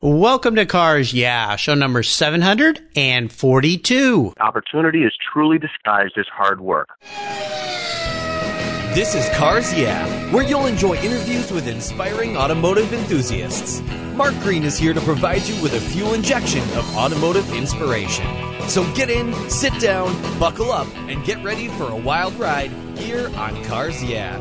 Welcome 0.00 0.54
to 0.54 0.64
Cars 0.64 1.12
Yeah, 1.12 1.56
show 1.56 1.74
number 1.74 2.04
742. 2.04 4.32
Opportunity 4.38 5.02
is 5.02 5.12
truly 5.32 5.58
disguised 5.58 6.16
as 6.16 6.26
hard 6.32 6.60
work. 6.60 6.90
This 8.94 9.16
is 9.16 9.28
Cars 9.36 9.74
Yeah, 9.74 10.06
where 10.32 10.44
you'll 10.44 10.66
enjoy 10.66 10.94
interviews 10.98 11.50
with 11.50 11.66
inspiring 11.66 12.36
automotive 12.36 12.92
enthusiasts. 12.92 13.82
Mark 14.14 14.34
Green 14.34 14.62
is 14.62 14.78
here 14.78 14.94
to 14.94 15.00
provide 15.00 15.42
you 15.48 15.60
with 15.60 15.74
a 15.74 15.80
fuel 15.80 16.14
injection 16.14 16.62
of 16.78 16.96
automotive 16.96 17.52
inspiration. 17.52 18.24
So 18.68 18.84
get 18.94 19.10
in, 19.10 19.34
sit 19.50 19.72
down, 19.80 20.14
buckle 20.38 20.70
up, 20.70 20.86
and 21.08 21.24
get 21.24 21.42
ready 21.42 21.66
for 21.66 21.90
a 21.90 21.96
wild 21.96 22.34
ride 22.34 22.70
here 22.96 23.32
on 23.36 23.64
Cars 23.64 24.00
Yeah. 24.04 24.38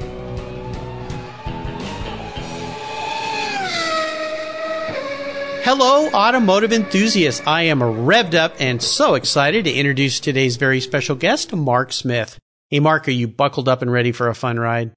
Hello, 5.69 6.07
automotive 6.11 6.71
enthusiasts. 6.71 7.45
I 7.45 7.63
am 7.63 7.81
revved 7.81 8.35
up 8.35 8.55
and 8.57 8.81
so 8.81 9.15
excited 9.15 9.65
to 9.65 9.73
introduce 9.73 10.21
today's 10.21 10.55
very 10.55 10.79
special 10.79 11.13
guest, 11.17 11.53
Mark 11.53 11.91
Smith. 11.91 12.39
Hey, 12.69 12.79
Mark, 12.79 13.05
are 13.09 13.11
you 13.11 13.27
buckled 13.27 13.67
up 13.67 13.81
and 13.81 13.91
ready 13.91 14.13
for 14.13 14.29
a 14.29 14.33
fun 14.33 14.61
ride? 14.61 14.93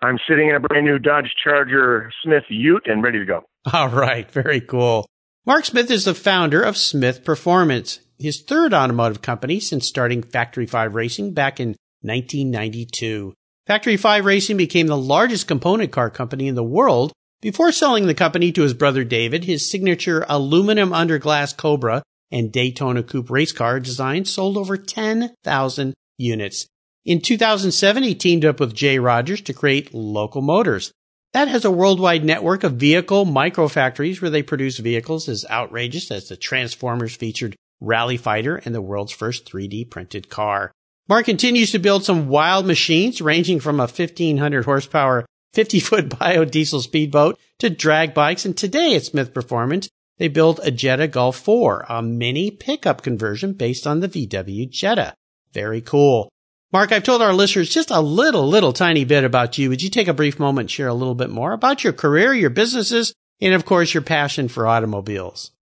I'm 0.00 0.16
sitting 0.26 0.48
in 0.48 0.54
a 0.54 0.60
brand 0.60 0.86
new 0.86 0.98
Dodge 0.98 1.34
Charger 1.44 2.10
Smith 2.24 2.44
Ute 2.48 2.86
and 2.86 3.02
ready 3.02 3.18
to 3.18 3.26
go. 3.26 3.44
All 3.70 3.90
right, 3.90 4.30
very 4.30 4.62
cool. 4.62 5.06
Mark 5.44 5.66
Smith 5.66 5.90
is 5.90 6.06
the 6.06 6.14
founder 6.14 6.62
of 6.62 6.78
Smith 6.78 7.22
Performance, 7.22 8.00
his 8.18 8.40
third 8.40 8.72
automotive 8.72 9.20
company 9.20 9.60
since 9.60 9.86
starting 9.86 10.22
Factory 10.22 10.64
5 10.64 10.94
Racing 10.94 11.34
back 11.34 11.60
in 11.60 11.76
1992. 12.00 13.34
Factory 13.66 13.98
5 13.98 14.24
Racing 14.24 14.56
became 14.56 14.86
the 14.86 14.96
largest 14.96 15.46
component 15.46 15.92
car 15.92 16.08
company 16.08 16.48
in 16.48 16.54
the 16.54 16.64
world 16.64 17.12
before 17.40 17.72
selling 17.72 18.06
the 18.06 18.14
company 18.14 18.52
to 18.52 18.62
his 18.62 18.74
brother 18.74 19.04
David, 19.04 19.44
his 19.44 19.70
signature 19.70 20.26
aluminum 20.28 20.90
underglass 20.90 21.56
Cobra 21.56 22.02
and 22.30 22.52
Daytona 22.52 23.02
Coupe 23.02 23.30
race 23.30 23.52
car 23.52 23.80
design 23.80 24.24
sold 24.24 24.56
over 24.56 24.76
10,000 24.76 25.94
units. 26.16 26.66
In 27.04 27.20
2007, 27.20 28.02
he 28.02 28.14
teamed 28.14 28.44
up 28.44 28.60
with 28.60 28.74
Jay 28.74 28.98
Rogers 28.98 29.40
to 29.42 29.54
create 29.54 29.94
Local 29.94 30.42
Motors. 30.42 30.92
That 31.32 31.48
has 31.48 31.64
a 31.64 31.70
worldwide 31.70 32.24
network 32.24 32.64
of 32.64 32.74
vehicle 32.74 33.24
microfactories 33.24 34.20
where 34.20 34.30
they 34.30 34.42
produce 34.42 34.78
vehicles 34.78 35.28
as 35.28 35.46
outrageous 35.50 36.10
as 36.10 36.28
the 36.28 36.36
Transformers 36.36 37.14
featured 37.14 37.56
Rally 37.80 38.16
Fighter 38.16 38.56
and 38.56 38.74
the 38.74 38.82
world's 38.82 39.12
first 39.12 39.50
3D 39.50 39.90
printed 39.90 40.28
car. 40.28 40.72
Mark 41.08 41.26
continues 41.26 41.70
to 41.72 41.78
build 41.78 42.04
some 42.04 42.28
wild 42.28 42.66
machines 42.66 43.22
ranging 43.22 43.60
from 43.60 43.76
a 43.76 43.84
1500 43.84 44.64
horsepower 44.64 45.24
50 45.52 45.80
foot 45.80 46.08
biodiesel 46.08 46.82
speedboat 46.82 47.38
to 47.58 47.70
drag 47.70 48.14
bikes. 48.14 48.44
And 48.44 48.56
today 48.56 48.94
at 48.96 49.04
Smith 49.04 49.34
Performance, 49.34 49.88
they 50.18 50.28
built 50.28 50.60
a 50.62 50.70
Jetta 50.70 51.08
Golf 51.08 51.36
4, 51.38 51.86
a 51.88 52.02
mini 52.02 52.50
pickup 52.50 53.02
conversion 53.02 53.52
based 53.52 53.86
on 53.86 54.00
the 54.00 54.08
VW 54.08 54.68
Jetta. 54.68 55.14
Very 55.52 55.80
cool. 55.80 56.28
Mark, 56.72 56.92
I've 56.92 57.02
told 57.02 57.22
our 57.22 57.32
listeners 57.32 57.70
just 57.70 57.90
a 57.90 58.00
little, 58.00 58.46
little 58.46 58.74
tiny 58.74 59.04
bit 59.04 59.24
about 59.24 59.56
you. 59.56 59.70
Would 59.70 59.82
you 59.82 59.88
take 59.88 60.08
a 60.08 60.12
brief 60.12 60.38
moment 60.38 60.64
and 60.64 60.70
share 60.70 60.88
a 60.88 60.94
little 60.94 61.14
bit 61.14 61.30
more 61.30 61.52
about 61.52 61.82
your 61.82 61.94
career, 61.94 62.34
your 62.34 62.50
businesses, 62.50 63.14
and 63.40 63.54
of 63.54 63.64
course, 63.64 63.94
your 63.94 64.02
passion 64.02 64.48
for 64.48 64.66
automobiles? 64.66 65.52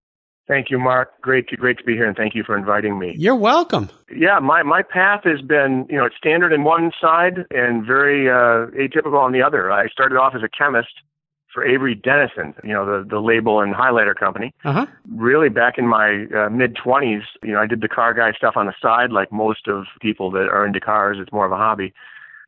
Thank 0.49 0.71
you, 0.71 0.79
Mark. 0.79 1.21
Great 1.23 1.49
to 1.49 1.57
great 1.57 1.79
to 1.79 1.85
be 1.85 1.95
here, 1.95 2.07
and 2.07 2.17
thank 2.17 2.35
you 2.35 2.45
for 2.45 2.57
inviting 2.57 2.99
me. 2.99 3.15
You're 3.19 3.35
welcome. 3.35 3.91
Yeah, 4.15 4.39
my 4.39 4.63
my 4.63 4.83
path 4.83 5.23
has 5.25 5.41
been 5.41 5.87
you 5.91 5.97
know 5.97 6.05
it's 6.05 6.17
standard 6.17 6.53
in 6.53 6.63
one 6.63 6.93
side 7.01 7.47
and 7.51 7.85
very 7.85 8.31
uh, 8.31 8.71
atypical 8.79 9.19
on 9.19 9.33
the 9.33 9.43
other. 9.43 9.73
I 9.73 9.89
started 9.89 10.17
off 10.17 10.35
as 10.37 10.43
a 10.43 10.49
chemist 10.49 10.93
for 11.57 11.65
Avery 11.65 11.95
Dennison, 11.95 12.55
you 12.63 12.75
know 12.75 12.85
the 12.85 13.09
the 13.09 13.19
label 13.19 13.61
and 13.61 13.75
highlighter 13.75 14.15
company. 14.15 14.53
Uh-huh. 14.63 14.85
Really, 15.11 15.49
back 15.49 15.79
in 15.79 15.89
my 15.89 16.27
uh, 16.37 16.51
mid 16.51 16.77
twenties, 16.77 17.23
you 17.43 17.53
know 17.53 17.61
I 17.61 17.67
did 17.67 17.81
the 17.81 17.89
car 17.89 18.13
guy 18.13 18.33
stuff 18.33 18.57
on 18.57 18.67
the 18.67 18.75
side, 18.81 19.11
like 19.11 19.33
most 19.33 19.67
of 19.67 19.87
people 20.03 20.31
that 20.33 20.49
are 20.49 20.67
into 20.67 20.81
cars. 20.81 21.17
It's 21.19 21.33
more 21.33 21.47
of 21.47 21.53
a 21.53 21.57
hobby. 21.57 21.95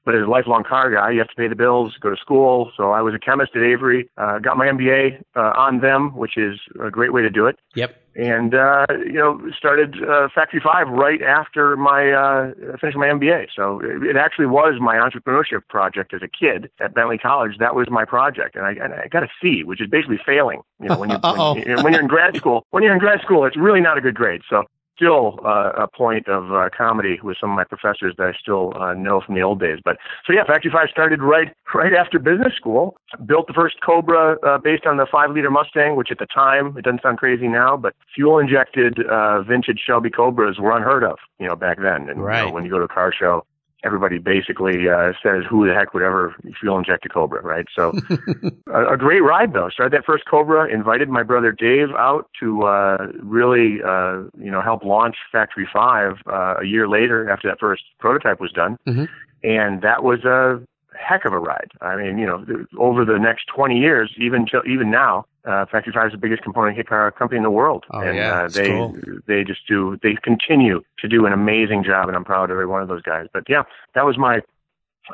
But 0.08 0.14
as 0.14 0.22
a 0.22 0.30
lifelong 0.30 0.64
car 0.64 0.90
guy, 0.90 1.10
you 1.10 1.18
have 1.18 1.28
to 1.28 1.34
pay 1.34 1.48
the 1.48 1.54
bills, 1.54 1.98
go 2.00 2.08
to 2.08 2.16
school. 2.16 2.72
So 2.78 2.92
I 2.92 3.02
was 3.02 3.12
a 3.12 3.18
chemist 3.18 3.54
at 3.54 3.60
Avery, 3.60 4.08
uh, 4.16 4.38
got 4.38 4.56
my 4.56 4.64
MBA 4.64 5.22
uh, 5.36 5.52
on 5.54 5.80
them, 5.80 6.16
which 6.16 6.38
is 6.38 6.58
a 6.82 6.90
great 6.90 7.12
way 7.12 7.20
to 7.20 7.28
do 7.28 7.44
it. 7.44 7.58
Yep. 7.74 7.94
And 8.16 8.54
uh, 8.54 8.86
you 8.90 9.12
know, 9.12 9.38
started 9.54 10.02
uh, 10.02 10.28
Factory 10.34 10.62
Five 10.64 10.88
right 10.88 11.20
after 11.20 11.76
my 11.76 12.10
uh, 12.10 12.52
finishing 12.80 13.00
my 13.00 13.08
MBA. 13.08 13.48
So 13.54 13.80
it, 13.80 14.02
it 14.02 14.16
actually 14.16 14.46
was 14.46 14.80
my 14.80 14.96
entrepreneurship 14.96 15.68
project 15.68 16.14
as 16.14 16.22
a 16.22 16.28
kid 16.28 16.70
at 16.80 16.94
Bentley 16.94 17.18
College. 17.18 17.58
That 17.58 17.74
was 17.74 17.90
my 17.90 18.06
project, 18.06 18.56
and 18.56 18.64
I, 18.64 18.70
and 18.82 18.94
I 18.94 19.08
got 19.08 19.24
a 19.24 19.28
C, 19.42 19.62
which 19.62 19.82
is 19.82 19.90
basically 19.90 20.18
failing. 20.24 20.62
You 20.80 20.88
know, 20.88 20.98
when 20.98 21.10
you 21.10 21.18
when, 21.22 21.84
when 21.84 21.92
you're 21.92 22.00
in 22.00 22.08
grad 22.08 22.34
school, 22.34 22.64
when 22.70 22.82
you're 22.82 22.94
in 22.94 22.98
grad 22.98 23.20
school, 23.20 23.44
it's 23.44 23.58
really 23.58 23.82
not 23.82 23.98
a 23.98 24.00
good 24.00 24.14
grade. 24.14 24.40
So 24.48 24.64
still 24.98 25.38
uh, 25.44 25.70
a 25.76 25.86
point 25.86 26.28
of 26.28 26.52
uh, 26.52 26.68
comedy 26.76 27.20
with 27.22 27.36
some 27.40 27.50
of 27.50 27.56
my 27.56 27.64
professors 27.64 28.14
that 28.18 28.26
I 28.26 28.32
still 28.38 28.72
uh, 28.80 28.94
know 28.94 29.20
from 29.24 29.36
the 29.36 29.42
old 29.42 29.60
days. 29.60 29.78
But 29.84 29.96
so 30.26 30.32
yeah, 30.32 30.44
Factory 30.44 30.70
Five 30.72 30.88
started 30.90 31.22
right 31.22 31.54
right 31.74 31.94
after 31.94 32.18
business 32.18 32.54
school. 32.56 32.96
Built 33.24 33.46
the 33.46 33.52
first 33.52 33.76
Cobra 33.80 34.36
uh, 34.42 34.58
based 34.58 34.86
on 34.86 34.96
the 34.96 35.06
five 35.10 35.30
liter 35.30 35.50
Mustang, 35.50 35.96
which 35.96 36.10
at 36.10 36.18
the 36.18 36.26
time 36.26 36.76
it 36.76 36.84
doesn't 36.84 37.02
sound 37.02 37.18
crazy 37.18 37.46
now, 37.46 37.76
but 37.76 37.94
fuel 38.14 38.38
injected 38.38 38.98
uh, 39.06 39.42
vintage 39.42 39.80
Shelby 39.86 40.10
Cobras 40.10 40.58
were 40.58 40.76
unheard 40.76 41.04
of, 41.04 41.18
you 41.38 41.46
know, 41.46 41.54
back 41.56 41.78
then. 41.80 42.08
And 42.08 42.22
right. 42.22 42.40
you 42.40 42.48
know, 42.48 42.54
when 42.54 42.64
you 42.64 42.70
go 42.70 42.78
to 42.78 42.84
a 42.84 42.88
car 42.88 43.12
show, 43.16 43.44
everybody 43.84 44.18
basically 44.18 44.88
uh, 44.88 45.12
says, 45.22 45.44
"Who 45.48 45.66
the 45.66 45.74
heck 45.74 45.94
would 45.94 46.02
ever 46.02 46.34
fuel 46.60 46.78
inject 46.78 47.06
a 47.06 47.08
Cobra?" 47.08 47.42
Right? 47.42 47.66
So, 47.74 47.92
a, 48.66 48.94
a, 48.94 48.96
great 48.96 49.20
ride 49.20 49.52
though. 49.52 49.68
Started 49.68 49.96
that 49.96 50.04
first 50.04 50.24
Cobra. 50.28 50.68
Invited 50.72 51.08
my 51.08 51.22
brother 51.22 51.52
Dave 51.52 51.90
out 51.96 52.28
to 52.40 52.62
uh, 52.62 53.06
really, 53.22 53.78
uh, 53.82 54.22
you 54.38 54.50
know, 54.50 54.60
help 54.62 54.84
launch 54.84 55.16
Factory 55.30 55.68
Five 55.72 56.16
uh, 56.26 56.56
a 56.60 56.64
year 56.64 56.88
later 56.88 57.30
after 57.30 57.48
that 57.48 57.60
first 57.60 57.82
prototype 58.00 58.40
was 58.40 58.52
done, 58.52 58.78
mm-hmm. 58.86 59.04
and 59.42 59.82
that 59.82 60.02
was 60.02 60.24
a 60.24 60.60
heck 60.98 61.24
of 61.24 61.32
a 61.32 61.38
ride. 61.38 61.70
I 61.80 61.96
mean, 61.96 62.18
you 62.18 62.26
know, 62.26 62.44
over 62.78 63.04
the 63.04 63.18
next 63.18 63.46
20 63.54 63.78
years, 63.78 64.10
even 64.18 64.46
even 64.66 64.90
now, 64.90 65.26
uh, 65.44 65.66
Factory 65.66 65.92
Five 65.92 66.06
is 66.06 66.12
the 66.12 66.18
biggest 66.18 66.42
component 66.42 66.76
kit 66.76 66.88
car 66.88 67.10
company 67.10 67.38
in 67.38 67.42
the 67.42 67.50
world, 67.50 67.84
oh, 67.90 68.00
and 68.00 68.16
yeah, 68.16 68.42
uh, 68.42 68.48
they 68.48 68.68
cool. 68.68 68.96
they 69.26 69.44
just 69.44 69.66
do 69.66 69.98
they 70.02 70.14
continue 70.22 70.82
to 70.98 71.08
do 71.08 71.26
an 71.26 71.32
amazing 71.32 71.84
job, 71.84 72.08
and 72.08 72.16
I'm 72.16 72.24
proud 72.24 72.50
of 72.50 72.54
every 72.54 72.66
one 72.66 72.82
of 72.82 72.88
those 72.88 73.02
guys. 73.02 73.26
But 73.32 73.44
yeah, 73.48 73.62
that 73.94 74.04
was 74.04 74.18
my 74.18 74.42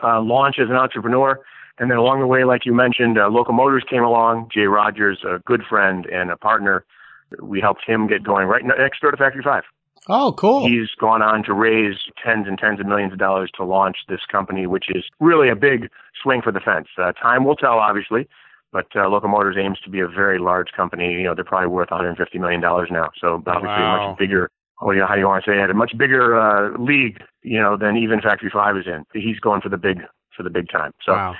uh, 0.02 0.20
launch 0.20 0.56
as 0.58 0.68
an 0.70 0.76
entrepreneur. 0.76 1.40
And 1.78 1.90
then 1.90 1.98
along 1.98 2.20
the 2.20 2.26
way, 2.28 2.44
like 2.44 2.64
you 2.64 2.72
mentioned, 2.72 3.18
uh, 3.18 3.28
Local 3.28 3.52
Motors 3.52 3.82
came 3.90 4.04
along. 4.04 4.48
Jay 4.54 4.66
Rogers, 4.66 5.24
a 5.28 5.40
good 5.40 5.62
friend 5.68 6.06
and 6.06 6.30
a 6.30 6.36
partner, 6.36 6.84
we 7.42 7.60
helped 7.60 7.82
him 7.84 8.06
get 8.06 8.22
going 8.22 8.46
right 8.46 8.62
next 8.64 9.00
door 9.00 9.10
to 9.10 9.16
Factory 9.16 9.42
Five. 9.42 9.64
Oh, 10.08 10.32
cool. 10.32 10.66
He's 10.68 10.90
gone 11.00 11.22
on 11.22 11.42
to 11.44 11.54
raise 11.54 11.96
tens 12.22 12.46
and 12.46 12.58
tens 12.58 12.80
of 12.80 12.86
millions 12.86 13.12
of 13.12 13.18
dollars 13.18 13.50
to 13.56 13.64
launch 13.64 13.98
this 14.08 14.20
company, 14.30 14.66
which 14.66 14.86
is 14.90 15.04
really 15.20 15.48
a 15.48 15.56
big 15.56 15.88
swing 16.22 16.42
for 16.42 16.52
the 16.52 16.60
fence. 16.60 16.88
Uh, 16.98 17.12
time 17.12 17.44
will 17.44 17.56
tell, 17.56 17.78
obviously, 17.78 18.28
but 18.72 18.86
uh, 18.94 19.08
Local 19.08 19.28
Motors 19.30 19.56
aims 19.58 19.78
to 19.84 19.90
be 19.90 20.00
a 20.00 20.08
very 20.08 20.38
large 20.38 20.72
company. 20.76 21.12
You 21.12 21.22
know, 21.22 21.34
they're 21.34 21.44
probably 21.44 21.68
worth 21.68 21.90
150 21.90 22.38
million 22.38 22.60
dollars 22.60 22.88
now, 22.90 23.10
so 23.18 23.36
obviously 23.46 23.68
wow. 23.68 24.06
a 24.06 24.10
much 24.10 24.18
bigger. 24.18 24.50
Well, 24.82 24.92
you 24.92 25.00
know, 25.00 25.06
how 25.06 25.14
do 25.14 25.20
you 25.20 25.26
want 25.26 25.44
to 25.44 25.50
say 25.50 25.62
it? 25.62 25.70
A 25.70 25.74
much 25.74 25.96
bigger 25.96 26.38
uh, 26.38 26.76
league, 26.78 27.22
you 27.42 27.58
know, 27.58 27.76
than 27.78 27.96
even 27.96 28.20
Factory 28.20 28.50
Five 28.52 28.76
is 28.76 28.86
in. 28.86 29.04
He's 29.14 29.38
going 29.38 29.62
for 29.62 29.68
the 29.68 29.78
big 29.78 30.00
for 30.36 30.42
the 30.42 30.50
big 30.50 30.68
time. 30.68 30.92
So. 31.04 31.12
Wow. 31.12 31.34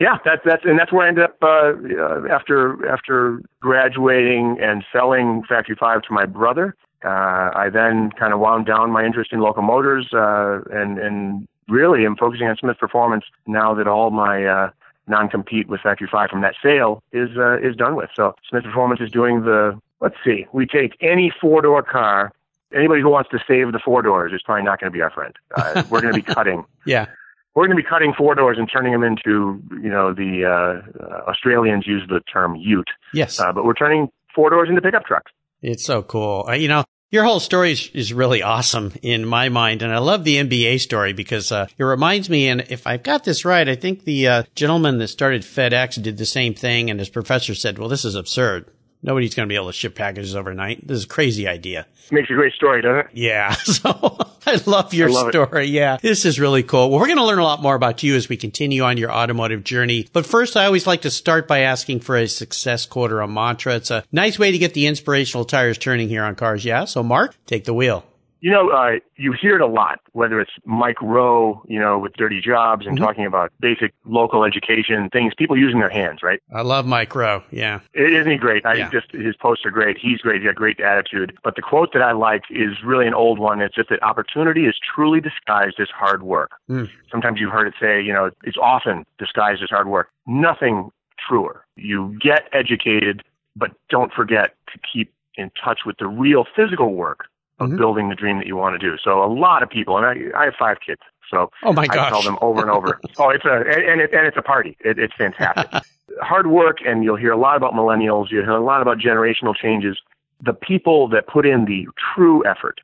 Yeah, 0.00 0.16
that's 0.24 0.40
that's 0.46 0.64
and 0.64 0.78
that's 0.78 0.90
where 0.94 1.04
I 1.04 1.08
ended 1.08 1.24
up 1.24 1.36
uh, 1.42 1.72
uh, 2.00 2.34
after 2.34 2.88
after 2.88 3.42
graduating 3.60 4.56
and 4.58 4.82
selling 4.90 5.42
Factory 5.46 5.76
Five 5.78 6.00
to 6.04 6.12
my 6.14 6.24
brother. 6.24 6.74
Uh, 7.04 7.50
I 7.54 7.70
then 7.72 8.10
kind 8.12 8.32
of 8.32 8.40
wound 8.40 8.66
down 8.66 8.90
my 8.90 9.04
interest 9.04 9.32
in 9.32 9.40
Local 9.40 9.62
Motors 9.62 10.08
uh, 10.12 10.60
and 10.70 10.98
and 10.98 11.48
really 11.68 12.04
am 12.04 12.16
focusing 12.16 12.46
on 12.46 12.56
Smith 12.56 12.78
Performance 12.78 13.24
now 13.46 13.74
that 13.74 13.86
all 13.86 14.10
my 14.10 14.44
uh, 14.44 14.70
non-compete 15.06 15.68
with 15.68 15.80
Factory 15.80 16.08
Five 16.10 16.30
from 16.30 16.42
that 16.42 16.54
sale 16.62 17.02
is 17.12 17.30
uh, 17.36 17.58
is 17.58 17.76
done 17.76 17.96
with. 17.96 18.10
So 18.14 18.34
Smith 18.48 18.64
Performance 18.64 19.00
is 19.00 19.10
doing 19.10 19.42
the 19.42 19.80
let's 20.00 20.16
see, 20.24 20.46
we 20.52 20.66
take 20.66 20.96
any 21.00 21.32
four-door 21.40 21.82
car. 21.82 22.32
Anybody 22.72 23.00
who 23.00 23.08
wants 23.08 23.28
to 23.30 23.38
save 23.48 23.72
the 23.72 23.80
four 23.80 24.00
doors 24.00 24.32
is 24.32 24.42
probably 24.42 24.62
not 24.62 24.78
going 24.78 24.92
to 24.92 24.96
be 24.96 25.02
our 25.02 25.10
friend. 25.10 25.34
Uh, 25.56 25.82
we're 25.90 26.00
going 26.00 26.14
to 26.14 26.22
be 26.22 26.34
cutting. 26.34 26.64
yeah 26.86 27.06
we're 27.54 27.66
going 27.66 27.76
to 27.76 27.82
be 27.82 27.88
cutting 27.88 28.12
four 28.16 28.34
doors 28.34 28.58
and 28.58 28.70
turning 28.72 28.92
them 28.92 29.02
into, 29.02 29.60
you 29.82 29.90
know, 29.90 30.14
the 30.14 30.44
uh, 30.44 31.02
uh, 31.02 31.28
Australians 31.28 31.86
use 31.86 32.02
the 32.08 32.20
term 32.20 32.54
ute. 32.56 32.88
Yes. 33.12 33.40
Uh, 33.40 33.52
but 33.52 33.64
we're 33.64 33.74
turning 33.74 34.08
four 34.34 34.50
doors 34.50 34.68
into 34.68 34.80
pickup 34.80 35.04
trucks. 35.04 35.32
It's 35.62 35.84
so 35.84 36.02
cool. 36.02 36.48
You 36.54 36.68
know, 36.68 36.84
your 37.10 37.24
whole 37.24 37.40
story 37.40 37.72
is, 37.72 37.90
is, 37.92 38.12
really 38.12 38.42
awesome 38.42 38.92
in 39.02 39.26
my 39.26 39.48
mind. 39.48 39.82
And 39.82 39.92
I 39.92 39.98
love 39.98 40.24
the 40.24 40.36
MBA 40.36 40.80
story 40.80 41.12
because 41.12 41.50
uh, 41.50 41.66
it 41.76 41.82
reminds 41.82 42.30
me, 42.30 42.48
and 42.48 42.60
if 42.70 42.86
I've 42.86 43.02
got 43.02 43.24
this 43.24 43.44
right, 43.44 43.68
I 43.68 43.74
think 43.74 44.04
the 44.04 44.28
uh, 44.28 44.42
gentleman 44.54 44.98
that 44.98 45.08
started 45.08 45.42
FedEx 45.42 46.00
did 46.00 46.18
the 46.18 46.26
same 46.26 46.54
thing. 46.54 46.88
And 46.88 47.00
his 47.00 47.08
professor 47.08 47.54
said, 47.54 47.78
well, 47.78 47.88
this 47.88 48.04
is 48.04 48.14
absurd. 48.14 48.70
Nobody's 49.02 49.34
going 49.34 49.48
to 49.48 49.52
be 49.52 49.56
able 49.56 49.68
to 49.68 49.72
ship 49.72 49.94
packages 49.94 50.36
overnight. 50.36 50.86
This 50.86 50.98
is 50.98 51.04
a 51.04 51.08
crazy 51.08 51.48
idea. 51.48 51.86
Makes 52.10 52.30
a 52.30 52.34
great 52.34 52.52
story, 52.54 52.82
doesn't 52.82 52.98
it? 52.98 53.06
Yeah. 53.14 53.54
So 53.64 54.18
I 54.46 54.60
love 54.66 54.92
your 54.94 55.10
I 55.10 55.12
love 55.12 55.28
story. 55.30 55.66
It. 55.66 55.70
Yeah. 55.70 55.98
This 56.00 56.24
is 56.24 56.40
really 56.40 56.62
cool. 56.62 56.90
Well, 56.90 56.98
we're 56.98 57.06
going 57.06 57.18
to 57.18 57.24
learn 57.26 57.38
a 57.38 57.44
lot 57.44 57.62
more 57.62 57.74
about 57.74 58.02
you 58.02 58.16
as 58.16 58.28
we 58.28 58.36
continue 58.36 58.82
on 58.82 58.96
your 58.96 59.12
automotive 59.12 59.64
journey. 59.64 60.08
But 60.12 60.26
first, 60.26 60.56
I 60.56 60.64
always 60.64 60.86
like 60.86 61.02
to 61.02 61.10
start 61.10 61.46
by 61.46 61.60
asking 61.60 62.00
for 62.00 62.16
a 62.16 62.26
success 62.26 62.86
quote 62.86 63.12
or 63.12 63.20
a 63.20 63.28
mantra. 63.28 63.76
It's 63.76 63.90
a 63.90 64.02
nice 64.10 64.38
way 64.38 64.50
to 64.50 64.58
get 64.58 64.74
the 64.74 64.86
inspirational 64.86 65.44
tires 65.44 65.78
turning 65.78 66.08
here 66.08 66.24
on 66.24 66.34
cars. 66.34 66.64
Yeah. 66.64 66.84
So 66.86 67.02
Mark, 67.02 67.34
take 67.46 67.64
the 67.64 67.74
wheel. 67.74 68.04
You 68.40 68.50
know, 68.50 68.70
uh, 68.70 68.92
you 69.16 69.32
hear 69.32 69.56
it 69.56 69.60
a 69.60 69.66
lot, 69.66 70.00
whether 70.12 70.40
it's 70.40 70.52
Mike 70.64 71.00
Rowe, 71.02 71.62
you 71.68 71.78
know, 71.78 71.98
with 71.98 72.14
Dirty 72.14 72.40
Jobs 72.40 72.86
and 72.86 72.96
mm-hmm. 72.96 73.04
talking 73.04 73.26
about 73.26 73.52
basic 73.60 73.92
local 74.06 74.44
education, 74.44 75.10
things, 75.10 75.34
people 75.36 75.58
using 75.58 75.78
their 75.78 75.90
hands, 75.90 76.22
right? 76.22 76.40
I 76.52 76.62
love 76.62 76.86
Mike 76.86 77.14
Rowe. 77.14 77.42
Yeah. 77.50 77.80
Isn't 77.92 78.30
he 78.30 78.38
great? 78.38 78.64
I 78.64 78.74
yeah. 78.74 78.90
just, 78.90 79.12
his 79.12 79.36
posts 79.36 79.66
are 79.66 79.70
great. 79.70 79.98
He's 79.98 80.18
great. 80.18 80.40
He's 80.40 80.48
got 80.48 80.54
great 80.54 80.80
attitude. 80.80 81.36
But 81.44 81.56
the 81.56 81.62
quote 81.62 81.92
that 81.92 82.02
I 82.02 82.12
like 82.12 82.44
is 82.50 82.82
really 82.84 83.06
an 83.06 83.14
old 83.14 83.38
one. 83.38 83.60
It's 83.60 83.74
just 83.74 83.90
that 83.90 84.02
opportunity 84.02 84.66
is 84.66 84.74
truly 84.94 85.20
disguised 85.20 85.78
as 85.78 85.88
hard 85.88 86.22
work. 86.22 86.52
Mm. 86.70 86.88
Sometimes 87.10 87.40
you've 87.40 87.52
heard 87.52 87.68
it 87.68 87.74
say, 87.80 88.00
you 88.00 88.12
know, 88.12 88.30
it's 88.44 88.58
often 88.58 89.04
disguised 89.18 89.62
as 89.62 89.68
hard 89.68 89.88
work. 89.88 90.08
Nothing 90.26 90.90
truer. 91.18 91.66
You 91.76 92.16
get 92.20 92.48
educated, 92.52 93.22
but 93.54 93.72
don't 93.90 94.12
forget 94.12 94.54
to 94.72 94.78
keep 94.92 95.12
in 95.36 95.50
touch 95.62 95.80
with 95.86 95.96
the 95.98 96.06
real 96.06 96.44
physical 96.56 96.94
work 96.94 97.26
of 97.60 97.68
mm-hmm. 97.68 97.76
building 97.76 98.08
the 98.08 98.14
dream 98.14 98.38
that 98.38 98.46
you 98.46 98.56
want 98.56 98.78
to 98.78 98.78
do. 98.78 98.96
So 99.02 99.22
a 99.22 99.30
lot 99.32 99.62
of 99.62 99.68
people, 99.68 99.96
and 99.96 100.06
I, 100.06 100.38
I 100.38 100.44
have 100.46 100.54
five 100.58 100.78
kids, 100.84 101.00
so 101.30 101.50
oh 101.62 101.72
my 101.72 101.86
gosh. 101.86 101.98
I 101.98 102.08
tell 102.08 102.22
them 102.22 102.38
over 102.40 102.60
and 102.62 102.70
over. 102.70 103.00
oh, 103.18 103.30
it's 103.30 103.44
a 103.44 103.54
and 103.54 104.00
it, 104.00 104.12
and 104.12 104.26
it's 104.26 104.36
a 104.36 104.42
party. 104.42 104.76
It, 104.80 104.98
it's 104.98 105.14
fantastic. 105.16 105.82
Hard 106.20 106.48
work, 106.48 106.78
and 106.84 107.04
you'll 107.04 107.16
hear 107.16 107.32
a 107.32 107.36
lot 107.36 107.56
about 107.56 107.72
millennials. 107.72 108.30
You'll 108.30 108.44
hear 108.44 108.50
a 108.50 108.64
lot 108.64 108.82
about 108.82 108.98
generational 108.98 109.54
changes. 109.54 109.98
The 110.42 110.52
people 110.52 111.08
that 111.08 111.28
put 111.28 111.46
in 111.46 111.66
the 111.66 111.86
true 112.14 112.44
effort 112.44 112.80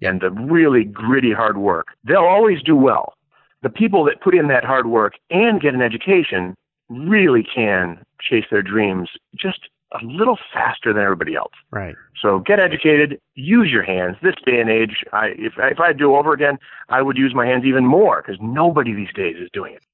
and 0.00 0.20
the 0.20 0.30
really 0.30 0.84
gritty 0.84 1.32
hard 1.32 1.58
work, 1.58 1.88
they'll 2.04 2.20
always 2.20 2.62
do 2.62 2.74
well. 2.74 3.14
The 3.62 3.68
people 3.68 4.04
that 4.04 4.22
put 4.22 4.34
in 4.34 4.48
that 4.48 4.64
hard 4.64 4.86
work 4.86 5.14
and 5.28 5.60
get 5.60 5.74
an 5.74 5.82
education 5.82 6.56
really 6.88 7.42
can 7.42 8.02
chase 8.20 8.46
their 8.50 8.62
dreams 8.62 9.10
just 9.36 9.68
a 9.92 10.04
little 10.04 10.38
faster 10.52 10.92
than 10.92 11.02
everybody 11.02 11.34
else. 11.34 11.52
Right. 11.70 11.96
So 12.20 12.38
get 12.40 12.60
educated, 12.60 13.20
use 13.34 13.70
your 13.70 13.82
hands. 13.82 14.16
This 14.22 14.34
day 14.44 14.60
and 14.60 14.70
age, 14.70 15.04
I, 15.12 15.28
if, 15.36 15.54
if 15.58 15.80
I 15.80 15.92
do 15.92 16.14
over 16.16 16.32
again, 16.32 16.58
I 16.88 17.02
would 17.02 17.16
use 17.16 17.34
my 17.34 17.46
hands 17.46 17.64
even 17.64 17.86
more 17.86 18.22
because 18.22 18.38
nobody 18.40 18.94
these 18.94 19.12
days 19.14 19.36
is 19.36 19.48
doing 19.52 19.74
it 19.74 19.84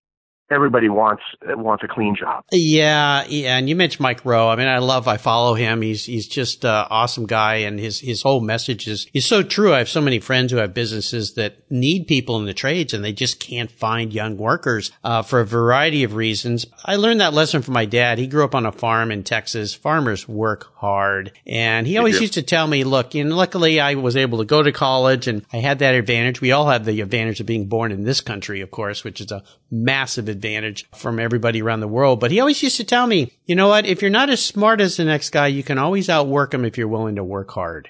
everybody 0.50 0.88
wants 0.88 1.22
wants 1.43 1.82
a 1.82 1.88
clean 1.88 2.16
job. 2.16 2.44
Yeah, 2.52 3.25
yeah. 3.28 3.56
And 3.56 3.69
you 3.69 3.76
mentioned 3.76 4.00
Mike 4.00 4.25
Rowe. 4.25 4.48
I 4.48 4.56
mean, 4.56 4.69
I 4.69 4.78
love, 4.78 5.08
I 5.08 5.16
follow 5.16 5.54
him. 5.54 5.82
He's 5.82 6.04
he's 6.04 6.28
just 6.28 6.64
an 6.64 6.87
awesome 6.90 7.26
guy, 7.26 7.56
and 7.56 7.78
his 7.78 8.00
his 8.00 8.22
whole 8.22 8.40
message 8.40 8.87
is 8.87 9.06
is 9.12 9.26
so 9.26 9.43
true. 9.43 9.75
I 9.75 9.78
have 9.78 9.88
so 9.88 10.00
many 10.00 10.20
friends 10.20 10.52
who 10.52 10.58
have 10.58 10.75
businesses 10.75 11.34
that 11.34 11.70
need 11.70 12.06
people 12.06 12.38
in 12.38 12.46
the 12.46 12.54
trades, 12.54 12.94
and 12.94 13.04
they 13.04 13.12
just 13.12 13.40
can't 13.40 13.70
find 13.70 14.12
young 14.12 14.37
workers 14.37 14.93
uh, 15.02 15.22
for 15.22 15.40
a 15.40 15.46
variety 15.46 16.04
of 16.04 16.14
reasons. 16.14 16.66
I 16.84 16.96
learned 16.96 17.20
that 17.20 17.34
lesson 17.34 17.62
from 17.62 17.75
my 17.75 17.87
dad. 17.87 18.19
He 18.19 18.26
grew 18.26 18.44
up 18.44 18.54
on 18.54 18.66
a 18.66 18.72
farm 18.72 19.10
in 19.10 19.25
Texas. 19.25 19.75
Farmers 19.75 20.28
work 20.28 20.72
hard, 20.76 21.32
and 21.46 21.87
he 21.87 21.99
always 21.99 22.20
used 22.20 22.34
to 22.34 22.42
tell 22.42 22.66
me, 22.66 22.84
"Look, 22.84 23.14
and 23.14 23.34
luckily 23.34 23.81
I 23.81 23.94
was 23.94 24.16
able 24.16 24.38
to 24.38 24.44
go 24.44 24.62
to 24.62 24.72
college, 24.72 25.26
and 25.26 25.44
I 25.52 25.58
had 25.58 25.81
that 25.81 25.94
advantage. 25.94 26.40
We 26.40 26.52
all 26.52 26.69
have 26.69 26.84
the 26.84 27.00
advantage 27.00 27.40
of 27.40 27.46
being 27.46 27.66
born 27.66 27.92
in 27.92 28.04
this 28.04 28.20
country, 28.20 28.60
of 28.60 28.70
course, 28.70 29.04
which 29.04 29.20
is 29.20 29.32
a 29.32 29.42
massive 29.70 30.28
advantage 30.36 30.88
from 30.94 31.18
everybody 31.18 31.62
around 31.62 31.80
the 31.80 31.88
world. 31.88 32.20
But 32.20 32.30
he 32.30 32.40
always 32.40 32.62
used 32.62 32.76
to 32.76 32.84
tell 32.84 33.06
me, 33.06 33.32
you 33.46 33.54
know 33.54 33.68
what? 33.68 33.86
If 33.86 34.02
you're 34.02 34.10
not 34.10 34.30
as 34.30 34.44
smart 34.44 34.80
as 34.80 34.96
the 34.96 35.04
next 35.04 35.30
guy, 35.30 35.46
you 35.48 35.62
can 35.62 35.78
always 35.78 36.08
outwork 36.08 36.52
him 36.52 36.64
if 36.64 36.76
you're 36.76 36.88
willing 36.88 37.16
to 37.16 37.24
work 37.24 37.50
hard. 37.50 37.88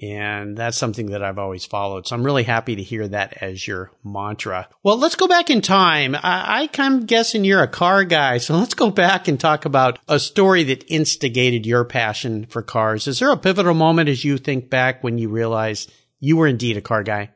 And 0.00 0.56
that's 0.56 0.78
something 0.78 1.10
that 1.10 1.22
I've 1.22 1.38
always 1.38 1.66
followed. 1.66 2.06
So 2.06 2.16
I'm 2.16 2.24
really 2.24 2.44
happy 2.44 2.76
to 2.76 2.82
hear 2.82 3.06
that 3.08 3.42
as 3.42 3.66
your 3.66 3.90
mantra. 4.02 4.68
Well, 4.82 4.96
let's 4.96 5.16
go 5.16 5.28
back 5.28 5.50
in 5.50 5.60
time. 5.60 6.16
I, 6.16 6.70
am 6.78 7.04
guessing 7.04 7.44
you're 7.44 7.62
a 7.62 7.68
car 7.68 8.04
guy. 8.04 8.38
So 8.38 8.56
let's 8.56 8.72
go 8.72 8.90
back 8.90 9.28
and 9.28 9.38
talk 9.38 9.66
about 9.66 9.98
a 10.08 10.18
story 10.18 10.62
that 10.64 10.90
instigated 10.90 11.66
your 11.66 11.84
passion 11.84 12.46
for 12.46 12.62
cars. 12.62 13.06
Is 13.06 13.18
there 13.18 13.30
a 13.30 13.36
pivotal 13.36 13.74
moment 13.74 14.08
as 14.08 14.24
you 14.24 14.38
think 14.38 14.70
back 14.70 15.04
when 15.04 15.18
you 15.18 15.28
realize 15.28 15.88
you 16.20 16.38
were 16.38 16.46
indeed 16.46 16.78
a 16.78 16.82
car 16.82 17.02
guy? 17.02 17.30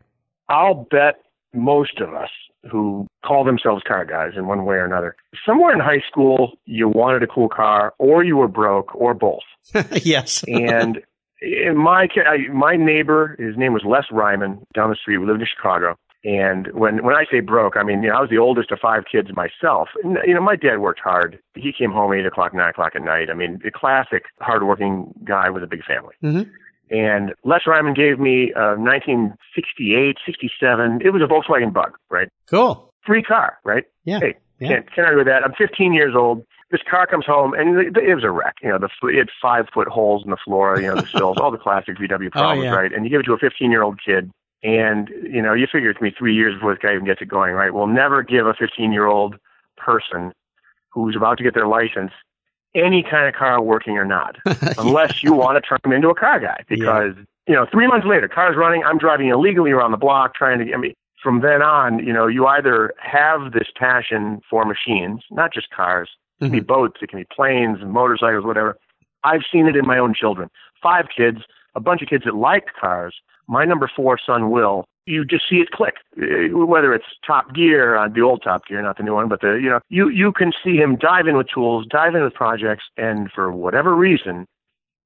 I'll 0.48 0.86
bet 0.90 1.16
most 1.52 2.00
of 2.00 2.14
us 2.14 2.30
who 2.70 3.06
call 3.24 3.44
themselves 3.44 3.82
car 3.86 4.04
guys 4.04 4.32
in 4.36 4.46
one 4.46 4.64
way 4.64 4.76
or 4.76 4.84
another. 4.84 5.16
Somewhere 5.46 5.72
in 5.72 5.80
high 5.80 6.02
school, 6.08 6.52
you 6.64 6.88
wanted 6.88 7.22
a 7.22 7.26
cool 7.26 7.48
car, 7.48 7.94
or 7.98 8.24
you 8.24 8.36
were 8.36 8.48
broke, 8.48 8.94
or 8.94 9.14
both. 9.14 9.42
yes. 10.04 10.44
and 10.48 11.00
in 11.40 11.76
my 11.76 12.08
my 12.52 12.76
neighbor, 12.76 13.36
his 13.38 13.56
name 13.56 13.72
was 13.72 13.82
Les 13.84 14.04
Ryman, 14.10 14.64
down 14.74 14.90
the 14.90 14.96
street. 14.96 15.18
We 15.18 15.26
lived 15.26 15.40
in 15.40 15.46
Chicago. 15.46 15.96
And 16.24 16.68
when 16.72 17.04
when 17.04 17.14
I 17.14 17.24
say 17.30 17.40
broke, 17.40 17.76
I 17.76 17.84
mean 17.84 18.02
you 18.02 18.08
know 18.08 18.16
I 18.16 18.20
was 18.20 18.30
the 18.30 18.38
oldest 18.38 18.72
of 18.72 18.80
five 18.80 19.04
kids 19.10 19.28
myself. 19.34 19.88
And, 20.02 20.18
you 20.26 20.34
know 20.34 20.40
my 20.40 20.56
dad 20.56 20.78
worked 20.78 21.00
hard. 21.00 21.38
He 21.54 21.72
came 21.72 21.92
home 21.92 22.12
eight 22.12 22.26
o'clock, 22.26 22.52
nine 22.52 22.70
o'clock 22.70 22.92
at 22.96 23.02
night. 23.02 23.30
I 23.30 23.34
mean 23.34 23.60
a 23.64 23.70
classic 23.70 24.24
hardworking 24.40 25.12
guy 25.24 25.50
with 25.50 25.62
a 25.62 25.68
big 25.68 25.84
family. 25.84 26.14
Mm-hmm. 26.24 26.50
And 26.90 27.34
Les 27.44 27.66
Ryman 27.66 27.94
gave 27.94 28.18
me 28.18 28.52
uh, 28.54 28.74
a 28.74 28.78
1968, 28.78 30.18
67. 30.24 31.00
It 31.04 31.10
was 31.10 31.22
a 31.22 31.26
Volkswagen 31.26 31.72
Bug, 31.72 31.96
right? 32.10 32.28
Cool. 32.46 32.92
Free 33.04 33.22
car, 33.22 33.58
right? 33.64 33.84
Yeah. 34.04 34.20
Hey, 34.20 34.36
yeah. 34.60 34.68
Can't, 34.68 34.94
can't 34.94 35.06
argue 35.06 35.18
with 35.18 35.26
that. 35.26 35.44
I'm 35.44 35.52
15 35.52 35.92
years 35.92 36.14
old. 36.16 36.44
This 36.70 36.80
car 36.88 37.06
comes 37.06 37.26
home 37.26 37.54
and 37.54 37.96
it 37.96 38.14
was 38.14 38.24
a 38.24 38.30
wreck. 38.30 38.56
You 38.62 38.70
know, 38.70 38.78
the 38.78 38.88
it 39.08 39.18
had 39.18 39.28
five 39.40 39.66
foot 39.72 39.86
holes 39.88 40.24
in 40.24 40.30
the 40.30 40.36
floor. 40.36 40.80
You 40.80 40.88
know, 40.88 41.00
the 41.00 41.06
sills, 41.06 41.36
all 41.40 41.50
the 41.50 41.58
classic 41.58 41.96
VW 41.96 42.26
oh, 42.26 42.30
problems, 42.30 42.60
oh, 42.60 42.64
yeah. 42.64 42.74
right? 42.74 42.92
And 42.92 43.04
you 43.04 43.10
give 43.10 43.20
it 43.20 43.24
to 43.24 43.34
a 43.34 43.38
15 43.38 43.70
year 43.70 43.82
old 43.82 44.00
kid, 44.04 44.30
and 44.64 45.08
you 45.22 45.42
know, 45.42 45.52
you 45.52 45.66
figure 45.70 45.90
it's 45.90 45.98
gonna 45.98 46.10
be 46.10 46.16
three 46.16 46.34
years 46.34 46.54
before 46.54 46.74
this 46.74 46.82
guy 46.82 46.94
even 46.94 47.04
gets 47.06 47.22
it 47.22 47.28
going, 47.28 47.54
right? 47.54 47.72
We'll 47.72 47.86
never 47.86 48.22
give 48.22 48.46
a 48.46 48.54
15 48.54 48.92
year 48.92 49.06
old 49.06 49.36
person 49.76 50.32
who's 50.90 51.14
about 51.14 51.38
to 51.38 51.44
get 51.44 51.54
their 51.54 51.68
license 51.68 52.10
any 52.76 53.02
kind 53.02 53.26
of 53.26 53.34
car 53.34 53.60
working 53.60 53.98
or 53.98 54.04
not, 54.04 54.36
unless 54.78 55.22
you 55.22 55.32
want 55.32 55.56
to 55.56 55.66
turn 55.66 55.78
him 55.84 55.92
into 55.92 56.08
a 56.08 56.14
car 56.14 56.38
guy. 56.38 56.62
Because 56.68 57.14
yeah. 57.16 57.24
you 57.48 57.54
know, 57.54 57.66
three 57.70 57.86
months 57.86 58.06
later, 58.06 58.28
car's 58.28 58.56
running. 58.56 58.84
I'm 58.84 58.98
driving 58.98 59.28
illegally 59.28 59.70
around 59.72 59.90
the 59.90 59.96
block 59.96 60.34
trying 60.34 60.58
to 60.58 60.64
get 60.64 60.78
me. 60.78 60.94
From 61.22 61.40
then 61.40 61.62
on, 61.62 61.98
you 62.06 62.12
know, 62.12 62.26
you 62.26 62.46
either 62.46 62.94
have 62.98 63.52
this 63.52 63.68
passion 63.74 64.40
for 64.48 64.64
machines, 64.64 65.22
not 65.30 65.52
just 65.52 65.70
cars. 65.70 66.10
It 66.38 66.44
can 66.44 66.48
mm-hmm. 66.48 66.58
be 66.58 66.60
boats, 66.60 66.98
it 67.02 67.08
can 67.08 67.18
be 67.18 67.26
planes, 67.34 67.78
motorcycles, 67.82 68.44
whatever. 68.44 68.78
I've 69.24 69.42
seen 69.50 69.66
it 69.66 69.74
in 69.74 69.86
my 69.86 69.98
own 69.98 70.14
children. 70.14 70.50
Five 70.80 71.06
kids, 71.16 71.38
a 71.74 71.80
bunch 71.80 72.02
of 72.02 72.08
kids 72.08 72.24
that 72.26 72.36
liked 72.36 72.70
cars. 72.78 73.14
My 73.48 73.64
number 73.64 73.90
four 73.94 74.18
son, 74.24 74.50
Will, 74.50 74.86
you 75.06 75.24
just 75.24 75.48
see 75.48 75.56
it 75.56 75.70
click. 75.70 75.94
Uh, 76.20 76.56
whether 76.56 76.92
it's 76.92 77.06
Top 77.26 77.54
Gear, 77.54 77.96
uh, 77.96 78.08
the 78.08 78.20
old 78.20 78.42
Top 78.42 78.66
Gear, 78.66 78.82
not 78.82 78.96
the 78.96 79.02
new 79.02 79.14
one, 79.14 79.28
but 79.28 79.40
the 79.40 79.54
you 79.54 79.70
know 79.70 79.80
you 79.88 80.08
you 80.08 80.32
can 80.32 80.52
see 80.64 80.76
him 80.76 80.96
dive 80.96 81.26
in 81.26 81.36
with 81.36 81.48
tools, 81.52 81.86
dive 81.88 82.14
in 82.14 82.22
with 82.22 82.34
projects, 82.34 82.84
and 82.96 83.30
for 83.32 83.50
whatever 83.52 83.94
reason, 83.94 84.46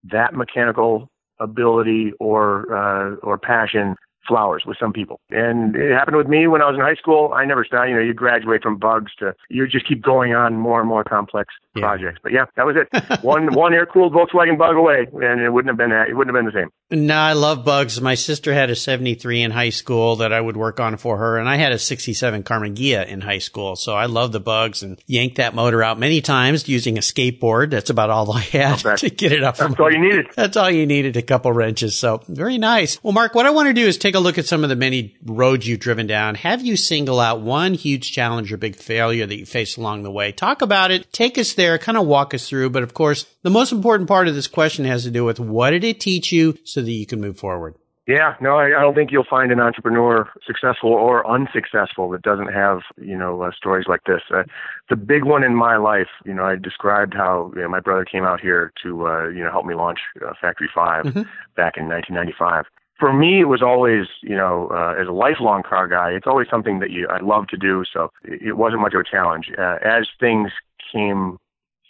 that 0.05 0.35
mechanical 0.35 1.09
ability 1.39 2.13
or 2.19 2.75
uh, 2.75 3.17
or 3.17 3.39
passion 3.39 3.97
flowers 4.27 4.65
with 4.67 4.77
some 4.79 4.93
people. 4.93 5.21
And 5.31 5.75
it 5.77 5.93
happened 5.93 6.17
with 6.17 6.29
me 6.29 6.47
when 6.47 6.63
I 6.63 6.67
was 6.67 6.77
in 6.77 6.81
high 6.81 6.95
school. 6.95 7.33
I 7.35 7.45
never 7.45 7.65
stopped. 7.65 7.89
You 7.89 7.97
know, 7.97 8.03
you 8.03 8.15
graduate 8.15 8.63
from 8.63 8.79
bugs 8.79 9.13
to 9.19 9.35
you 9.49 9.67
just 9.67 9.87
keep 9.89 10.03
going 10.03 10.35
on 10.35 10.57
more 10.57 10.81
and 10.81 10.89
more 10.89 11.05
complex 11.05 11.55
yeah. 11.75 11.83
projects. 11.83 12.21
But 12.23 12.33
yeah, 12.33 12.45
that 12.57 12.67
was 12.67 12.77
it. 12.77 13.23
one 13.23 13.53
one 13.55 13.75
air 13.75 13.87
cooled 13.87 14.13
Volkswagen 14.13 14.59
Bug 14.59 14.77
away, 14.77 15.07
and 15.13 15.41
it 15.41 15.51
wouldn't 15.51 15.71
have 15.71 15.79
been 15.79 15.91
that 15.91 16.09
it 16.09 16.15
wouldn't 16.15 16.37
have 16.37 16.45
been 16.45 16.53
the 16.53 16.61
same. 16.61 16.71
No, 16.93 17.15
I 17.15 17.35
love 17.35 17.65
bugs. 17.65 18.01
My 18.01 18.17
sister 18.17 18.53
had 18.53 18.69
a 18.69 18.75
73 18.75 19.43
in 19.43 19.51
high 19.53 19.71
school 19.71 20.17
that 20.17 20.33
I 20.33 20.41
would 20.41 20.57
work 20.57 20.81
on 20.81 20.97
for 20.97 21.19
her, 21.19 21.39
and 21.39 21.49
I 21.49 21.57
had 21.57 21.71
a 21.71 21.79
67 21.79 22.43
Karmann 22.43 22.75
Ghia 22.75 23.07
in 23.07 23.21
high 23.21 23.39
school. 23.39 23.77
So 23.77 23.95
I 23.95 24.07
love 24.07 24.33
the 24.33 24.41
bugs 24.41 24.83
and 24.83 25.01
yanked 25.07 25.37
that 25.37 25.55
motor 25.55 25.85
out 25.85 26.01
many 26.01 26.21
times 26.21 26.69
using 26.69 26.99
a 26.99 27.01
skateboard. 27.01 27.71
That's 27.71 27.91
about 27.91 28.11
all 28.11 28.33
I 28.33 28.41
had 28.41 28.79
to 28.99 29.09
get 29.11 29.31
it 29.31 29.45
up. 29.45 29.57
That's 29.57 29.79
all 29.79 29.93
you 29.93 30.01
needed. 30.01 30.27
That's 30.35 30.57
all 30.57 30.71
you 30.71 30.85
needed. 30.85 31.17
A 31.17 31.23
couple 31.23 31.53
wrenches. 31.53 31.97
So 31.97 32.23
very 32.27 32.59
nice. 32.59 33.03
Well, 33.05 33.13
Mark, 33.13 33.37
what 33.37 33.47
I 33.47 33.51
want 33.51 33.69
to 33.69 33.75
do 33.75 33.87
is 33.87 33.97
take 33.97 34.10
a 34.15 34.21
look 34.21 34.39
at 34.39 34.47
some 34.47 34.63
of 34.63 34.71
the 34.71 34.77
many 34.77 35.17
roads 35.25 35.67
you've 35.67 35.81
driven 35.81 36.07
down. 36.07 36.35
Have 36.37 36.65
you 36.65 36.77
single 36.77 37.21
out 37.21 37.41
one 37.41 37.75
huge 37.75 38.13
challenge 38.13 38.53
or 38.53 38.57
big 38.57 38.77
failure 38.77 39.27
that 39.27 39.37
you 39.37 39.47
faced 39.47 39.77
along 39.77 40.03
the 40.03 40.11
way? 40.11 40.33
Talk 40.33 40.63
about 40.63 40.91
it. 40.91 41.13
Take 41.13 41.39
us 41.39 41.55
there. 41.55 41.79
Kind 41.79 41.99
of 41.99 42.07
walk 42.07 42.35
us 42.35 42.49
through. 42.49 42.71
But 42.71 42.83
of 42.83 42.95
course, 42.95 43.27
the 43.43 43.51
most 43.51 43.73
important 43.73 44.09
part 44.09 44.29
of 44.29 44.35
this 44.35 44.47
question 44.47 44.85
has 44.85 45.05
to 45.05 45.11
do 45.11 45.25
with 45.25 45.41
what 45.41 45.71
did 45.71 45.85
it 45.85 46.01
teach 46.01 46.33
you 46.33 46.59
so 46.65 46.83
that 46.83 46.91
you 46.91 47.07
can 47.07 47.21
move 47.21 47.39
forward? 47.39 47.75
Yeah, 48.07 48.35
no, 48.41 48.57
I, 48.57 48.77
I 48.77 48.83
don't 48.83 48.95
think 48.95 49.13
you'll 49.13 49.23
find 49.29 49.53
an 49.53 49.61
entrepreneur 49.61 50.29
successful 50.45 50.91
or 50.91 51.25
unsuccessful 51.31 52.11
that 52.11 52.23
doesn't 52.23 52.53
have, 52.53 52.81
you 53.01 53.17
know, 53.17 53.43
uh, 53.43 53.53
stories 53.57 53.87
like 53.89 54.03
this. 54.05 54.21
Uh, 54.35 54.43
the 54.89 54.97
big 54.97 55.25
one 55.25 55.45
in 55.45 55.55
my 55.55 55.77
life, 55.77 56.09
you 56.25 56.35
know, 56.35 56.43
I 56.43 56.57
described 56.57 57.15
how 57.15 57.53
you 57.55 57.63
know, 57.63 57.69
my 57.69 57.79
brother 57.79 58.05
came 58.05 58.25
out 58.25 58.41
here 58.41 58.73
to, 58.83 59.07
uh, 59.07 59.29
you 59.29 59.45
know, 59.45 59.51
help 59.53 59.65
me 59.65 59.75
launch 59.75 60.01
uh, 60.27 60.33
Factory 60.41 60.69
5 60.75 61.05
mm-hmm. 61.05 61.23
back 61.55 61.77
in 61.77 61.89
1995 61.89 62.65
for 63.01 63.13
me, 63.13 63.41
it 63.41 63.49
was 63.49 63.63
always, 63.63 64.07
you 64.23 64.37
know, 64.37 64.69
uh, 64.71 64.95
as 65.01 65.09
a 65.09 65.13
lifelong 65.13 65.63
car 65.63 65.89
guy, 65.89 66.11
it's 66.11 66.27
always 66.27 66.47
something 66.49 66.79
that 66.81 66.91
you 66.91 67.09
I 67.09 67.21
love 67.21 67.49
to 67.49 67.57
do. 67.57 67.83
So 67.91 68.11
it 68.25 68.57
wasn't 68.57 68.83
much 68.83 68.95
of 68.95 69.01
a 69.01 69.05
challenge. 69.05 69.51
Uh, 69.59 69.79
as 69.83 70.07
things 70.21 70.51
came 70.93 71.39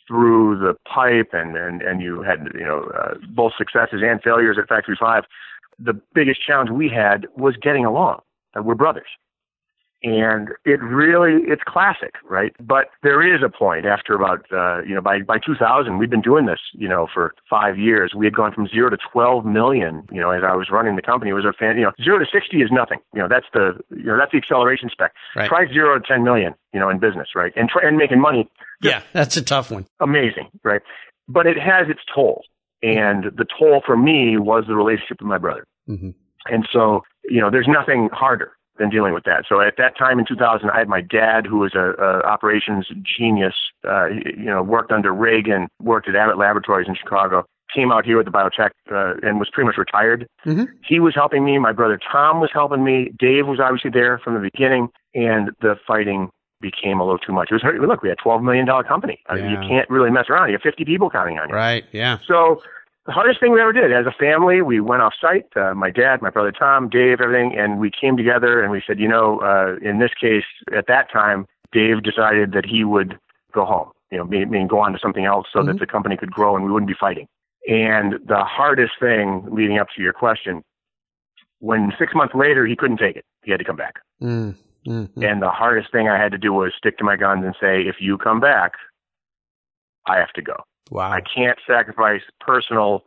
through 0.07 0.59
the 0.59 0.75
pipe 0.89 1.31
and, 1.33 1.57
and, 1.57 1.83
and 1.83 2.01
you 2.01 2.23
had, 2.23 2.49
you 2.55 2.65
know, 2.65 2.91
uh, 2.97 3.15
both 3.35 3.53
successes 3.59 4.01
and 4.03 4.23
failures 4.23 4.57
at 4.61 4.69
Factory 4.69 4.97
5, 4.99 5.25
the 5.79 6.01
biggest 6.15 6.41
challenge 6.47 6.71
we 6.71 6.89
had 6.89 7.27
was 7.37 7.57
getting 7.57 7.85
along. 7.85 8.21
Uh, 8.57 8.63
we're 8.63 8.75
brothers 8.75 9.09
and 10.03 10.49
it 10.65 10.83
really 10.83 11.43
it's 11.45 11.63
classic 11.67 12.15
right? 12.29 12.55
But 12.61 12.87
there 13.03 13.23
is 13.23 13.43
a 13.45 13.49
point 13.49 13.87
after 13.87 14.15
about 14.15 14.47
uh 14.53 14.83
you 14.83 14.95
know 14.95 15.01
by 15.01 15.21
by 15.21 15.39
2000 15.39 15.99
we've 15.99 16.11
been 16.11 16.23
doing 16.23 16.47
this 16.47 16.61
you 16.73 16.89
know 16.89 17.07
for 17.13 17.35
5 17.49 17.79
years. 17.79 18.13
We 18.17 18.27
had 18.27 18.35
gone 18.35 18.53
from 18.53 18.67
0 18.69 18.91
to 18.91 18.99
12 19.13 19.45
million 19.45 20.07
you 20.11 20.21
know 20.21 20.31
as 20.31 20.43
I 20.45 20.55
was 20.55 20.69
running 20.71 20.97
the 20.97 21.03
company. 21.03 21.31
It 21.31 21.35
was 21.35 21.45
a 21.45 21.53
fan 21.53 21.77
you 21.77 21.85
know 21.85 21.93
0 22.03 22.19
to 22.19 22.27
60 22.33 22.57
is 22.63 22.71
nothing. 22.73 22.99
You 23.15 23.21
know 23.21 23.29
that's 23.29 23.47
the 23.53 23.79
you 23.91 24.05
know 24.05 24.17
that's 24.19 24.33
the 24.33 24.39
acceleration 24.39 24.89
spec. 24.91 25.13
Right. 25.37 25.49
try 25.49 25.67
0 25.67 25.99
to 25.99 26.07
10 26.07 26.25
million 26.25 26.55
you 26.73 26.81
know 26.81 26.89
in 26.89 26.99
business 26.99 27.29
right? 27.35 27.53
And 27.57 27.69
try 27.69 27.87
and 27.87 27.97
making 27.97 28.21
money. 28.21 28.49
Yeah 28.81 29.03
that's 29.13 29.37
a 29.37 29.43
tough 29.43 29.71
one. 29.71 29.87
Amazing 30.01 30.49
right? 30.65 30.83
But 31.29 31.47
it 31.47 31.59
has 31.59 31.89
its 31.89 32.01
toll. 32.15 32.45
And 32.83 33.25
the 33.37 33.45
toll 33.59 33.83
for 33.85 33.97
me 33.97 34.39
was 34.39 34.65
the 34.67 34.75
relationship 34.75 35.21
with 35.21 35.29
my 35.29 35.39
brother. 35.39 35.67
Mm-hmm. 35.89 36.11
and 36.47 36.69
so 36.73 37.03
you 37.25 37.41
know 37.41 37.51
there's 37.51 37.69
nothing 37.69 38.09
harder 38.13 38.53
than 38.81 38.91
dealing 38.91 39.13
with 39.13 39.25
that. 39.25 39.45
So 39.47 39.61
at 39.61 39.75
that 39.77 39.97
time 39.97 40.19
in 40.19 40.25
2000, 40.27 40.71
I 40.71 40.79
had 40.79 40.89
my 40.89 41.03
dad, 41.03 41.47
who 41.47 41.59
was 41.59 41.75
a, 41.75 41.93
a 42.03 42.23
operations 42.23 42.89
genius, 43.03 43.55
uh, 43.87 44.07
you 44.09 44.47
know, 44.47 44.63
worked 44.63 44.91
under 44.91 45.13
Reagan, 45.13 45.69
worked 45.83 46.09
at 46.09 46.17
Abbott 46.17 46.39
Laboratories 46.39 46.89
in 46.89 46.97
Chicago, 46.97 47.45
came 47.73 47.93
out 47.93 48.05
here 48.05 48.17
with 48.17 48.25
the 48.27 48.33
biotech 48.33 48.71
uh, 48.91 49.15
and 49.23 49.39
was 49.39 49.49
pretty 49.53 49.67
much 49.67 49.77
retired. 49.77 50.27
Mm-hmm. 50.47 50.65
He 50.85 50.99
was 50.99 51.15
helping 51.15 51.45
me. 51.45 51.59
My 51.59 51.73
brother 51.73 52.01
Tom 52.11 52.41
was 52.41 52.51
helping 52.53 52.83
me. 52.83 53.13
Dave 53.19 53.47
was 53.47 53.61
obviously 53.61 53.91
there 53.91 54.19
from 54.19 54.35
the 54.35 54.41
beginning, 54.41 54.89
and 55.15 55.51
the 55.61 55.77
fighting 55.87 56.31
became 56.63 57.01
a 57.01 57.05
little 57.05 57.19
too 57.19 57.33
much. 57.33 57.49
It 57.51 57.55
was 57.55 57.63
look, 57.87 58.03
we 58.03 58.09
had 58.09 58.19
a 58.19 58.23
twelve 58.23 58.43
million 58.43 58.67
dollar 58.67 58.83
company. 58.83 59.21
Yeah. 59.29 59.51
you 59.51 59.69
can't 59.69 59.89
really 59.91 60.11
mess 60.11 60.27
around. 60.31 60.49
You 60.49 60.55
have 60.55 60.63
fifty 60.63 60.85
people 60.85 61.11
counting 61.11 61.39
on 61.39 61.51
you. 61.51 61.55
Right. 61.55 61.85
Yeah. 61.93 62.19
So 62.27 62.63
the 63.11 63.15
hardest 63.15 63.41
thing 63.41 63.51
we 63.51 63.61
ever 63.61 63.73
did 63.73 63.93
as 63.93 64.07
a 64.07 64.13
family. 64.13 64.63
We 64.63 64.79
went 64.79 65.03
off 65.03 65.15
site, 65.21 65.49
uh, 65.57 65.75
my 65.75 65.91
dad, 65.91 66.23
my 66.23 66.31
brother 66.31 66.53
Tom, 66.53 66.89
Dave, 66.89 67.21
everything, 67.21 67.59
and 67.59 67.81
we 67.81 67.91
came 67.91 68.17
together 68.17 68.63
and 68.63 68.71
we 68.71 68.81
said, 68.87 69.01
you 69.01 69.09
know, 69.09 69.41
uh, 69.41 69.85
in 69.85 69.99
this 69.99 70.13
case, 70.15 70.45
at 70.73 70.87
that 70.87 71.11
time, 71.11 71.47
Dave 71.73 72.05
decided 72.05 72.53
that 72.53 72.65
he 72.65 72.85
would 72.85 73.19
go 73.53 73.65
home, 73.65 73.91
you 74.13 74.19
know, 74.19 74.25
mean, 74.25 74.69
go 74.69 74.79
on 74.79 74.93
to 74.93 74.99
something 75.03 75.25
else 75.25 75.49
so 75.53 75.59
mm-hmm. 75.59 75.71
that 75.71 75.81
the 75.81 75.89
company 75.89 76.17
could 76.17 76.31
grow 76.31 76.55
and 76.55 76.65
we 76.65 76.71
wouldn't 76.71 76.87
be 76.87 76.95
fighting. 76.95 77.27
And 77.69 78.15
the 78.25 78.45
hardest 78.45 78.93
thing 79.01 79.45
leading 79.51 79.79
up 79.81 79.89
to 79.97 80.03
your 80.03 80.13
question, 80.13 80.63
when 81.59 81.93
six 81.99 82.15
months 82.15 82.37
later 82.37 82.65
he 82.65 82.77
couldn't 82.77 82.99
take 82.99 83.17
it, 83.17 83.25
he 83.43 83.51
had 83.51 83.59
to 83.59 83.65
come 83.65 83.75
back. 83.77 83.95
Mm-hmm. 84.23 85.21
And 85.21 85.43
the 85.43 85.51
hardest 85.51 85.91
thing 85.91 86.09
I 86.09 86.17
had 86.17 86.31
to 86.31 86.39
do 86.39 86.53
was 86.53 86.75
stick 86.79 86.97
to 86.99 87.05
my 87.05 87.17
guns 87.17 87.45
and 87.45 87.57
say, 87.61 87.83
if 87.83 87.97
you 87.99 88.19
come 88.19 88.39
back, 88.39 88.75
I 90.07 90.19
have 90.19 90.33
to 90.35 90.43
go. 90.43 90.55
Wow. 90.91 91.11
I 91.11 91.21
can't 91.21 91.59
sacrifice 91.67 92.23
personal 92.41 93.05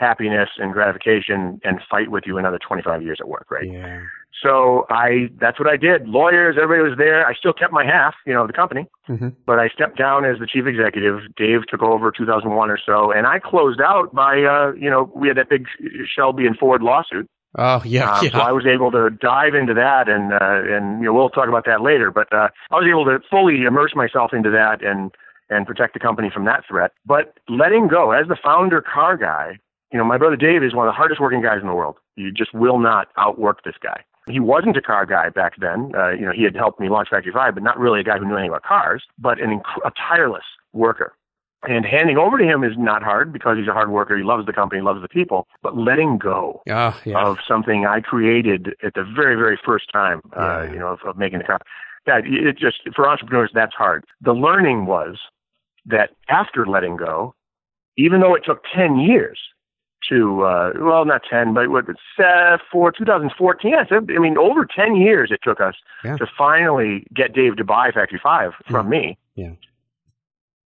happiness 0.00 0.48
and 0.58 0.72
gratification 0.72 1.60
and 1.62 1.80
fight 1.90 2.10
with 2.10 2.24
you 2.26 2.38
another 2.38 2.58
25 2.58 3.02
years 3.02 3.18
at 3.20 3.28
work, 3.28 3.46
right? 3.50 3.70
Yeah. 3.70 4.00
So 4.42 4.86
I, 4.88 5.28
that's 5.38 5.58
what 5.58 5.68
I 5.68 5.76
did. 5.76 6.08
Lawyers, 6.08 6.56
everybody 6.60 6.88
was 6.88 6.96
there. 6.96 7.26
I 7.26 7.34
still 7.34 7.52
kept 7.52 7.72
my 7.72 7.84
half, 7.84 8.14
you 8.26 8.32
know, 8.32 8.42
of 8.42 8.46
the 8.46 8.54
company, 8.54 8.86
mm-hmm. 9.08 9.28
but 9.44 9.58
I 9.58 9.68
stepped 9.68 9.98
down 9.98 10.24
as 10.24 10.38
the 10.38 10.46
chief 10.46 10.66
executive. 10.66 11.20
Dave 11.36 11.66
took 11.68 11.82
over 11.82 12.10
2001 12.10 12.70
or 12.70 12.78
so, 12.84 13.12
and 13.12 13.26
I 13.26 13.38
closed 13.38 13.80
out 13.80 14.14
by, 14.14 14.42
uh, 14.42 14.72
you 14.72 14.88
know, 14.88 15.12
we 15.14 15.28
had 15.28 15.36
that 15.36 15.50
big 15.50 15.66
Shelby 16.06 16.46
and 16.46 16.56
Ford 16.56 16.82
lawsuit. 16.82 17.28
Oh 17.58 17.82
yeah, 17.84 18.12
um, 18.12 18.24
yeah. 18.24 18.30
So 18.30 18.38
I 18.38 18.52
was 18.52 18.64
able 18.64 18.92
to 18.92 19.10
dive 19.10 19.54
into 19.54 19.74
that, 19.74 20.08
and 20.08 20.32
uh, 20.32 20.72
and 20.72 21.00
you 21.00 21.06
know 21.06 21.12
we'll 21.12 21.30
talk 21.30 21.48
about 21.48 21.64
that 21.66 21.80
later. 21.82 22.12
But 22.12 22.32
uh, 22.32 22.48
I 22.70 22.76
was 22.76 22.86
able 22.88 23.04
to 23.06 23.18
fully 23.28 23.64
immerse 23.64 23.92
myself 23.96 24.32
into 24.32 24.50
that, 24.50 24.84
and 24.84 25.10
and 25.50 25.66
protect 25.66 25.94
the 25.94 26.00
company 26.00 26.30
from 26.32 26.44
that 26.46 26.64
threat. 26.66 26.92
But 27.04 27.38
letting 27.48 27.88
go, 27.88 28.12
as 28.12 28.28
the 28.28 28.36
founder 28.42 28.80
car 28.80 29.16
guy, 29.16 29.58
you 29.92 29.98
know, 29.98 30.04
my 30.04 30.16
brother 30.16 30.36
Dave 30.36 30.62
is 30.62 30.74
one 30.74 30.86
of 30.86 30.92
the 30.92 30.96
hardest 30.96 31.20
working 31.20 31.42
guys 31.42 31.58
in 31.60 31.66
the 31.66 31.74
world. 31.74 31.96
You 32.16 32.32
just 32.32 32.54
will 32.54 32.78
not 32.78 33.08
outwork 33.16 33.64
this 33.64 33.74
guy. 33.82 34.04
He 34.28 34.38
wasn't 34.38 34.76
a 34.76 34.82
car 34.82 35.06
guy 35.06 35.28
back 35.30 35.54
then. 35.58 35.92
Uh, 35.96 36.10
you 36.10 36.24
know, 36.24 36.32
he 36.32 36.44
had 36.44 36.54
helped 36.54 36.78
me 36.78 36.88
launch 36.88 37.08
Factory 37.10 37.32
5, 37.32 37.54
but 37.54 37.62
not 37.62 37.78
really 37.78 38.00
a 38.00 38.04
guy 38.04 38.18
who 38.18 38.26
knew 38.26 38.36
anything 38.36 38.50
about 38.50 38.62
cars, 38.62 39.02
but 39.18 39.40
an 39.40 39.58
inc- 39.58 39.84
a 39.84 39.90
tireless 39.90 40.44
worker. 40.72 41.14
And 41.68 41.84
handing 41.84 42.16
over 42.16 42.38
to 42.38 42.44
him 42.44 42.64
is 42.64 42.72
not 42.78 43.02
hard 43.02 43.32
because 43.32 43.58
he's 43.58 43.68
a 43.68 43.72
hard 43.72 43.90
worker. 43.90 44.16
He 44.16 44.22
loves 44.22 44.46
the 44.46 44.52
company, 44.52 44.80
loves 44.80 45.02
the 45.02 45.08
people. 45.08 45.46
But 45.62 45.76
letting 45.76 46.16
go 46.16 46.62
oh, 46.70 47.00
yeah. 47.04 47.22
of 47.22 47.38
something 47.46 47.84
I 47.84 48.00
created 48.00 48.74
at 48.82 48.94
the 48.94 49.04
very, 49.04 49.36
very 49.36 49.58
first 49.62 49.90
time, 49.92 50.22
uh, 50.36 50.40
yeah. 50.40 50.56
uh, 50.56 50.72
you 50.72 50.78
know, 50.78 50.88
of, 50.88 51.00
of 51.04 51.18
making 51.18 51.40
the 51.40 51.44
car, 51.44 51.58
that 52.06 52.22
it 52.24 52.56
just 52.56 52.78
for 52.94 53.08
entrepreneurs 53.08 53.50
that's 53.52 53.74
hard. 53.74 54.04
The 54.22 54.32
learning 54.32 54.86
was 54.86 55.18
that 55.86 56.10
after 56.28 56.66
letting 56.66 56.96
go, 56.96 57.34
even 57.96 58.20
though 58.20 58.34
it 58.34 58.42
took 58.44 58.62
10 58.74 58.98
years 58.98 59.38
to, 60.08 60.42
uh, 60.42 60.72
well, 60.76 61.04
not 61.04 61.22
10, 61.28 61.54
but 61.54 61.68
what, 61.68 61.84
uh, 61.88 62.58
for 62.70 62.90
2014, 62.90 63.70
yes, 63.70 63.86
I 63.90 64.00
mean, 64.18 64.38
over 64.38 64.66
10 64.66 64.96
years 64.96 65.30
it 65.30 65.40
took 65.42 65.60
us 65.60 65.74
yeah. 66.04 66.16
to 66.16 66.26
finally 66.36 67.06
get 67.14 67.34
Dave 67.34 67.56
to 67.56 67.64
buy 67.64 67.90
Factory 67.92 68.20
5 68.22 68.52
from 68.68 68.92
yeah. 68.92 68.98
me. 68.98 69.18
Yeah. 69.34 69.52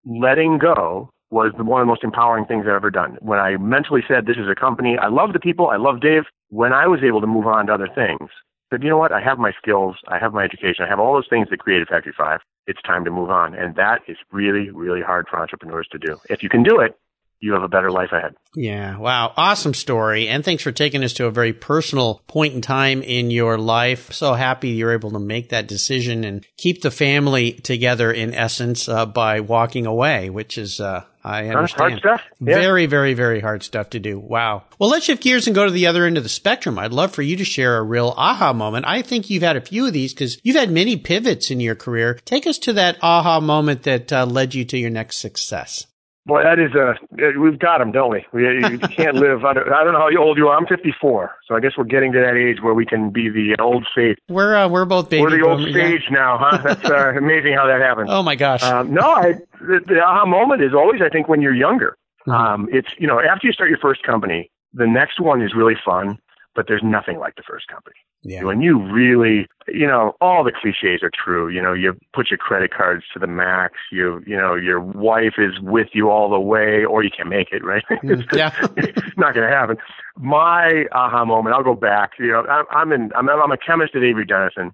Letting 0.06 0.58
go 0.58 1.10
was 1.30 1.52
one 1.58 1.82
of 1.82 1.86
the 1.86 1.90
most 1.90 2.04
empowering 2.04 2.46
things 2.46 2.66
I've 2.66 2.76
ever 2.76 2.90
done. 2.90 3.18
When 3.20 3.40
I 3.40 3.58
mentally 3.58 4.02
said, 4.08 4.26
this 4.26 4.38
is 4.38 4.48
a 4.50 4.56
company, 4.56 4.98
I 4.98 5.08
love 5.08 5.34
the 5.34 5.40
people, 5.40 5.68
I 5.68 5.76
love 5.76 6.00
Dave, 6.00 6.24
when 6.50 6.72
I 6.72 6.88
was 6.88 7.02
able 7.04 7.20
to 7.20 7.28
move 7.28 7.46
on 7.48 7.68
to 7.68 7.74
other 7.74 7.90
things, 7.94 8.30
said, 8.72 8.82
you 8.82 8.90
know 8.90 8.98
what, 8.98 9.12
I 9.12 9.22
have 9.22 9.38
my 9.38 9.52
skills, 9.62 9.98
I 10.08 10.18
have 10.20 10.34
my 10.34 10.44
education, 10.44 10.86
I 10.86 10.88
have 10.88 11.00
all 11.00 11.14
those 11.14 11.28
things 11.30 11.50
that 11.50 11.60
created 11.60 11.90
Factory 11.90 12.14
5 12.18 12.40
it's 12.68 12.82
time 12.82 13.06
to 13.06 13.12
move 13.12 13.30
on. 13.30 13.56
And 13.56 13.76
that 13.76 14.02
is 14.08 14.18
really, 14.32 14.70
really 14.70 15.02
hard 15.02 15.28
for 15.30 15.40
entrepreneurs 15.40 15.88
to 15.92 15.98
do. 15.98 16.20
If 16.30 16.44
you 16.44 16.50
can 16.50 16.64
do 16.64 16.80
it, 16.80 17.00
you 17.39 17.53
have 17.53 17.63
a 17.63 17.67
better 17.67 17.91
life 17.91 18.12
ahead. 18.12 18.36
Yeah. 18.56 18.98
Wow. 18.98 19.34
Awesome 19.38 19.75
story. 19.75 20.27
And 20.27 20.44
thanks 20.44 20.63
for 20.63 20.72
taking 20.72 21.03
us 21.03 21.13
to 21.13 21.27
a 21.27 21.32
very 21.32 21.53
personal 21.53 22.22
point 22.27 22.56
in 22.56 22.62
time 22.62 23.03
in 23.03 23.29
your 23.29 23.60
life. 23.60 24.12
So 24.12 24.34
happy 24.34 24.70
you're 24.70 24.94
able 24.94 25.12
to 25.12 25.20
make 25.20 25.50
that 25.50 25.67
decision 25.67 26.24
and 26.24 26.44
keep 26.58 26.82
the 26.82 26.89
family 26.89 27.51
together 27.51 28.12
in 28.12 28.34
essence 28.34 28.89
uh, 28.89 29.06
by 29.06 29.41
walking 29.41 29.86
away, 29.86 30.32
which 30.32 30.58
is, 30.58 30.79
uh, 30.79 31.03
I 31.24 31.50
understand. 31.50 31.91
Hard 31.91 32.00
stuff. 32.00 32.22
Yeah. 32.39 32.56
Very, 32.56 32.88
very, 32.88 33.13
very 33.13 33.39
hard 33.39 33.62
stuff 33.62 33.91
to 33.91 34.00
do. 34.00 34.17
Wow. 34.17 34.63
Well, 34.79 34.89
let's 34.89 35.06
shift 35.06 35.22
gears 35.22 35.46
and 35.46 35.56
go 35.56 35.65
to 35.65 35.72
the 35.72 35.86
other 35.86 36.06
end 36.06 36.17
of 36.17 36.24
the 36.24 36.29
spectrum. 36.29 36.79
I'd 36.79 36.94
love 36.94 37.13
for 37.13 37.22
you 37.22 37.36
to 37.38 37.46
share 37.46 37.77
a 37.77 37.84
real 37.84 38.15
aha 38.17 38.53
moment. 38.53 38.86
I 38.88 39.03
think 39.03 39.29
you've 39.29 39.44
had 39.44 39.58
a 39.58 39.62
few 39.62 39.86
of 39.86 39.94
these 39.94 40.13
because 40.13 40.39
you've 40.41 40.56
had 40.56 40.72
many 40.72 40.98
pivots 40.98 41.51
in 41.51 41.60
your 41.60 41.75
career. 41.75 42.20
Take 42.25 42.48
us 42.48 42.58
to 42.60 42.74
that 42.74 42.98
aha 43.03 43.39
moment 43.39 43.84
that 43.84 44.12
uh, 44.12 44.25
led 44.25 44.56
you 44.56 44.65
to 44.65 44.77
your 44.77 44.89
next 44.89 45.17
success. 45.17 45.86
Boy, 46.27 46.43
that 46.43 46.60
is 46.60 46.75
a 46.75 47.39
we've 47.39 47.57
got 47.57 47.77
them, 47.77 47.93
don't 47.93 48.12
we? 48.12 48.25
We 48.34 48.43
you 48.43 48.79
can't 48.98 49.15
live. 49.15 49.46
I 49.46 49.53
don't, 49.53 49.72
I 49.72 49.86
don't 49.86 49.93
know 49.93 50.00
how 50.00 50.22
old 50.22 50.38
you 50.38 50.50
are. 50.50 50.57
I'm 50.57 50.65
54, 50.67 51.31
so 51.48 51.55
I 51.55 51.62
guess 51.62 51.72
we're 51.77 51.86
getting 51.86 52.12
to 52.12 52.19
that 52.19 52.36
age 52.36 52.62
where 52.62 52.74
we 52.74 52.86
can 52.86 53.12
be 53.12 53.29
the 53.29 53.55
old 53.62 53.88
sage. 53.96 54.17
We're 54.27 54.53
uh, 54.53 54.67
we're 54.67 54.84
both 54.84 55.10
baby. 55.10 55.22
We're 55.22 55.38
the 55.38 55.48
old 55.48 55.63
sage 55.74 56.03
yeah. 56.10 56.13
now, 56.13 56.38
huh? 56.38 56.57
That's 56.57 56.84
uh, 56.84 57.13
amazing 57.17 57.53
how 57.53 57.65
that 57.67 57.79
happens. 57.79 58.10
Oh 58.12 58.24
my 58.24 58.36
gosh. 58.36 58.62
Um, 58.62 58.93
no, 58.93 59.10
I, 59.10 59.36
the, 59.62 59.79
the 59.88 60.01
aha 60.01 60.25
moment 60.25 60.62
is 60.62 60.74
always 60.74 61.01
I 61.01 61.07
think 61.07 61.29
when 61.29 61.41
you're 61.41 61.55
younger. 61.55 61.98
Mm-hmm. 62.27 62.31
Um, 62.31 62.69
it's 62.74 62.89
you 62.98 63.07
know 63.07 63.22
after 63.22 63.48
you 63.48 63.53
start 63.53 63.69
your 63.69 63.79
first 63.79 64.03
company, 64.03 64.51
the 64.74 64.86
next 64.86 65.22
one 65.22 65.41
is 65.41 65.55
really 65.55 65.77
fun, 65.86 66.17
but 66.58 66.66
there's 66.68 66.82
nothing 66.84 67.20
like 67.20 67.36
the 67.36 67.44
first 67.44 67.68
company. 67.68 67.96
Yeah. 68.24 68.44
When 68.44 68.62
you 68.62 68.82
really, 68.82 69.48
you 69.68 69.86
know, 69.86 70.16
all 70.20 70.44
the 70.44 70.52
cliches 70.52 71.04
are 71.04 71.12
true. 71.14 71.50
You 71.50 71.62
know, 71.62 71.72
you 71.72 71.96
put 72.14 72.32
your 72.32 72.40
credit 72.40 72.74
cards 72.74 73.04
to 73.14 73.20
the 73.20 73.28
max. 73.28 73.76
You, 73.92 74.24
you 74.26 74.36
know, 74.36 74.56
your 74.56 74.80
wife 74.80 75.36
is 75.38 75.60
with 75.62 75.90
you 75.94 76.10
all 76.10 76.32
the 76.32 76.40
way, 76.40 76.84
or 76.84 77.04
you 77.04 77.12
can't 77.16 77.30
make 77.30 77.50
it, 77.52 77.64
right? 77.64 77.84
Mm, 77.92 78.26
yeah. 78.34 78.52
it's 78.76 79.18
not 79.18 79.36
going 79.36 79.48
to 79.48 79.56
happen. 79.56 79.78
My 80.18 80.86
aha 80.94 81.26
moment. 81.26 81.56
I'll 81.56 81.64
go 81.64 81.76
back. 81.76 82.14
You 82.18 82.32
know, 82.32 82.42
I'm, 82.48 82.66
I'm 82.72 82.92
in. 82.92 83.12
I'm, 83.16 83.30
I'm 83.30 83.52
a 83.52 83.58
chemist 83.58 83.96
at 83.96 84.02
Avery 84.02 84.26
Dennison. 84.26 84.74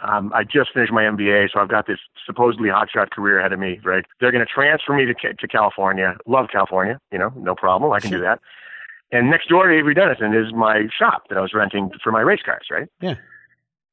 Um, 0.00 0.32
I 0.32 0.44
just 0.44 0.72
finished 0.72 0.92
my 0.92 1.02
MBA, 1.02 1.48
so 1.52 1.60
I've 1.60 1.68
got 1.68 1.88
this 1.88 1.98
supposedly 2.24 2.68
hotshot 2.68 3.10
career 3.10 3.40
ahead 3.40 3.52
of 3.52 3.58
me. 3.58 3.80
Right? 3.82 4.04
They're 4.20 4.30
going 4.30 4.46
to 4.46 4.52
transfer 4.52 4.94
me 4.94 5.04
to 5.04 5.34
to 5.34 5.48
California. 5.48 6.16
Love 6.28 6.46
California. 6.52 7.00
You 7.10 7.18
know, 7.18 7.32
no 7.36 7.56
problem. 7.56 7.90
I 7.90 7.98
can 7.98 8.12
do 8.12 8.20
that. 8.20 8.38
And 9.14 9.30
next 9.30 9.48
door 9.48 9.68
to 9.68 9.78
Avery 9.78 9.94
Dennison 9.94 10.34
is 10.34 10.52
my 10.52 10.88
shop 10.98 11.28
that 11.28 11.38
I 11.38 11.40
was 11.40 11.54
renting 11.54 11.92
for 12.02 12.10
my 12.10 12.20
race 12.20 12.42
cars, 12.44 12.66
right? 12.68 12.88
Yeah. 13.00 13.14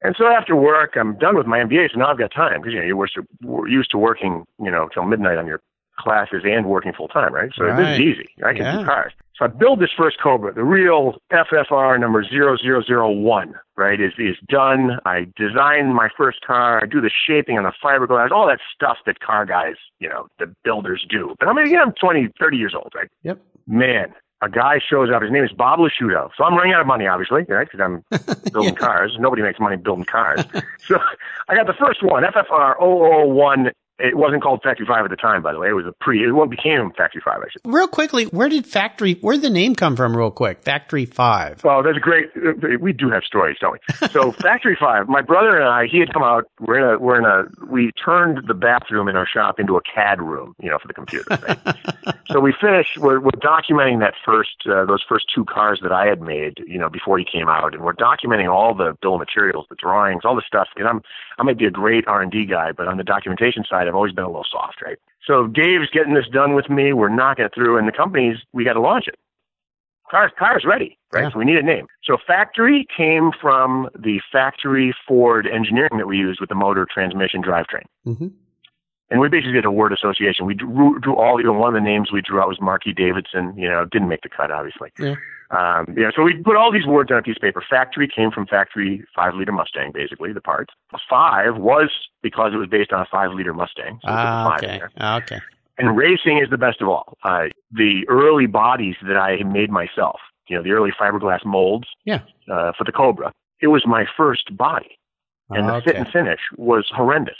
And 0.02 0.16
so 0.18 0.26
after 0.26 0.56
work, 0.56 0.96
I'm 0.96 1.16
done 1.16 1.36
with 1.36 1.46
my 1.46 1.60
MBA, 1.60 1.92
so 1.92 2.00
now 2.00 2.10
I've 2.10 2.18
got 2.18 2.32
time 2.32 2.60
because 2.60 2.72
you 2.72 2.80
know 2.80 2.84
you're 2.84 3.68
used 3.68 3.92
to 3.92 3.98
working, 3.98 4.44
you 4.58 4.70
know, 4.70 4.88
till 4.92 5.04
midnight 5.04 5.38
on 5.38 5.46
your 5.46 5.60
classes 5.96 6.42
and 6.44 6.66
working 6.66 6.92
full 6.92 7.06
time, 7.06 7.32
right? 7.32 7.52
So 7.56 7.66
right. 7.66 7.76
this 7.76 7.94
is 7.94 8.00
easy. 8.00 8.28
I 8.44 8.52
can 8.52 8.62
yeah. 8.62 8.78
do 8.78 8.84
cars. 8.84 9.12
So 9.36 9.44
I 9.44 9.48
build 9.48 9.80
this 9.80 9.90
first 9.96 10.16
Cobra, 10.20 10.52
the 10.52 10.64
real 10.64 11.14
FFR 11.32 12.00
number 12.00 12.24
0001, 12.24 13.54
right, 13.76 14.00
is, 14.00 14.12
is 14.18 14.36
done. 14.48 14.98
I 15.06 15.28
design 15.36 15.94
my 15.94 16.08
first 16.16 16.40
car. 16.44 16.82
I 16.82 16.86
do 16.86 17.00
the 17.00 17.10
shaping 17.26 17.56
on 17.58 17.64
the 17.64 17.72
fiberglass, 17.82 18.32
all 18.32 18.48
that 18.48 18.58
stuff 18.74 18.98
that 19.06 19.20
car 19.20 19.46
guys, 19.46 19.76
you 20.00 20.08
know, 20.08 20.26
the 20.40 20.52
builders 20.64 21.06
do. 21.08 21.36
But 21.38 21.48
I 21.48 21.52
mean, 21.52 21.66
again, 21.66 21.80
I'm 21.80 21.92
20, 21.92 22.30
30 22.40 22.56
years 22.56 22.74
old, 22.74 22.92
right? 22.94 23.08
Yep. 23.22 23.40
Man, 23.68 24.12
a 24.42 24.48
guy 24.48 24.80
shows 24.84 25.08
up. 25.14 25.22
His 25.22 25.30
name 25.30 25.44
is 25.44 25.52
Bob 25.52 25.78
Lasciuto. 25.78 26.30
So 26.36 26.44
I'm 26.44 26.56
running 26.56 26.72
out 26.72 26.80
of 26.80 26.86
money, 26.86 27.06
obviously, 27.06 27.44
right? 27.48 27.66
Because 27.70 27.80
I'm 27.80 28.04
building 28.52 28.74
yeah. 28.74 28.80
cars. 28.80 29.16
Nobody 29.18 29.40
makes 29.40 29.60
money 29.60 29.76
building 29.76 30.04
cars. 30.04 30.40
so 30.86 30.98
I 31.48 31.54
got 31.54 31.68
the 31.68 31.74
first 31.74 32.02
one, 32.02 32.24
FFR 32.24 32.76
0001 32.78 33.70
It 34.02 34.16
wasn't 34.16 34.42
called 34.42 34.62
Factory 34.64 34.84
Five 34.84 35.04
at 35.04 35.10
the 35.10 35.16
time, 35.16 35.42
by 35.42 35.52
the 35.52 35.60
way. 35.60 35.68
It 35.68 35.74
was 35.74 35.86
a 35.86 35.92
pre. 35.92 36.24
It 36.24 36.50
became 36.50 36.90
Factory 36.96 37.22
Five. 37.24 37.40
Actually. 37.42 37.62
Real 37.64 37.86
quickly, 37.86 38.24
where 38.24 38.48
did 38.48 38.66
Factory? 38.66 39.14
Where 39.20 39.34
did 39.34 39.42
the 39.42 39.50
name 39.50 39.76
come 39.76 39.94
from? 39.94 40.16
Real 40.16 40.32
quick, 40.32 40.64
Factory 40.64 41.06
Five. 41.06 41.62
Well, 41.62 41.84
that's 41.84 41.98
great. 41.98 42.30
We 42.80 42.92
do 42.92 43.10
have 43.10 43.22
stories, 43.22 43.58
don't 43.60 43.78
we? 43.78 44.08
So 44.08 44.32
Factory 44.42 44.76
Five. 44.78 45.08
My 45.08 45.22
brother 45.22 45.56
and 45.56 45.68
I, 45.68 45.86
he 45.86 46.00
had 46.00 46.12
come 46.12 46.24
out. 46.24 46.46
We're 46.58 46.78
in 46.78 46.94
a. 46.94 46.98
We're 46.98 47.18
in 47.18 47.24
a. 47.24 47.44
We 47.72 47.92
turned 47.92 48.40
the 48.48 48.54
bathroom 48.54 49.08
in 49.08 49.14
our 49.14 49.26
shop 49.26 49.60
into 49.60 49.76
a 49.76 49.80
CAD 49.82 50.20
room, 50.20 50.56
you 50.60 50.68
know, 50.68 50.78
for 50.78 50.88
the 50.88 50.94
computer. 50.94 51.26
Right? 51.30 52.16
so 52.26 52.40
we 52.40 52.52
finished. 52.60 52.98
We're, 52.98 53.20
we're 53.20 53.30
documenting 53.30 54.00
that 54.00 54.14
first, 54.24 54.66
uh, 54.66 54.84
those 54.84 55.04
first 55.08 55.26
two 55.32 55.44
cars 55.44 55.78
that 55.82 55.92
I 55.92 56.06
had 56.06 56.20
made, 56.20 56.58
you 56.66 56.78
know, 56.78 56.88
before 56.88 57.18
he 57.18 57.24
came 57.24 57.48
out, 57.48 57.72
and 57.72 57.84
we're 57.84 57.94
documenting 57.94 58.52
all 58.52 58.74
the 58.74 58.96
bill 59.00 59.14
of 59.14 59.20
materials, 59.20 59.66
the 59.68 59.76
drawings, 59.76 60.22
all 60.24 60.34
the 60.34 60.42
stuff. 60.44 60.68
And 60.76 60.88
I'm, 60.88 61.02
I 61.38 61.44
might 61.44 61.58
be 61.58 61.66
a 61.66 61.70
great 61.70 62.06
R 62.08 62.20
and 62.20 62.32
D 62.32 62.46
guy, 62.46 62.72
but 62.72 62.88
on 62.88 62.96
the 62.96 63.04
documentation 63.04 63.64
side, 63.68 63.86
I've 63.92 63.96
always 63.96 64.14
been 64.14 64.24
a 64.24 64.28
little 64.28 64.46
soft, 64.50 64.80
right? 64.82 64.96
So 65.26 65.46
Dave's 65.46 65.90
getting 65.92 66.14
this 66.14 66.26
done 66.32 66.54
with 66.54 66.70
me. 66.70 66.94
We're 66.94 67.10
knocking 67.10 67.44
it 67.44 67.52
through, 67.54 67.76
and 67.76 67.86
the 67.86 67.92
company's 67.92 68.38
we 68.54 68.64
got 68.64 68.72
to 68.72 68.80
launch 68.80 69.06
it. 69.06 69.18
Car, 70.10 70.30
car's 70.38 70.64
ready, 70.66 70.98
right? 71.12 71.24
Yeah. 71.24 71.30
So 71.30 71.38
we 71.38 71.44
need 71.44 71.56
a 71.56 71.62
name. 71.62 71.86
So 72.02 72.16
factory 72.26 72.86
came 72.96 73.32
from 73.38 73.90
the 73.98 74.20
factory 74.32 74.94
Ford 75.06 75.46
engineering 75.46 75.98
that 75.98 76.06
we 76.06 76.16
used 76.16 76.40
with 76.40 76.48
the 76.48 76.54
motor, 76.54 76.86
transmission, 76.90 77.42
drivetrain. 77.42 77.84
Mm-hmm. 78.06 78.28
And 79.10 79.20
we 79.20 79.28
basically 79.28 79.52
did 79.52 79.66
a 79.66 79.70
word 79.70 79.92
association. 79.92 80.46
We 80.46 80.54
drew, 80.54 80.98
drew 80.98 81.16
all, 81.16 81.38
know, 81.42 81.52
one 81.52 81.68
of 81.68 81.74
the 81.74 81.86
names 81.86 82.10
we 82.10 82.22
drew 82.22 82.40
out 82.40 82.48
was 82.48 82.60
Marky 82.62 82.94
Davidson. 82.94 83.52
You 83.58 83.68
know, 83.68 83.84
didn't 83.84 84.08
make 84.08 84.22
the 84.22 84.30
cut, 84.30 84.50
obviously. 84.50 84.90
Yeah. 84.98 85.16
Um, 85.52 85.94
yeah, 85.98 86.10
so 86.16 86.22
we 86.22 86.34
put 86.42 86.56
all 86.56 86.72
these 86.72 86.86
words 86.86 87.10
on 87.10 87.18
a 87.18 87.22
piece 87.22 87.36
of 87.36 87.42
paper. 87.42 87.62
Factory 87.68 88.08
came 88.08 88.30
from 88.30 88.46
factory 88.46 89.04
five 89.14 89.34
liter 89.34 89.52
Mustang, 89.52 89.92
basically, 89.92 90.32
the 90.32 90.40
parts. 90.40 90.72
Five 91.08 91.56
was 91.58 91.90
because 92.22 92.54
it 92.54 92.56
was 92.56 92.68
based 92.68 92.92
on 92.92 93.02
a 93.02 93.06
five 93.10 93.32
liter 93.32 93.52
Mustang. 93.52 93.98
So 94.02 94.08
ah, 94.08 94.56
okay. 94.56 94.80
Ah, 94.96 95.18
okay. 95.18 95.40
And 95.76 95.96
racing 95.96 96.38
is 96.38 96.48
the 96.48 96.56
best 96.56 96.80
of 96.80 96.88
all. 96.88 97.18
Uh, 97.22 97.48
the 97.70 98.06
early 98.08 98.46
bodies 98.46 98.96
that 99.06 99.16
I 99.16 99.42
made 99.42 99.70
myself, 99.70 100.20
you 100.48 100.56
know, 100.56 100.62
the 100.62 100.70
early 100.70 100.90
fiberglass 100.90 101.44
molds 101.44 101.88
yeah. 102.04 102.20
uh, 102.50 102.72
for 102.76 102.84
the 102.84 102.92
Cobra, 102.92 103.32
it 103.60 103.68
was 103.68 103.86
my 103.86 104.04
first 104.16 104.56
body. 104.56 104.98
And 105.50 105.68
the 105.68 105.82
fit 105.84 105.96
and 105.96 106.08
finish 106.08 106.40
was 106.56 106.90
horrendous. 106.94 107.36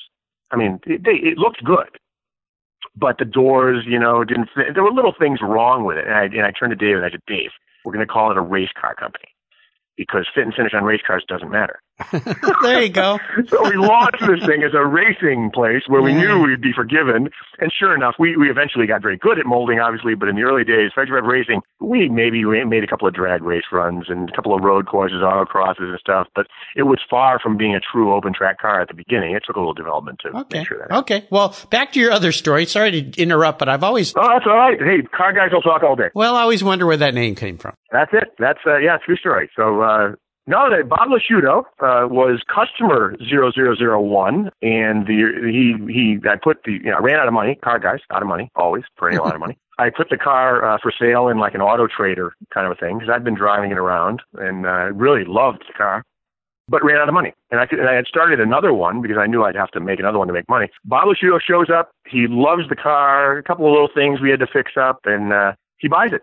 I 0.51 0.57
mean, 0.57 0.81
it, 0.85 1.03
they, 1.03 1.13
it 1.13 1.39
looked 1.39 1.65
good, 1.65 1.89
but 2.95 3.17
the 3.17 3.25
doors, 3.25 3.85
you 3.87 3.99
know, 3.99 4.23
didn't 4.23 4.51
fit. 4.55 4.75
There 4.75 4.83
were 4.83 4.93
little 4.93 5.15
things 5.19 5.41
wrong 5.41 5.85
with 5.85 5.97
it. 5.97 6.05
And 6.07 6.15
I, 6.15 6.25
and 6.25 6.43
I 6.43 6.51
turned 6.51 6.73
to 6.73 6.77
Dave 6.77 6.97
and 6.97 7.07
I 7.07 7.11
said, 7.11 7.21
Dave, 7.27 7.51
we're 7.85 7.93
going 7.93 8.07
to 8.07 8.13
call 8.13 8.31
it 8.31 8.37
a 8.37 8.43
race 8.43 8.71
car 8.81 8.95
company 8.95 9.29
because 9.97 10.27
fit 10.35 10.45
and 10.45 10.55
finish 10.55 10.73
on 10.75 10.85
race 10.85 11.03
cars 11.07 11.25
doesn't 11.29 11.51
matter. 11.51 11.81
there 12.63 12.83
you 12.83 12.89
go. 12.89 13.19
so 13.49 13.63
we 13.69 13.77
launched 13.77 14.21
this 14.21 14.45
thing 14.47 14.63
as 14.63 14.75
a 14.75 14.85
racing 14.85 15.51
place 15.53 15.83
where 15.87 16.03
we 16.03 16.13
knew 16.13 16.41
we'd 16.41 16.61
be 16.61 16.73
forgiven. 16.75 17.29
And 17.59 17.73
sure 17.79 17.95
enough, 17.95 18.15
we, 18.19 18.37
we 18.37 18.51
eventually 18.51 18.87
got 18.87 19.03
very 19.03 19.17
good 19.17 19.39
at 19.39 19.47
molding, 19.47 19.79
obviously, 19.79 20.15
but 20.15 20.29
in 20.29 20.37
the 20.37 20.43
early 20.43 20.65
days, 20.65 20.91
Five 20.95 21.09
Racing, 21.09 21.61
we 21.81 22.09
maybe 22.09 22.45
made 22.45 22.85
a 22.85 22.87
couple 22.87 23.07
of 23.07 23.15
drag 23.15 23.43
race 23.43 23.65
runs 23.71 24.07
and 24.09 24.29
a 24.29 24.33
couple 24.33 24.55
of 24.55 24.63
road 24.63 24.87
courses, 24.87 25.19
autocrosses 25.23 25.91
and 25.91 25.99
stuff, 25.99 26.29
but 26.35 26.47
it 26.77 26.85
was 26.85 26.99
far 27.09 27.39
from 27.39 27.57
being 27.57 27.75
a 27.75 27.81
true 27.81 28.15
open 28.15 28.33
track 28.33 28.61
car 28.61 28.81
at 28.81 28.89
the 28.89 28.95
beginning. 28.95 29.35
It 29.35 29.43
took 29.47 29.57
a 29.57 29.61
little 29.61 29.75
development 29.75 30.21
to 30.23 30.29
okay. 30.29 30.59
make 30.59 30.69
sure 30.69 30.79
that. 30.79 30.97
Okay. 31.01 31.27
Well, 31.31 31.55
back 31.71 31.93
to 31.93 32.01
your 32.01 32.11
other 32.11 32.33
story. 32.33 32.67
Sorry 32.67 33.03
to 33.03 33.21
interrupt, 33.23 33.59
but 33.59 33.69
I've 33.69 33.85
always. 33.85 34.15
Oh, 34.17 34.29
that's 34.29 34.47
all 34.47 34.57
right. 34.57 34.79
Hey, 34.79 35.03
car 35.03 35.33
guys 35.33 35.51
will 35.53 35.63
talk 35.63 35.83
all 35.83 35.97
day. 35.97 36.09
Well, 36.15 36.37
I 36.37 36.43
always 36.43 36.65
wonder 36.65 36.87
where 36.87 36.97
that 36.97 37.15
name 37.15 37.35
came 37.35 37.59
from. 37.59 37.75
That's 37.91 38.13
it. 38.13 38.35
That's, 38.39 38.61
uh, 38.67 38.79
yeah, 38.79 38.97
true 39.05 39.17
story. 39.17 39.51
So, 39.57 39.83
uh, 39.83 40.13
no, 40.47 40.69
that 40.71 40.89
Bob 40.89 41.09
Lasciuto 41.09 41.61
uh, 41.81 42.09
was 42.09 42.43
customer 42.53 43.17
0001, 43.31 44.51
and 44.61 45.07
the 45.07 45.31
he 45.47 45.93
he 45.93 46.19
I 46.29 46.37
put 46.37 46.65
the 46.65 46.73
you 46.73 46.91
know 46.91 46.97
I 46.97 47.01
ran 47.01 47.17
out 47.17 47.29
of 47.29 47.35
money. 47.35 47.55
Car 47.57 47.79
guys 47.79 48.01
out 48.11 48.23
of 48.23 48.29
money 48.29 48.51
always 48.57 48.83
perennial 48.97 49.27
out 49.27 49.35
of 49.35 49.41
money. 49.47 49.57
I 49.79 49.91
put 49.91 50.11
the 50.11 50.19
car 50.19 50.65
uh, 50.65 50.79
for 50.83 50.93
sale 50.97 51.29
in 51.29 51.39
like 51.39 51.55
an 51.55 51.61
auto 51.61 51.87
trader 51.87 52.35
kind 52.53 52.67
of 52.67 52.73
a 52.73 52.75
thing 52.75 52.99
because 52.99 53.13
I'd 53.13 53.25
been 53.25 53.37
driving 53.37 53.71
it 53.71 53.79
around 53.79 54.21
and 54.35 54.67
uh, 54.67 54.93
really 54.93 55.25
loved 55.25 55.65
the 55.69 55.75
car, 55.75 56.05
but 56.69 56.85
ran 56.85 56.99
out 56.99 57.09
of 57.09 57.15
money. 57.15 57.35
And 57.53 57.61
I 57.61 57.67
could, 57.67 57.79
and 57.79 57.89
I 57.89 57.95
had 57.95 58.07
started 58.07 58.41
another 58.41 58.75
one 58.75 59.01
because 59.01 59.19
I 59.19 59.27
knew 59.27 59.45
I'd 59.45 59.55
have 59.55 59.71
to 59.71 59.81
make 59.81 60.01
another 60.01 60.19
one 60.19 60.27
to 60.27 60.33
make 60.33 60.49
money. 60.49 60.71
Bob 60.85 61.07
Lasciuto 61.07 61.41
shows 61.41 61.71
up. 61.71 61.93
He 62.07 62.27
loves 62.29 62.69
the 62.69 62.77
car. 62.77 63.39
A 63.39 63.43
couple 63.45 63.67
of 63.67 63.73
little 63.73 63.91
things 63.95 64.21
we 64.21 64.31
had 64.31 64.41
to 64.41 64.49
fix 64.53 64.73
up, 64.77 65.01
and 65.05 65.33
uh, 65.33 65.53
he 65.79 65.87
buys 65.87 66.13
it 66.13 66.23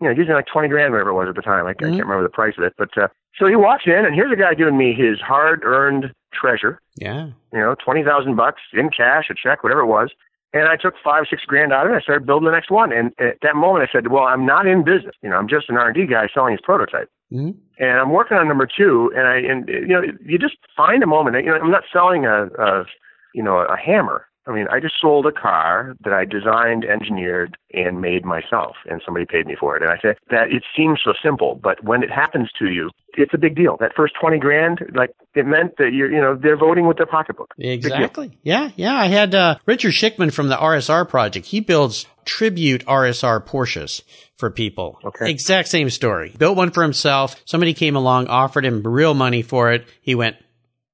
you 0.00 0.08
know, 0.08 0.14
using 0.14 0.34
like 0.34 0.46
20 0.46 0.68
grand, 0.68 0.92
whatever 0.92 1.10
it 1.10 1.14
was 1.14 1.28
at 1.28 1.34
the 1.34 1.42
time. 1.42 1.66
I, 1.66 1.72
mm-hmm. 1.72 1.84
I 1.84 1.90
can't 1.90 2.06
remember 2.06 2.22
the 2.22 2.28
price 2.28 2.54
of 2.56 2.64
it. 2.64 2.74
But 2.78 2.96
uh, 2.96 3.08
so 3.38 3.46
he 3.46 3.56
walks 3.56 3.84
in, 3.86 4.04
and 4.04 4.14
here's 4.14 4.32
a 4.32 4.36
guy 4.36 4.54
giving 4.54 4.76
me 4.76 4.94
his 4.94 5.20
hard 5.20 5.62
earned 5.64 6.12
treasure. 6.32 6.80
Yeah. 6.96 7.28
You 7.52 7.58
know, 7.58 7.74
20,000 7.84 8.36
bucks 8.36 8.60
in 8.72 8.90
cash, 8.90 9.26
a 9.30 9.34
check, 9.34 9.62
whatever 9.62 9.80
it 9.80 9.86
was. 9.86 10.10
And 10.52 10.68
I 10.68 10.76
took 10.76 10.94
five, 11.02 11.24
six 11.30 11.42
grand 11.44 11.72
out 11.72 11.86
of 11.86 11.92
it. 11.92 11.96
I 11.96 12.00
started 12.00 12.26
building 12.26 12.46
the 12.46 12.52
next 12.52 12.70
one. 12.70 12.92
And 12.92 13.12
at 13.20 13.36
that 13.42 13.54
moment, 13.54 13.88
I 13.88 13.92
said, 13.92 14.08
well, 14.08 14.24
I'm 14.24 14.44
not 14.44 14.66
in 14.66 14.82
business. 14.82 15.14
You 15.22 15.30
know, 15.30 15.36
I'm 15.36 15.48
just 15.48 15.68
an 15.68 15.76
R&D 15.76 16.06
guy 16.06 16.26
selling 16.34 16.52
his 16.52 16.60
prototype. 16.60 17.08
Mm-hmm. 17.32 17.50
And 17.78 18.00
I'm 18.00 18.10
working 18.10 18.36
on 18.36 18.48
number 18.48 18.66
two. 18.66 19.12
And 19.16 19.28
I, 19.28 19.36
and 19.36 19.68
you 19.68 19.86
know, 19.86 20.02
you 20.24 20.38
just 20.38 20.56
find 20.76 21.02
a 21.04 21.06
moment. 21.06 21.36
You 21.44 21.50
know, 21.50 21.58
I'm 21.58 21.70
not 21.70 21.84
selling 21.92 22.26
a, 22.26 22.46
a 22.58 22.84
you 23.32 23.42
know, 23.42 23.58
a 23.58 23.76
hammer. 23.76 24.26
I 24.46 24.52
mean, 24.52 24.66
I 24.70 24.80
just 24.80 24.94
sold 25.00 25.26
a 25.26 25.32
car 25.32 25.94
that 26.02 26.12
I 26.12 26.24
designed, 26.24 26.84
engineered, 26.84 27.56
and 27.74 28.00
made 28.00 28.24
myself, 28.24 28.76
and 28.88 29.02
somebody 29.04 29.26
paid 29.26 29.46
me 29.46 29.54
for 29.58 29.76
it. 29.76 29.82
And 29.82 29.90
I 29.92 29.98
said 30.00 30.16
that 30.30 30.50
it 30.50 30.64
seems 30.76 31.00
so 31.04 31.12
simple, 31.22 31.60
but 31.62 31.84
when 31.84 32.02
it 32.02 32.10
happens 32.10 32.50
to 32.58 32.66
you, 32.70 32.90
it's 33.14 33.34
a 33.34 33.38
big 33.38 33.54
deal. 33.54 33.76
That 33.80 33.92
first 33.94 34.14
twenty 34.20 34.38
grand, 34.38 34.80
like 34.94 35.10
it 35.34 35.46
meant 35.46 35.76
that 35.76 35.92
you're, 35.92 36.10
you 36.10 36.20
know, 36.20 36.36
they're 36.36 36.56
voting 36.56 36.86
with 36.86 36.96
their 36.96 37.06
pocketbook. 37.06 37.52
Exactly. 37.58 38.38
Yeah, 38.42 38.70
yeah. 38.76 38.96
I 38.96 39.06
had 39.08 39.34
uh, 39.34 39.58
Richard 39.66 39.92
Schickman 39.92 40.32
from 40.32 40.48
the 40.48 40.56
RSR 40.56 41.08
project. 41.08 41.46
He 41.46 41.60
builds 41.60 42.06
tribute 42.24 42.84
RSR 42.86 43.46
Porsches 43.46 44.02
for 44.38 44.50
people. 44.50 44.98
Okay. 45.04 45.30
Exact 45.30 45.68
same 45.68 45.90
story. 45.90 46.34
Built 46.38 46.56
one 46.56 46.70
for 46.70 46.82
himself. 46.82 47.36
Somebody 47.44 47.74
came 47.74 47.94
along, 47.94 48.28
offered 48.28 48.64
him 48.64 48.82
real 48.82 49.14
money 49.14 49.42
for 49.42 49.70
it. 49.72 49.86
He 50.00 50.14
went, 50.14 50.36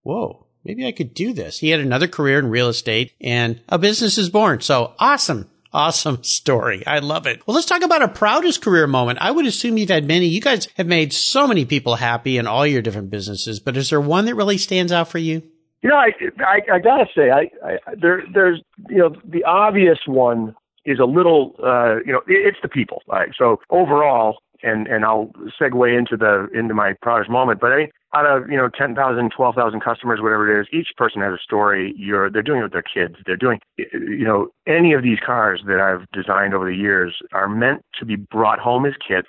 "Whoa." 0.02 0.45
Maybe 0.66 0.86
I 0.86 0.92
could 0.92 1.14
do 1.14 1.32
this. 1.32 1.58
He 1.60 1.70
had 1.70 1.80
another 1.80 2.08
career 2.08 2.38
in 2.38 2.48
real 2.48 2.68
estate 2.68 3.12
and 3.20 3.60
a 3.68 3.78
business 3.78 4.18
is 4.18 4.28
born. 4.28 4.60
So 4.60 4.94
awesome. 4.98 5.48
Awesome 5.72 6.22
story. 6.24 6.86
I 6.86 6.98
love 6.98 7.26
it. 7.26 7.46
Well, 7.46 7.54
let's 7.54 7.66
talk 7.66 7.82
about 7.82 8.02
a 8.02 8.08
proudest 8.08 8.62
career 8.62 8.86
moment. 8.86 9.18
I 9.20 9.30
would 9.30 9.46
assume 9.46 9.78
you've 9.78 9.90
had 9.90 10.06
many. 10.06 10.26
You 10.26 10.40
guys 10.40 10.68
have 10.76 10.86
made 10.86 11.12
so 11.12 11.46
many 11.46 11.64
people 11.64 11.96
happy 11.96 12.38
in 12.38 12.46
all 12.46 12.66
your 12.66 12.82
different 12.82 13.10
businesses, 13.10 13.60
but 13.60 13.76
is 13.76 13.90
there 13.90 14.00
one 14.00 14.24
that 14.24 14.34
really 14.34 14.58
stands 14.58 14.90
out 14.90 15.08
for 15.08 15.18
you? 15.18 15.42
You 15.82 15.90
know, 15.90 15.96
I 15.96 16.10
I, 16.40 16.74
I 16.74 16.78
gotta 16.80 17.06
say, 17.14 17.30
I, 17.30 17.50
I 17.64 17.78
there 17.96 18.22
there's 18.32 18.60
you 18.88 18.98
know 18.98 19.14
the 19.24 19.44
obvious 19.44 19.98
one 20.06 20.54
is 20.84 20.98
a 20.98 21.04
little 21.04 21.54
uh, 21.62 21.96
you 22.04 22.12
know 22.12 22.22
it, 22.26 22.46
it's 22.46 22.58
the 22.62 22.68
people. 22.68 23.02
Right? 23.06 23.28
So 23.38 23.60
overall, 23.70 24.38
and 24.62 24.86
and 24.86 25.04
I'll 25.04 25.30
segue 25.60 25.98
into 25.98 26.16
the 26.16 26.48
into 26.54 26.74
my 26.74 26.94
proudest 27.02 27.30
moment. 27.30 27.60
But 27.60 27.72
I 27.72 27.76
mean, 27.76 27.88
out 28.14 28.26
of 28.26 28.48
you 28.50 28.56
know 28.56 28.68
10,000, 28.68 29.30
12,000 29.30 29.80
customers, 29.80 30.20
whatever 30.22 30.50
it 30.50 30.60
is, 30.60 30.66
each 30.72 30.88
person 30.96 31.20
has 31.22 31.34
a 31.34 31.42
story. 31.42 31.94
You're 31.96 32.30
they're 32.30 32.42
doing 32.42 32.60
it 32.60 32.64
with 32.64 32.72
their 32.72 32.82
kids. 32.82 33.16
They're 33.26 33.36
doing 33.36 33.60
you 33.76 34.24
know 34.24 34.48
any 34.66 34.92
of 34.92 35.02
these 35.02 35.18
cars 35.24 35.62
that 35.66 35.80
I've 35.80 36.10
designed 36.12 36.54
over 36.54 36.66
the 36.66 36.76
years 36.76 37.16
are 37.32 37.48
meant 37.48 37.82
to 37.98 38.04
be 38.04 38.16
brought 38.16 38.58
home 38.58 38.86
as 38.86 38.94
kits, 39.06 39.28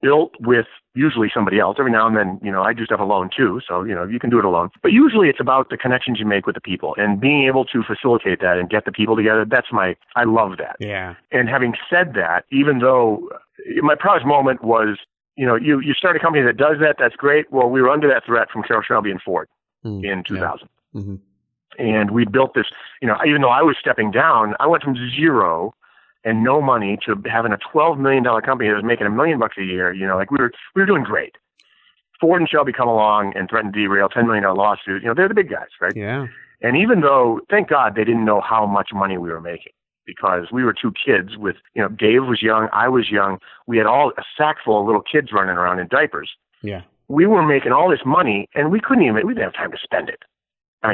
built 0.00 0.34
with 0.40 0.66
usually 0.94 1.30
somebody 1.32 1.58
else. 1.58 1.76
Every 1.78 1.92
now 1.92 2.06
and 2.06 2.16
then, 2.16 2.40
you 2.42 2.50
know, 2.50 2.62
I 2.62 2.72
do 2.72 2.84
stuff 2.84 3.00
alone 3.00 3.30
too, 3.34 3.60
so 3.66 3.82
you 3.84 3.94
know 3.94 4.04
you 4.04 4.18
can 4.18 4.30
do 4.30 4.38
it 4.38 4.44
alone. 4.44 4.70
But 4.82 4.92
usually 4.92 5.28
it's 5.28 5.40
about 5.40 5.70
the 5.70 5.76
connections 5.76 6.18
you 6.18 6.26
make 6.26 6.46
with 6.46 6.54
the 6.54 6.60
people 6.60 6.94
and 6.96 7.20
being 7.20 7.46
able 7.46 7.64
to 7.66 7.82
facilitate 7.82 8.40
that 8.40 8.58
and 8.58 8.68
get 8.70 8.84
the 8.84 8.92
people 8.92 9.16
together. 9.16 9.44
That's 9.44 9.68
my 9.72 9.96
I 10.16 10.24
love 10.24 10.52
that. 10.58 10.76
Yeah. 10.80 11.14
And 11.30 11.48
having 11.48 11.74
said 11.90 12.14
that, 12.14 12.44
even 12.50 12.78
though 12.78 13.28
my 13.82 13.94
proudest 13.94 14.26
moment 14.26 14.64
was 14.64 14.98
you 15.36 15.46
know, 15.46 15.56
you, 15.56 15.80
you 15.80 15.94
start 15.94 16.16
a 16.16 16.20
company 16.20 16.44
that 16.44 16.56
does 16.56 16.76
that, 16.80 16.96
that's 16.98 17.16
great. 17.16 17.50
Well, 17.50 17.68
we 17.68 17.80
were 17.80 17.88
under 17.88 18.08
that 18.08 18.24
threat 18.26 18.50
from 18.50 18.62
Carroll 18.62 18.82
Shelby 18.82 19.10
and 19.10 19.20
Ford 19.22 19.48
mm, 19.84 20.04
in 20.04 20.22
2000. 20.24 20.68
Yeah. 20.92 21.00
Mm-hmm. 21.00 21.14
And 21.78 22.10
we 22.10 22.26
built 22.26 22.54
this, 22.54 22.66
you 23.00 23.08
know, 23.08 23.16
even 23.26 23.40
though 23.40 23.48
I 23.48 23.62
was 23.62 23.76
stepping 23.80 24.10
down, 24.10 24.54
I 24.60 24.66
went 24.66 24.82
from 24.82 24.94
zero 25.16 25.74
and 26.24 26.44
no 26.44 26.60
money 26.60 26.98
to 27.06 27.20
having 27.30 27.52
a 27.52 27.58
$12 27.58 27.98
million 27.98 28.24
company 28.24 28.68
that 28.68 28.76
was 28.76 28.84
making 28.84 29.06
a 29.06 29.10
million 29.10 29.38
bucks 29.38 29.56
a 29.58 29.64
year. 29.64 29.92
You 29.92 30.06
know, 30.06 30.16
like 30.16 30.30
we 30.30 30.38
were, 30.38 30.52
we 30.74 30.82
were 30.82 30.86
doing 30.86 31.04
great. 31.04 31.36
Ford 32.20 32.40
and 32.40 32.48
Shelby 32.48 32.72
come 32.72 32.88
along 32.88 33.32
and 33.34 33.48
threaten 33.50 33.72
to 33.72 33.78
derail 33.78 34.08
$10 34.08 34.26
million 34.26 34.44
lawsuit. 34.44 35.02
You 35.02 35.08
know, 35.08 35.14
they're 35.14 35.28
the 35.28 35.34
big 35.34 35.50
guys, 35.50 35.68
right? 35.80 35.94
Yeah. 35.96 36.28
And 36.60 36.76
even 36.76 37.00
though, 37.00 37.40
thank 37.50 37.68
God, 37.68 37.96
they 37.96 38.04
didn't 38.04 38.24
know 38.24 38.40
how 38.40 38.64
much 38.64 38.90
money 38.94 39.18
we 39.18 39.30
were 39.30 39.40
making 39.40 39.72
because 40.06 40.46
we 40.52 40.62
were 40.62 40.72
two 40.72 40.92
kids 40.92 41.36
with, 41.36 41.56
you 41.74 41.82
know, 41.82 41.88
Dave 41.88 42.24
was 42.24 42.40
young, 42.40 42.68
I 42.72 42.88
was 42.88 43.10
young. 43.10 43.38
We 43.66 43.78
had 43.78 43.86
all 43.86 44.12
a 44.16 44.22
sack 44.36 44.56
full 44.64 44.80
of 44.80 44.86
little 44.86 45.02
kids 45.02 45.32
running 45.32 45.56
around 45.56 45.80
in 45.80 45.88
diapers. 45.88 46.30
Yeah. 46.62 46.82
We 47.08 47.26
were 47.26 47.42
making 47.42 47.72
all 47.72 47.90
this 47.90 48.06
money 48.06 48.48
and 48.54 48.70
we 48.70 48.80
couldn't 48.80 49.04
even, 49.04 49.26
we 49.26 49.34
didn't 49.34 49.44
have 49.44 49.54
time 49.54 49.72
to 49.72 49.78
spend 49.82 50.08
it. 50.08 50.22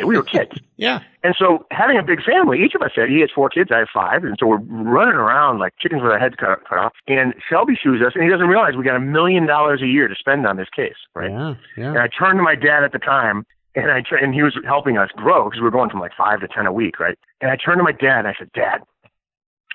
We 0.04 0.16
were 0.16 0.22
kids. 0.22 0.52
yeah. 0.76 1.00
And 1.24 1.34
so 1.38 1.66
having 1.70 1.96
a 1.98 2.02
big 2.02 2.22
family, 2.22 2.62
each 2.62 2.74
of 2.74 2.82
us 2.82 2.92
had, 2.94 3.08
he 3.08 3.20
has 3.20 3.30
four 3.34 3.48
kids, 3.48 3.70
I 3.72 3.78
have 3.78 3.88
five. 3.92 4.22
And 4.24 4.36
so 4.38 4.46
we're 4.46 4.58
running 4.58 5.14
around 5.14 5.58
like 5.58 5.74
chickens 5.80 6.02
with 6.02 6.12
our 6.12 6.18
heads 6.18 6.34
cut, 6.38 6.68
cut 6.68 6.78
off. 6.78 6.92
And 7.06 7.34
Shelby 7.48 7.74
shoes 7.82 8.02
us 8.06 8.12
and 8.14 8.22
he 8.22 8.30
doesn't 8.30 8.48
realize 8.48 8.76
we 8.76 8.84
got 8.84 8.96
a 8.96 9.00
million 9.00 9.46
dollars 9.46 9.80
a 9.82 9.86
year 9.86 10.06
to 10.08 10.14
spend 10.14 10.46
on 10.46 10.56
this 10.56 10.68
case, 10.74 10.94
right? 11.14 11.30
Yeah. 11.30 11.54
Yeah. 11.76 11.88
And 11.90 11.98
I 11.98 12.08
turned 12.08 12.38
to 12.38 12.42
my 12.42 12.54
dad 12.54 12.84
at 12.84 12.92
the 12.92 12.98
time 12.98 13.44
And 13.74 13.90
I 13.90 14.02
and 14.20 14.34
he 14.34 14.42
was 14.42 14.56
helping 14.64 14.98
us 14.98 15.10
grow 15.14 15.44
because 15.44 15.60
we 15.60 15.64
were 15.64 15.70
going 15.70 15.90
from 15.90 16.00
like 16.00 16.12
five 16.16 16.40
to 16.40 16.48
ten 16.48 16.66
a 16.66 16.72
week, 16.72 16.98
right? 16.98 17.18
And 17.40 17.50
I 17.50 17.56
turned 17.56 17.78
to 17.78 17.84
my 17.84 17.92
dad 17.92 18.20
and 18.20 18.28
I 18.28 18.34
said, 18.38 18.50
Dad, 18.52 18.82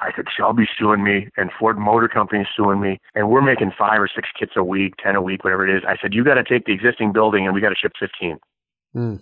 I 0.02 0.12
said 0.16 0.26
Shelby's 0.36 0.68
suing 0.78 1.04
me 1.04 1.30
and 1.38 1.52
Ford 1.58 1.78
Motor 1.78 2.10
Company's 2.10 2.48
suing 2.58 2.82
me, 2.82 3.00
and 3.16 3.30
we're 3.30 3.42
making 3.42 3.72
five 3.78 4.02
or 4.02 4.10
six 4.14 4.28
kits 4.38 4.54
a 4.58 4.64
week, 4.64 4.96
ten 5.02 5.16
a 5.16 5.22
week, 5.22 5.44
whatever 5.44 5.66
it 5.68 5.78
is. 5.78 5.84
I 5.88 5.96
said 6.02 6.14
you 6.14 6.24
got 6.24 6.34
to 6.34 6.44
take 6.44 6.66
the 6.66 6.74
existing 6.74 7.14
building 7.14 7.46
and 7.46 7.54
we 7.56 7.62
got 7.62 7.70
to 7.70 7.76
ship 7.76 7.94
fifteen 8.00 8.38
Mm. 8.96 9.22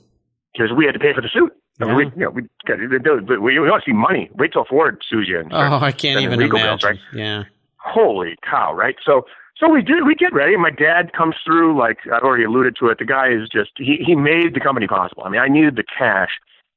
Because 0.54 0.72
we 0.76 0.86
had 0.86 0.94
to 0.94 1.00
pay 1.00 1.14
for 1.14 1.22
the 1.22 1.30
suit. 1.30 1.52
Yeah. 1.80 1.96
we, 1.96 2.06
you 2.06 2.12
know, 2.18 2.30
we 2.30 2.42
got 2.68 2.78
but 3.26 3.42
we, 3.42 3.58
we 3.60 3.70
want 3.70 3.84
to 3.84 3.90
see 3.90 3.94
money. 3.96 4.30
Wait 4.36 4.54
till 4.54 4.66
Ford 4.66 5.02
sues 5.10 5.28
you. 5.28 5.40
And 5.40 5.52
Oh, 5.54 5.80
I 5.82 5.92
can't 5.92 6.20
even 6.22 6.40
imagine. 6.42 6.56
bills, 6.56 6.84
right? 6.84 7.00
Yeah. 7.14 7.44
Holy 7.78 8.36
cow, 8.48 8.74
right? 8.74 8.96
So 9.04 9.26
so 9.58 9.70
we 9.70 9.82
do 9.82 10.06
we 10.06 10.14
get 10.16 10.34
ready 10.34 10.56
my 10.58 10.70
dad 10.70 11.14
comes 11.14 11.36
through 11.44 11.78
like 11.80 11.98
I've 12.14 12.22
already 12.24 12.44
alluded 12.44 12.76
to 12.80 12.88
it. 12.90 13.00
The 13.00 13.06
guy 13.06 13.30
is 13.30 13.50
just 13.50 13.72
he 13.78 13.98
he 14.06 14.16
made 14.16 14.54
the 14.54 14.60
company 14.60 14.88
possible. 14.88 15.24
I 15.24 15.30
mean, 15.30 15.42
I 15.42 15.48
needed 15.48 15.76
the 15.76 15.84
cash 15.84 16.30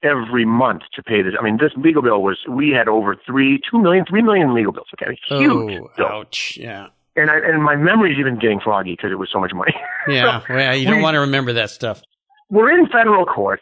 every 0.02 0.44
month 0.46 0.82
to 0.94 1.02
pay 1.02 1.20
this. 1.22 1.34
I 1.38 1.42
mean, 1.42 1.58
this 1.58 1.72
legal 1.76 2.00
bill 2.02 2.22
was 2.22 2.38
we 2.48 2.70
had 2.70 2.88
over 2.88 3.16
three, 3.26 3.60
two 3.70 3.78
million, 3.82 4.04
three 4.08 4.22
million 4.22 4.54
legal 4.54 4.72
bills. 4.72 4.88
Okay, 5.00 5.18
huge 5.28 5.80
Oh, 5.82 5.90
bill. 5.96 6.06
ouch. 6.06 6.56
Yeah. 6.60 6.88
And 7.16 7.30
I, 7.30 7.36
and 7.38 7.62
my 7.62 7.76
memory's 7.76 8.18
even 8.18 8.38
getting 8.38 8.58
foggy 8.60 8.92
because 8.94 9.12
it 9.12 9.16
was 9.18 9.28
so 9.32 9.38
much 9.40 9.52
money. 9.54 9.74
Yeah. 10.08 10.42
well, 10.50 10.76
you 10.76 10.86
don't 10.86 10.96
we- 10.98 11.02
want 11.02 11.14
to 11.14 11.20
remember 11.20 11.54
that 11.54 11.70
stuff. 11.70 12.02
We're 12.50 12.70
in 12.70 12.86
federal 12.88 13.24
court 13.26 13.60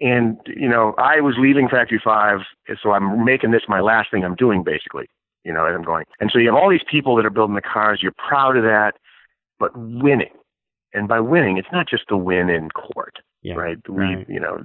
and 0.00 0.36
you 0.46 0.68
know 0.68 0.94
i 0.98 1.20
was 1.20 1.34
leaving 1.38 1.68
factory 1.68 2.00
five 2.02 2.40
so 2.82 2.92
i'm 2.92 3.24
making 3.24 3.50
this 3.50 3.62
my 3.68 3.80
last 3.80 4.10
thing 4.10 4.24
i'm 4.24 4.34
doing 4.36 4.62
basically 4.62 5.06
you 5.44 5.52
know 5.52 5.64
as 5.64 5.74
i'm 5.74 5.82
going 5.82 6.04
and 6.20 6.30
so 6.32 6.38
you 6.38 6.46
have 6.52 6.54
all 6.60 6.70
these 6.70 6.84
people 6.90 7.16
that 7.16 7.26
are 7.26 7.30
building 7.30 7.54
the 7.56 7.60
cars 7.62 8.00
you're 8.02 8.12
proud 8.28 8.56
of 8.56 8.62
that 8.62 8.92
but 9.58 9.70
winning 9.76 10.30
and 10.94 11.08
by 11.08 11.18
winning 11.20 11.58
it's 11.58 11.68
not 11.72 11.88
just 11.88 12.04
the 12.08 12.16
win 12.16 12.48
in 12.48 12.70
court 12.70 13.16
Yeah. 13.42 13.54
right 13.54 13.78
we 13.88 13.96
right. 14.04 14.28
you 14.28 14.38
know 14.40 14.62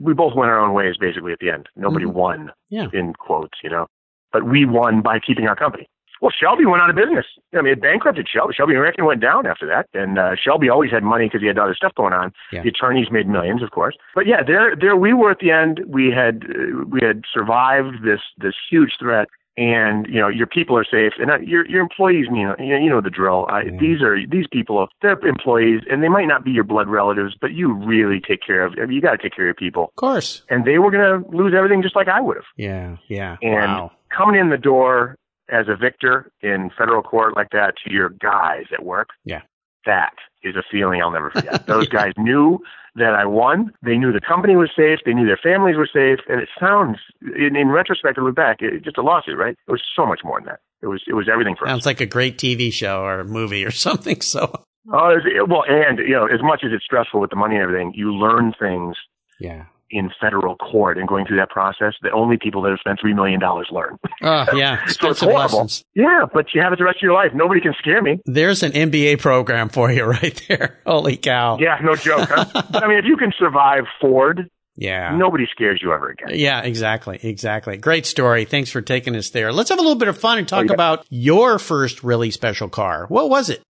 we 0.00 0.12
both 0.14 0.34
went 0.34 0.50
our 0.50 0.58
own 0.60 0.72
ways 0.74 0.96
basically 0.98 1.32
at 1.32 1.38
the 1.40 1.50
end 1.50 1.68
nobody 1.76 2.04
Mhm. 2.06 2.12
won 2.12 2.52
Yeah. 2.70 2.86
in 2.92 3.14
quotes 3.14 3.58
you 3.64 3.70
know 3.70 3.86
but 4.32 4.44
we 4.44 4.64
won 4.64 5.00
by 5.02 5.18
keeping 5.18 5.48
our 5.48 5.56
company 5.56 5.88
well, 6.20 6.30
Shelby 6.30 6.66
went 6.66 6.82
out 6.82 6.90
of 6.90 6.96
business. 6.96 7.26
I 7.56 7.62
mean, 7.62 7.72
it 7.72 7.80
bankrupted 7.80 8.26
Shelby. 8.28 8.54
Shelby 8.54 8.74
American 8.74 9.04
went 9.04 9.20
down 9.20 9.46
after 9.46 9.66
that, 9.66 9.86
and 9.94 10.18
uh, 10.18 10.36
Shelby 10.36 10.68
always 10.68 10.90
had 10.90 11.02
money 11.02 11.26
because 11.26 11.40
he 11.40 11.46
had 11.46 11.58
other 11.58 11.74
stuff 11.74 11.94
going 11.94 12.12
on. 12.12 12.32
Yeah. 12.52 12.62
The 12.62 12.70
attorneys 12.70 13.10
made 13.10 13.28
millions, 13.28 13.62
of 13.62 13.70
course. 13.70 13.96
But 14.14 14.26
yeah, 14.26 14.42
there, 14.42 14.74
there 14.76 14.96
we 14.96 15.12
were 15.14 15.30
at 15.30 15.38
the 15.40 15.50
end. 15.50 15.80
We 15.86 16.10
had, 16.10 16.44
uh, 16.48 16.84
we 16.88 17.00
had 17.02 17.22
survived 17.32 18.02
this 18.04 18.20
this 18.38 18.54
huge 18.70 18.92
threat, 18.98 19.28
and 19.56 20.06
you 20.06 20.20
know, 20.20 20.28
your 20.28 20.46
people 20.46 20.76
are 20.76 20.84
safe, 20.84 21.12
and 21.20 21.30
uh, 21.30 21.38
your 21.40 21.66
your 21.68 21.80
employees, 21.82 22.26
you 22.32 22.44
know, 22.46 22.54
you 22.58 22.88
know, 22.90 23.00
the 23.00 23.10
drill. 23.10 23.46
I, 23.48 23.62
Yeah. 23.62 23.78
These 23.80 24.02
are 24.02 24.16
these 24.26 24.46
people. 24.52 24.88
They're 25.02 25.18
employees, 25.26 25.82
and 25.90 26.02
they 26.02 26.08
might 26.08 26.26
not 26.28 26.44
be 26.44 26.50
your 26.50 26.64
blood 26.64 26.88
relatives, 26.88 27.34
but 27.40 27.52
you 27.52 27.72
really 27.72 28.20
take 28.20 28.40
care 28.46 28.64
of. 28.64 28.74
I 28.80 28.86
mean, 28.86 28.92
you 28.92 29.00
got 29.00 29.12
to 29.12 29.18
take 29.18 29.34
care 29.34 29.44
of 29.44 29.48
your 29.48 29.54
people, 29.54 29.84
Of 29.84 29.96
course. 29.96 30.42
and 30.50 30.64
they 30.64 30.78
were 30.78 30.90
going 30.90 31.22
to 31.22 31.36
lose 31.36 31.54
everything 31.56 31.82
just 31.82 31.96
like 31.96 32.08
I 32.08 32.20
would 32.20 32.36
have 32.36 32.44
Yeah. 32.56 32.96
Yeah. 33.08 33.36
And- 33.42 33.72
wow. 33.72 33.92
coming 34.10 34.40
in 34.40 34.48
the 34.50 34.58
door 34.58 35.16
as 35.50 35.66
a 35.68 35.76
victor 35.76 36.30
in 36.40 36.70
federal 36.76 37.02
court 37.02 37.36
like 37.36 37.50
that 37.50 37.74
to 37.84 37.92
your 37.92 38.10
guys 38.10 38.64
at 38.72 38.84
work. 38.84 39.08
Yeah. 39.24 39.42
That 39.86 40.12
is 40.42 40.54
a 40.56 40.62
feeling 40.70 41.00
I'll 41.02 41.10
never 41.10 41.30
forget. 41.30 41.66
Those 41.66 41.88
guys 41.88 42.12
knew 42.18 42.58
that 42.96 43.14
I 43.14 43.24
won. 43.24 43.72
They 43.82 43.96
knew 43.96 44.12
the 44.12 44.20
company 44.20 44.56
was 44.56 44.70
safe. 44.76 44.98
They 45.04 45.14
knew 45.14 45.26
their 45.26 45.40
families 45.42 45.76
were 45.76 45.88
safe. 45.92 46.18
And 46.28 46.40
it 46.40 46.48
sounds, 46.60 46.98
in, 47.22 47.56
in 47.56 47.68
retrospect, 47.68 48.18
I 48.18 48.22
look 48.22 48.34
back, 48.34 48.58
it, 48.60 48.82
just 48.84 48.98
a 48.98 49.02
lawsuit, 49.02 49.38
right? 49.38 49.56
It 49.66 49.70
was 49.70 49.82
so 49.96 50.04
much 50.04 50.20
more 50.24 50.40
than 50.40 50.46
that. 50.46 50.60
It 50.82 50.86
was, 50.86 51.02
it 51.08 51.14
was 51.14 51.28
everything 51.32 51.56
for 51.56 51.66
us. 51.66 51.70
Sounds 51.70 51.86
like 51.86 52.00
a 52.00 52.06
great 52.06 52.38
TV 52.38 52.72
show 52.72 53.02
or 53.04 53.24
movie 53.24 53.64
or 53.64 53.70
something. 53.86 54.20
So, 54.20 54.64
Oh, 54.90 55.10
it 55.10 55.48
well, 55.48 55.64
and 55.68 55.98
you 55.98 56.14
know, 56.14 56.24
as 56.26 56.40
much 56.42 56.62
as 56.64 56.70
it's 56.72 56.84
stressful 56.84 57.20
with 57.20 57.28
the 57.28 57.36
money 57.36 57.56
and 57.56 57.62
everything, 57.62 57.92
you 57.94 58.10
learn 58.14 58.54
things 58.58 58.96
yeah. 59.38 59.66
In 59.90 60.10
federal 60.20 60.56
court 60.56 60.98
and 60.98 61.08
going 61.08 61.26
through 61.26 61.38
that 61.38 61.50
process 61.50 61.94
the 62.02 62.10
only 62.10 62.36
people 62.36 62.62
that 62.62 62.70
have 62.70 62.78
spent 62.80 63.00
three 63.00 63.14
million 63.14 63.40
dollars 63.40 63.68
learn. 63.70 63.96
Oh, 64.22 64.46
yeah. 64.54 64.82
it's 64.86 64.96
horrible. 64.98 65.34
lessons. 65.34 65.84
Yeah, 65.94 66.26
but 66.32 66.46
you 66.54 66.60
have 66.62 66.72
it 66.72 66.78
the 66.78 66.84
rest 66.84 66.98
of 66.98 67.02
your 67.02 67.14
life. 67.14 67.32
Nobody 67.34 67.60
can 67.60 67.74
scare 67.78 68.02
me. 68.02 68.20
There's 68.26 68.62
an 68.62 68.72
MBA 68.72 69.20
program 69.20 69.68
for 69.68 69.90
you 69.90 70.04
right 70.18 70.40
there. 70.48 70.78
Holy 70.86 71.16
cow. 71.16 71.58
Yeah, 71.58 71.78
no 71.82 71.96
joke. 71.96 72.28
Huh? 72.28 72.44
but 72.70 72.82
I 72.84 72.88
mean, 72.88 72.98
if 72.98 73.04
you 73.04 73.16
can 73.16 73.32
survive 73.38 73.84
Ford, 74.00 74.48
Yeah. 74.76 75.16
nobody 75.16 75.46
scares 75.50 75.80
you 75.82 75.92
ever 75.92 76.10
again. 76.10 76.28
Yeah, 76.38 76.62
exactly. 76.62 77.18
Exactly. 77.22 77.76
Great 77.78 78.06
story. 78.06 78.44
Thanks 78.44 78.70
for 78.70 78.80
taking 78.80 79.16
us 79.16 79.30
there. 79.30 79.52
Let's 79.52 79.70
have 79.70 79.78
a 79.78 79.82
little 79.82 79.96
bit 79.98 80.08
of 80.08 80.18
fun 80.18 80.38
and 80.38 80.46
talk 80.46 80.60
oh, 80.60 80.64
Okay. 80.66 80.74
about 80.74 81.06
your 81.10 81.58
first 81.58 82.04
really 82.04 82.30
special 82.30 82.68
car. 82.68 83.06
What 83.08 83.28
was 83.30 83.50
it? 83.50 83.62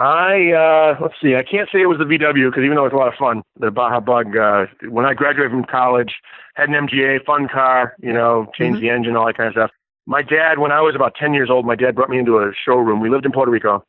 I 0.00 0.52
uh 0.52 0.96
let's 1.02 1.14
see. 1.22 1.34
I 1.36 1.42
can't 1.42 1.68
say 1.70 1.82
it 1.82 1.86
was 1.86 1.98
the 1.98 2.04
VW 2.04 2.50
because 2.50 2.64
even 2.64 2.76
though 2.76 2.86
it 2.86 2.92
was 2.92 2.94
a 2.94 2.96
lot 2.96 3.08
of 3.08 3.14
fun, 3.18 3.42
the 3.58 3.70
Baja 3.70 4.00
Bug. 4.00 4.34
Uh, 4.34 4.64
when 4.88 5.04
I 5.04 5.12
graduated 5.12 5.50
from 5.52 5.64
college, 5.64 6.14
had 6.54 6.70
an 6.70 6.74
MGA, 6.88 7.22
fun 7.26 7.48
car. 7.52 7.94
You 8.00 8.12
know, 8.14 8.50
changed 8.54 8.78
Mhm. 8.78 8.82
the 8.82 8.90
engine, 8.90 9.16
all 9.16 9.26
that 9.26 9.36
kind 9.36 9.48
of 9.48 9.52
stuff. 9.52 9.70
My 10.06 10.22
dad, 10.22 10.58
when 10.58 10.72
I 10.72 10.80
was 10.80 10.94
about 10.94 11.14
ten 11.14 11.34
years 11.34 11.50
old, 11.50 11.66
my 11.66 11.76
dad 11.76 11.94
brought 11.94 12.08
me 12.08 12.18
into 12.18 12.38
a 12.38 12.50
showroom. 12.64 13.00
We 13.00 13.10
lived 13.10 13.26
in 13.26 13.32
Puerto 13.32 13.50
Rico, 13.50 13.84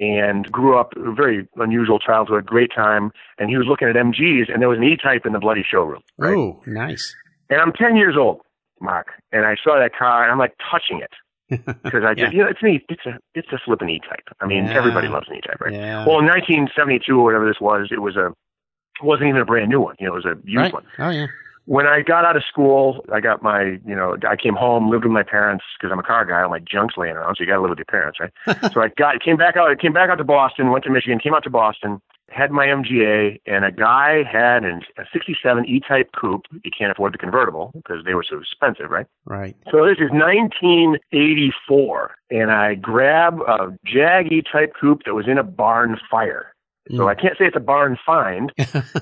and 0.00 0.50
grew 0.50 0.76
up 0.76 0.94
a 0.96 1.12
very 1.12 1.46
unusual 1.56 2.00
childhood, 2.00 2.44
great 2.44 2.72
time. 2.74 3.12
And 3.38 3.48
he 3.48 3.56
was 3.56 3.66
looking 3.68 3.86
at 3.88 3.94
MGs, 3.96 4.48
and 4.52 4.60
there 4.60 4.68
was 4.68 4.78
an 4.78 4.84
E-Type 4.84 5.26
in 5.26 5.32
the 5.32 5.38
bloody 5.38 5.62
showroom. 5.62 6.02
Right? 6.18 6.36
Oh, 6.36 6.60
nice. 6.66 7.14
And 7.48 7.60
I'm 7.60 7.72
10 7.72 7.94
years 7.96 8.16
old, 8.18 8.40
Mark, 8.80 9.08
and 9.30 9.46
I 9.46 9.54
saw 9.62 9.78
that 9.78 9.94
car, 9.94 10.24
and 10.24 10.32
I'm 10.32 10.38
like 10.38 10.54
touching 10.70 10.98
it 11.00 11.12
because 11.50 12.04
I, 12.04 12.14
Yeah. 12.16 12.30
you 12.30 12.38
know, 12.38 12.48
it's 12.48 12.62
an 12.62 12.68
E, 12.68 12.84
it's 12.88 13.04
a, 13.06 13.18
it's 13.34 13.48
a 13.52 13.58
flippin' 13.64 13.88
E-Type. 13.90 14.28
I 14.40 14.46
mean, 14.46 14.64
Yeah. 14.66 14.74
everybody 14.74 15.08
loves 15.08 15.28
an 15.28 15.36
E-Type, 15.36 15.60
right? 15.60 15.72
Yeah. 15.72 16.06
Well, 16.06 16.20
in 16.20 16.26
1972 16.26 17.18
or 17.18 17.24
whatever 17.24 17.46
this 17.46 17.60
was, 17.60 17.88
it 17.90 18.00
was 18.00 18.16
a, 18.16 18.26
it 18.28 19.04
wasn't 19.04 19.28
even 19.28 19.40
a 19.40 19.44
brand 19.44 19.68
new 19.70 19.80
one. 19.80 19.96
You 19.98 20.06
know, 20.06 20.12
it 20.14 20.24
was 20.24 20.26
a 20.26 20.36
used 20.44 20.56
right. 20.56 20.72
one. 20.72 20.84
Oh, 20.98 21.10
yeah. 21.10 21.26
When 21.70 21.86
I 21.86 22.02
got 22.02 22.24
out 22.24 22.34
of 22.36 22.42
school, 22.42 23.04
I 23.12 23.20
got 23.20 23.44
my, 23.44 23.78
you 23.86 23.94
know, 23.94 24.16
I 24.28 24.34
came 24.34 24.54
home, 24.54 24.90
lived 24.90 25.04
with 25.04 25.12
my 25.12 25.22
parents 25.22 25.64
because 25.78 25.92
I'm 25.92 26.00
a 26.00 26.02
car 26.02 26.24
guy. 26.24 26.42
All 26.42 26.50
my 26.50 26.58
junk's 26.58 26.96
laying 26.96 27.14
around, 27.14 27.36
so 27.36 27.44
you 27.44 27.46
got 27.46 27.54
to 27.54 27.60
live 27.60 27.70
with 27.70 27.78
your 27.78 27.84
parents, 27.84 28.18
right? 28.18 28.32
so 28.72 28.82
I 28.82 28.88
got 28.98 29.22
came 29.22 29.36
back 29.36 29.56
out, 29.56 29.78
came 29.78 29.92
back 29.92 30.10
out 30.10 30.16
to 30.16 30.24
Boston, 30.24 30.72
went 30.72 30.82
to 30.82 30.90
Michigan, 30.90 31.20
came 31.20 31.32
out 31.32 31.44
to 31.44 31.50
Boston, 31.50 32.02
had 32.28 32.50
my 32.50 32.66
MGA, 32.66 33.40
and 33.46 33.64
a 33.64 33.70
guy 33.70 34.24
had 34.24 34.64
an, 34.64 34.82
a 34.98 35.04
'67 35.12 35.64
E-Type 35.64 36.10
coupe. 36.20 36.44
You 36.64 36.72
can't 36.76 36.90
afford 36.90 37.14
the 37.14 37.18
convertible 37.18 37.70
because 37.76 38.04
they 38.04 38.14
were 38.14 38.24
so 38.28 38.40
expensive, 38.40 38.90
right? 38.90 39.06
Right. 39.24 39.54
So 39.70 39.86
this 39.86 39.98
is 39.98 40.10
1984, 40.10 42.16
and 42.32 42.50
I 42.50 42.74
grab 42.74 43.38
a 43.46 43.68
Jag 43.84 44.32
E-Type 44.32 44.72
coupe 44.80 45.04
that 45.04 45.14
was 45.14 45.28
in 45.28 45.38
a 45.38 45.44
barn 45.44 45.98
fire. 46.10 46.52
So 46.90 47.04
Mm. 47.04 47.10
I 47.10 47.14
can't 47.14 47.38
say 47.38 47.44
it's 47.44 47.54
a 47.56 47.60
barn 47.60 47.96
find. 48.04 48.52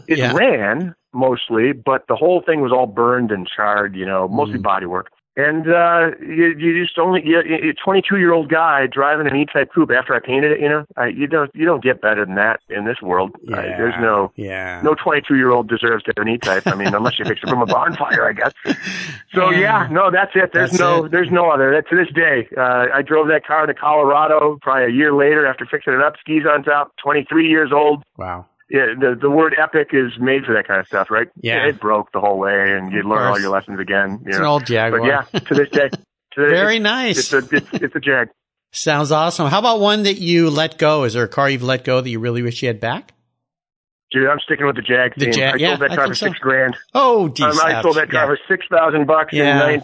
It 0.07 0.19
yeah. 0.19 0.35
ran 0.35 0.95
mostly, 1.13 1.73
but 1.73 2.05
the 2.09 2.17
whole 2.17 2.43
thing 2.45 2.61
was 2.61 2.73
all 2.73 2.87
burned 2.87 3.31
and 3.31 3.47
charred, 3.49 3.97
you 3.97 4.07
know, 4.07 4.29
mostly 4.29 4.59
Mm. 4.59 4.63
body 4.63 4.87
work. 4.87 5.11
And 5.37 5.73
uh 5.73 6.11
you, 6.21 6.47
you 6.59 6.85
just 6.85 6.99
only 6.99 7.25
you, 7.25 7.41
you 7.45 7.73
22 7.73 8.17
year 8.19 8.33
old 8.33 8.49
guy 8.51 8.89
driving 8.89 9.29
an 9.29 9.37
E-type 9.37 9.71
coupe 9.73 9.93
after 9.93 10.13
I 10.13 10.19
painted 10.19 10.51
it, 10.51 10.61
you 10.61 10.69
know, 10.69 10.85
I, 10.97 11.07
you 11.07 11.29
don't 11.29 11.49
you 11.55 11.65
don't 11.65 11.81
get 11.81 12.01
better 12.01 12.27
than 12.27 12.35
that 12.35 12.59
in 12.69 12.87
this 12.87 13.01
world. 13.01 13.37
Yeah. 13.45 13.77
There's 13.79 13.95
no 14.01 14.33
Yeah. 14.35 14.81
no 14.83 14.97
22 14.97 15.37
year 15.37 15.51
old 15.53 15.69
deserves 15.69 16.03
to 16.05 16.13
have 16.17 16.27
an 16.27 16.33
E-type. 16.33 16.65
I 16.67 16.75
mean, 16.75 16.93
unless 16.93 17.21
you 17.21 17.25
fix 17.25 17.41
it 17.45 17.49
from 17.49 17.63
a 17.63 17.67
barn 17.77 17.95
fire, 17.95 18.27
I 18.29 18.33
guess. 18.33 18.51
So 19.33 19.51
yeah, 19.51 19.87
no, 19.93 20.11
that's 20.11 20.33
it. 20.35 20.51
There's 20.53 20.71
That's 20.71 20.81
no 20.81 21.05
it. 21.05 21.13
there's 21.13 21.31
no 21.31 21.51
other. 21.51 21.71
That, 21.71 21.89
to 21.91 21.95
this 21.97 22.13
day, 22.13 22.49
uh, 22.57 22.87
I 22.93 23.03
drove 23.03 23.29
that 23.29 23.47
car 23.47 23.67
to 23.67 23.75
Colorado 23.75 24.59
probably 24.61 24.87
a 24.87 24.91
year 24.97 25.13
later 25.15 25.47
after 25.47 25.65
fixing 25.67 25.93
it 25.93 26.01
up. 26.01 26.15
Skis 26.19 26.47
on 26.53 26.65
top. 26.65 26.91
23 27.01 27.49
years 27.49 27.71
old 27.73 28.03
Wow. 28.17 28.47
Yeah, 28.71 28.87
the 28.99 29.17
the 29.21 29.31
word 29.31 29.55
epic 29.59 29.89
is 29.93 30.13
made 30.21 30.45
for 30.45 30.55
that 30.55 30.67
kind 30.67 30.81
of 30.81 30.87
stuff, 30.87 31.11
right? 31.11 31.29
Yeah. 31.41 31.67
it 31.67 31.81
broke 31.81 32.13
the 32.13 32.21
whole 32.21 32.39
way, 32.39 32.73
and 32.77 32.93
you 32.93 33.03
learn 33.03 33.23
all 33.23 33.41
your 33.41 33.51
lessons 33.51 33.81
again. 33.81 34.21
You 34.23 34.29
It's 34.29 34.37
an 34.39 34.45
old 34.45 34.67
Jaguar. 34.67 35.01
But 35.01 35.07
yeah, 35.07 35.41
to 35.41 35.55
this 35.55 35.71
day, 35.71 35.89
to 36.33 36.41
this, 36.41 36.51
Very 36.51 36.77
it's, 36.77 36.83
nice. 36.83 37.19
it's 37.19 37.33
a 37.33 37.57
it's, 37.57 37.69
it's 37.73 37.97
a 37.97 38.01
Jag. 38.01 38.29
Sounds 38.73 39.11
awesome. 39.11 39.49
How 39.49 39.61
about 39.61 39.81
one 39.81 40.03
that 40.03 40.19
you 40.19 40.51
let 40.51 40.77
go? 40.77 41.05
Is 41.05 41.15
there 41.15 41.25
a 41.25 41.29
car 41.29 41.49
you've 41.49 41.63
let 41.63 41.85
go 41.85 42.03
that 42.03 42.11
you 42.11 42.21
really 42.21 42.43
wish 42.43 42.63
you 42.63 42.69
had 42.69 42.81
back? 42.81 43.15
Dude, 44.11 44.27
I'm 44.27 44.39
sticking 44.41 44.65
with 44.67 44.77
the 44.77 44.83
Jag. 44.83 45.13
The. 45.17 45.31
Jag- 45.31 45.55
I 45.55 45.57
yeah, 45.59 45.69
sold 45.77 45.81
that 45.83 45.95
car 45.97 46.07
for 46.07 46.15
so. 46.15 46.27
six 46.29 46.39
grand. 46.39 46.77
Oh, 46.95 47.29
geez. 47.29 47.45
Um, 47.45 47.61
I 47.63 47.83
sold 47.83 47.97
that 47.97 48.11
car 48.11 48.23
yeah. 48.23 48.27
for 48.27 48.39
six 48.49 48.65
thousand 48.71 49.07
bucks 49.07 49.35
Yeah. 49.35 49.53
in 49.69 49.81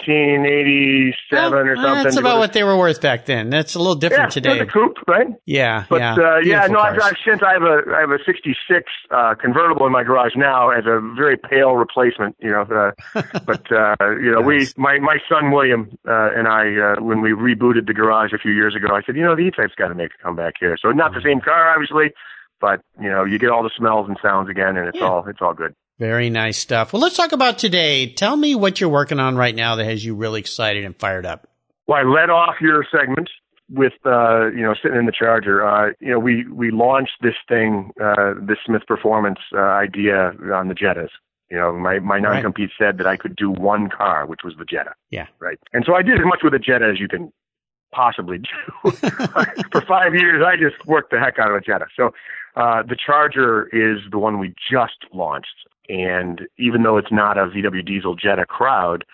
1987 0.55 1.43
or 1.55 1.65
Well, 1.75 1.77
something. 1.85 2.05
That's 2.05 2.17
about 2.17 2.39
what 2.39 2.53
they 2.53 2.65
were 2.65 2.77
worth 2.77 3.01
back 3.01 3.27
then. 3.27 3.51
That's 3.51 3.75
a 3.75 3.79
little 3.79 3.97
yeah, 3.97 4.09
different 4.09 4.33
today. 4.33 4.49
Was 4.51 4.61
a 4.61 4.67
coupe, 4.67 4.97
right? 5.07 5.27
Yeah, 5.47 5.85
But 5.91 6.01
yeah. 6.01 6.15
uh, 6.15 6.39
yeah, 6.39 6.67
no, 6.69 6.79
I've. 6.79 6.99
I've 7.01 7.17
since 7.27 7.43
I 7.43 7.53
have 7.53 7.63
a 7.63 7.83
I 7.95 8.01
have 8.01 8.11
a 8.11 8.19
'66 8.25 8.91
uh, 9.11 9.35
convertible 9.35 9.87
in 9.87 9.93
my 9.93 10.03
garage 10.05 10.33
now 10.37 10.71
as 10.71 10.85
a 10.87 11.01
very 11.17 11.37
pale 11.37 11.75
replacement. 11.77 12.37
You 12.41 12.51
know, 12.51 12.63
uh, 12.63 13.23
but 13.47 13.71
uh, 13.73 13.95
you 14.23 14.31
know, 14.33 14.41
Nice. 14.41 14.75
we 14.77 14.83
my 14.83 14.99
my 15.01 15.19
son 15.29 15.51
William 15.51 15.91
uh, 16.09 16.31
and 16.35 16.49
I 16.49 16.95
uh, 16.97 17.03
when 17.03 17.21
we 17.21 17.31
rebooted 17.31 17.87
the 17.87 17.95
garage 17.95 18.33
a 18.33 18.39
few 18.39 18.53
years 18.53 18.75
ago, 18.75 18.89
I 18.95 19.03
said, 19.03 19.17
you 19.17 19.23
know, 19.23 19.35
the 19.37 19.43
E-Type's 19.43 19.75
got 19.75 19.89
to 19.89 19.95
make 19.95 20.13
a 20.19 20.23
comeback 20.23 20.55
here. 20.59 20.77
So 20.81 20.91
not 20.91 21.13
the 21.13 21.19
Mm-hmm. 21.19 21.29
same 21.29 21.41
car, 21.41 21.71
obviously, 21.73 22.13
but 22.61 22.81
you 23.01 23.11
know, 23.11 23.25
you 23.25 23.39
get 23.39 23.51
all 23.51 23.63
the 23.63 23.71
smells 23.77 24.09
and 24.09 24.17
sounds 24.23 24.49
again, 24.49 24.77
and 24.77 24.89
it's 24.89 24.99
Yeah. 24.99 25.07
all 25.07 25.27
it's 25.29 25.41
all 25.41 25.55
good. 25.55 25.75
Very 25.99 26.29
nice 26.29 26.59
stuff. 26.59 26.93
Well, 26.93 27.01
let's 27.01 27.17
talk 27.17 27.33
about 27.33 27.59
today. 27.59 28.13
Tell 28.13 28.37
me 28.37 28.55
what 28.55 28.81
you're 28.81 28.91
working 28.91 29.21
on 29.21 29.37
right 29.37 29.55
now 29.55 29.77
that 29.77 29.85
has 29.85 30.05
you 30.05 30.15
really 30.17 30.41
excited 30.41 30.85
and 30.85 30.97
fired 30.97 31.25
up. 31.25 31.47
Well, 31.87 31.99
I 31.99 32.03
led 32.03 32.31
off 32.31 32.57
your 32.61 32.85
segment 32.91 33.31
with 33.71 33.93
uh, 34.05 34.47
you 34.49 34.63
know 34.63 34.75
sitting 34.83 34.99
in 34.99 35.07
the 35.07 35.13
Charger, 35.13 35.67
uh, 35.67 35.93
you 36.01 36.11
know 36.11 36.19
we 36.19 36.47
we 36.49 36.71
launched 36.71 37.17
this 37.23 37.35
thing, 37.49 37.93
uh, 38.03 38.35
this 38.41 38.59
Smith 38.67 38.83
Performance 38.87 39.39
uh, 39.55 39.59
idea 39.61 40.33
on 40.53 40.69
the 40.69 40.75
Jettas. 40.75 41.11
You 41.51 41.59
know, 41.59 41.73
my 41.73 41.99
my 42.01 42.19
non-compete 42.19 42.71
right. 42.81 42.87
said 42.89 42.99
that 42.99 43.07
I 43.07 43.17
could 43.17 43.37
do 43.37 43.51
one 43.51 43.89
car, 43.89 44.27
which 44.27 44.41
was 44.45 44.55
the 44.59 44.65
Jetta. 44.65 44.95
Yeah. 45.11 45.27
Right. 45.39 45.59
And 45.73 45.85
so 45.87 45.95
I 45.95 46.03
did 46.03 46.19
as 46.19 46.25
much 46.25 46.41
with 46.43 46.55
a 46.55 46.59
Jetta 46.59 46.87
as 46.93 46.99
you 46.99 47.07
can 47.07 47.33
possibly 47.93 48.39
do. 48.39 48.91
For 49.71 49.81
five 49.83 50.15
years, 50.15 50.43
I 50.45 50.57
just 50.57 50.85
worked 50.87 51.11
the 51.11 51.19
heck 51.21 51.39
out 51.39 51.51
of 51.51 51.57
a 51.57 51.61
Jetta. 51.61 51.87
So 51.97 52.11
uh, 52.57 52.83
the 52.83 52.97
Charger 52.97 53.69
is 53.73 54.03
the 54.11 54.19
one 54.19 54.39
we 54.39 54.55
just 54.71 55.07
launched, 55.13 55.67
and 55.89 56.43
even 56.59 56.83
though 56.83 56.97
it's 56.97 57.13
not 57.13 57.37
a 57.37 57.47
VW 57.47 57.85
diesel 57.85 58.15
Jetta 58.15 58.47
crowd, 58.47 59.05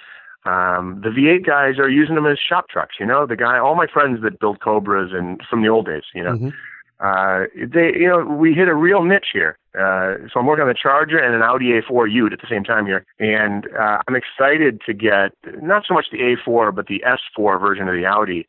um, 0.44 1.00
the 1.03 1.11
V8 1.11 1.46
guys 1.46 1.79
are 1.79 1.88
using 1.88 2.14
them 2.14 2.26
as 2.26 2.38
shop 2.38 2.68
trucks. 2.68 2.96
You 2.98 3.07
know, 3.07 3.26
the 3.26 3.37
guy, 3.37 3.59
all 3.59 3.74
my 3.74 3.87
friends 3.87 4.22
that 4.22 4.40
build 4.40 4.61
Cobras 4.61 5.11
and 5.12 5.40
from 5.48 5.62
the 5.62 5.68
old 5.68 5.87
days, 5.87 6.03
you 6.14 6.22
know, 6.22 6.33
mm-hmm. 6.33 6.48
uh, 7.00 7.46
they, 7.66 7.98
you 7.98 8.09
know, 8.09 8.24
we 8.24 8.55
hit 8.55 8.68
a 8.68 8.74
real 8.74 9.05
niche 9.05 9.29
here. 9.33 9.59
Uh, 9.74 10.16
so 10.33 10.40
I'm 10.40 10.46
working 10.46 10.62
on 10.62 10.68
the 10.68 10.74
Charger 10.74 11.18
and 11.18 11.35
an 11.35 11.42
Audi 11.42 11.81
A4 11.81 12.11
Ute 12.11 12.33
at 12.33 12.40
the 12.40 12.46
same 12.50 12.64
time 12.64 12.87
here, 12.87 13.05
and 13.18 13.66
uh, 13.79 13.98
I'm 14.09 14.16
excited 14.16 14.81
to 14.87 14.94
get 14.94 15.33
not 15.62 15.85
so 15.87 15.94
much 15.94 16.07
the 16.11 16.18
A4 16.18 16.74
but 16.74 16.87
the 16.87 17.05
S4 17.07 17.61
version 17.61 17.88
of 17.88 17.94
the 17.94 18.05
Audi. 18.05 18.48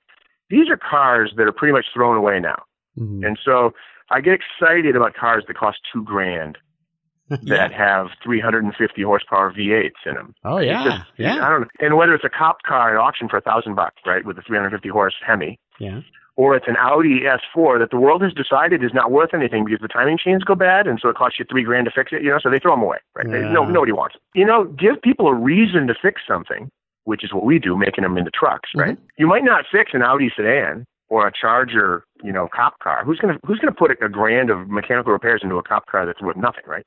These 0.49 0.69
are 0.69 0.77
cars 0.77 1.31
that 1.37 1.43
are 1.43 1.51
pretty 1.51 1.73
much 1.73 1.85
thrown 1.93 2.17
away 2.17 2.39
now, 2.39 2.63
mm-hmm. 2.97 3.23
and 3.23 3.37
so 3.45 3.73
I 4.11 4.21
get 4.21 4.33
excited 4.33 4.95
about 4.95 5.15
cars 5.15 5.43
that 5.47 5.57
cost 5.57 5.79
two 5.91 6.03
grand 6.03 6.57
yeah. 7.29 7.37
that 7.55 7.73
have 7.73 8.07
350 8.23 9.01
horsepower 9.03 9.53
V8s 9.53 9.91
in 10.05 10.15
them. 10.15 10.35
Oh 10.43 10.59
yeah, 10.59 10.83
just, 10.83 11.01
yeah. 11.17 11.45
I 11.45 11.49
don't 11.49 11.61
know. 11.61 11.67
And 11.79 11.95
whether 11.95 12.13
it's 12.13 12.25
a 12.25 12.29
cop 12.29 12.63
car 12.63 12.95
at 12.95 12.99
auction 12.99 13.29
for 13.29 13.37
a 13.37 13.41
thousand 13.41 13.75
bucks, 13.75 14.01
right, 14.05 14.25
with 14.25 14.37
a 14.37 14.41
350 14.41 14.89
horse 14.89 15.15
Hemi, 15.25 15.57
yeah, 15.79 16.01
or 16.35 16.55
it's 16.55 16.67
an 16.67 16.75
Audi 16.77 17.21
S4 17.21 17.79
that 17.79 17.91
the 17.91 17.97
world 17.97 18.21
has 18.21 18.33
decided 18.33 18.83
is 18.83 18.93
not 18.93 19.11
worth 19.11 19.33
anything 19.33 19.65
because 19.65 19.79
the 19.81 19.87
timing 19.87 20.17
chains 20.17 20.43
go 20.43 20.55
bad, 20.55 20.87
and 20.87 20.99
so 21.01 21.09
it 21.09 21.15
costs 21.15 21.39
you 21.39 21.45
three 21.49 21.63
grand 21.63 21.85
to 21.85 21.91
fix 21.91 22.11
it. 22.11 22.21
You 22.21 22.29
know, 22.31 22.39
so 22.41 22.49
they 22.49 22.59
throw 22.59 22.73
them 22.73 22.83
away. 22.83 22.97
Right? 23.15 23.27
Yeah. 23.27 23.33
They, 23.33 23.53
no, 23.53 23.65
nobody 23.65 23.91
wants 23.91 24.15
it. 24.15 24.21
You 24.37 24.45
know, 24.45 24.65
give 24.65 25.01
people 25.01 25.27
a 25.27 25.33
reason 25.33 25.87
to 25.87 25.95
fix 26.01 26.21
something, 26.27 26.69
which 27.05 27.23
is 27.23 27.33
what 27.33 27.45
we 27.45 27.59
do, 27.59 27.77
making 27.77 28.03
them 28.03 28.17
into 28.17 28.31
trucks. 28.31 28.69
Right? 28.75 28.95
Mm-hmm. 28.95 29.05
You 29.17 29.27
might 29.27 29.43
not 29.43 29.65
fix 29.71 29.91
an 29.93 30.01
Audi 30.01 30.31
sedan 30.35 30.85
or 31.11 31.27
a 31.27 31.31
Charger, 31.31 32.05
you 32.23 32.31
know, 32.31 32.47
cop 32.47 32.79
car. 32.79 33.03
Who's 33.05 33.19
gonna 33.19 33.37
Who's 33.45 33.59
gonna 33.59 33.71
put 33.71 33.91
a 33.91 34.09
grand 34.09 34.49
of 34.49 34.69
mechanical 34.69 35.11
repairs 35.11 35.41
into 35.43 35.57
a 35.57 35.63
cop 35.63 35.85
car 35.85 36.05
that's 36.05 36.21
worth 36.21 36.37
nothing, 36.37 36.63
right? 36.65 36.85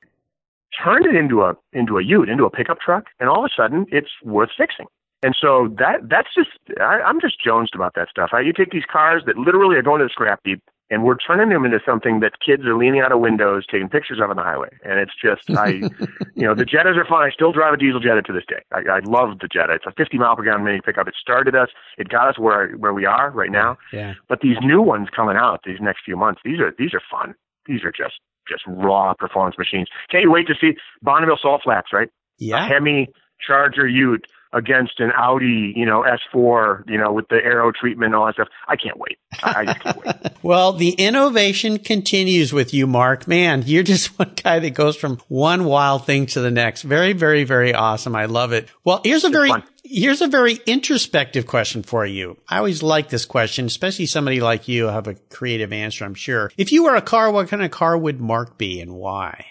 turn 0.83 1.05
it 1.05 1.15
into 1.15 1.41
a 1.41 1.55
into 1.73 1.97
a 1.97 2.03
ute, 2.03 2.29
into 2.29 2.45
a 2.45 2.49
pickup 2.49 2.79
truck, 2.79 3.05
and 3.19 3.29
all 3.29 3.45
of 3.45 3.51
a 3.51 3.53
sudden 3.55 3.85
it's 3.91 4.09
worth 4.23 4.49
fixing. 4.57 4.87
And 5.23 5.35
so 5.39 5.73
that 5.79 6.09
that's 6.09 6.33
just 6.35 6.49
I, 6.79 7.01
I'm 7.01 7.21
just 7.21 7.41
jonesed 7.43 7.75
about 7.75 7.93
that 7.95 8.09
stuff. 8.09 8.29
I, 8.33 8.41
you 8.41 8.53
take 8.53 8.71
these 8.71 8.83
cars 8.91 9.23
that 9.25 9.37
literally 9.37 9.75
are 9.75 9.81
going 9.81 9.99
to 9.99 10.05
the 10.05 10.09
scrap 10.09 10.41
heap, 10.43 10.61
and 10.89 11.03
we're 11.03 11.17
turning 11.17 11.49
them 11.49 11.65
into 11.65 11.79
something 11.85 12.19
that 12.19 12.33
kids 12.45 12.63
are 12.65 12.77
leaning 12.77 13.01
out 13.01 13.11
of 13.11 13.19
windows 13.19 13.65
taking 13.65 13.89
pictures 13.89 14.19
of 14.21 14.29
on 14.29 14.35
the 14.35 14.43
highway. 14.43 14.69
And 14.83 14.99
it's 14.99 15.13
just 15.19 15.49
I, 15.57 15.67
you 16.35 16.45
know, 16.45 16.53
the 16.53 16.65
Jettas 16.65 16.97
are 16.97 17.05
fun. 17.05 17.23
I 17.23 17.31
still 17.31 17.51
drive 17.51 17.73
a 17.73 17.77
diesel 17.77 17.99
Jetta 17.99 18.21
to 18.21 18.33
this 18.33 18.45
day. 18.47 18.61
I, 18.71 18.97
I 18.97 18.99
love 18.99 19.39
the 19.39 19.47
Jetta. 19.47 19.73
It's 19.73 19.85
a 19.85 19.93
50 19.97 20.17
mile 20.17 20.35
per 20.35 20.43
gallon 20.43 20.63
mini 20.63 20.81
pickup. 20.81 21.07
It 21.07 21.15
started 21.19 21.55
us. 21.55 21.69
It 21.97 22.09
got 22.09 22.27
us 22.29 22.37
where 22.37 22.71
where 22.73 22.93
we 22.93 23.05
are 23.05 23.31
right 23.31 23.51
now. 23.51 23.77
Yeah. 23.91 24.13
But 24.29 24.41
these 24.41 24.57
new 24.61 24.81
ones 24.81 25.07
coming 25.15 25.37
out 25.37 25.61
these 25.65 25.79
next 25.81 26.01
few 26.05 26.15
months, 26.15 26.41
these 26.45 26.59
are 26.59 26.73
these 26.77 26.93
are 26.93 27.01
fun. 27.09 27.33
These 27.65 27.83
are 27.83 27.91
just 27.91 28.19
just 28.47 28.63
raw 28.67 29.13
performance 29.15 29.57
machines. 29.57 29.87
Can't 30.11 30.23
you 30.23 30.31
wait 30.31 30.47
to 30.47 30.53
see 30.59 30.77
Bonneville 31.01 31.39
Salt 31.41 31.61
Flats, 31.63 31.87
right? 31.91 32.09
Yeah. 32.37 32.63
A 32.63 32.67
Hemi 32.67 33.09
Charger 33.45 33.87
Ute 33.87 34.25
against 34.55 35.01
an 35.01 35.11
Audi, 35.11 35.73
you 35.75 35.85
know, 35.85 36.03
S4, 36.03 36.89
you 36.89 36.97
know, 36.97 37.11
with 37.11 37.27
the 37.27 37.35
aero 37.35 37.73
treatment 37.77 38.13
and 38.13 38.15
all 38.15 38.25
that 38.25 38.35
stuff. 38.35 38.47
I 38.67 38.77
can't 38.77 38.97
wait. 38.97 39.19
I, 39.43 39.65
just 39.65 39.79
can't 39.81 40.05
wait. 40.05 40.15
well, 40.43 40.71
the 40.71 40.91
innovation 40.91 41.77
continues 41.77 42.53
with 42.53 42.73
you, 42.73 42.87
Mark. 42.87 43.27
Man, 43.27 43.63
you're 43.65 43.83
just 43.83 44.17
one 44.19 44.31
guy 44.41 44.59
that 44.59 44.71
goes 44.71 44.95
from 44.95 45.19
one 45.27 45.65
wild 45.65 46.05
thing 46.05 46.25
to 46.27 46.39
the 46.39 46.51
next. 46.51 46.83
Very, 46.83 47.11
very, 47.11 47.43
very 47.43 47.73
awesome. 47.73 48.15
I 48.15 48.25
love 48.25 48.53
it. 48.53 48.69
Well, 48.85 49.01
here's 49.03 49.25
a 49.25 49.29
very, 49.29 49.49
fun. 49.49 49.63
here's 49.83 50.21
a 50.21 50.27
very 50.27 50.57
introspective 50.65 51.45
question 51.45 51.83
for 51.83 52.05
you. 52.05 52.37
I 52.47 52.57
always 52.57 52.81
like 52.81 53.09
this 53.09 53.25
question, 53.25 53.65
especially 53.65 54.05
somebody 54.05 54.39
like 54.39 54.69
you 54.69 54.85
have 54.85 55.07
a 55.07 55.15
creative 55.15 55.73
answer, 55.73 56.05
I'm 56.05 56.15
sure. 56.15 56.49
If 56.57 56.71
you 56.71 56.85
were 56.85 56.95
a 56.95 57.01
car, 57.01 57.29
what 57.29 57.49
kind 57.49 57.61
of 57.61 57.71
car 57.71 57.97
would 57.97 58.21
Mark 58.21 58.57
be 58.57 58.79
and 58.79 58.93
why? 58.95 59.45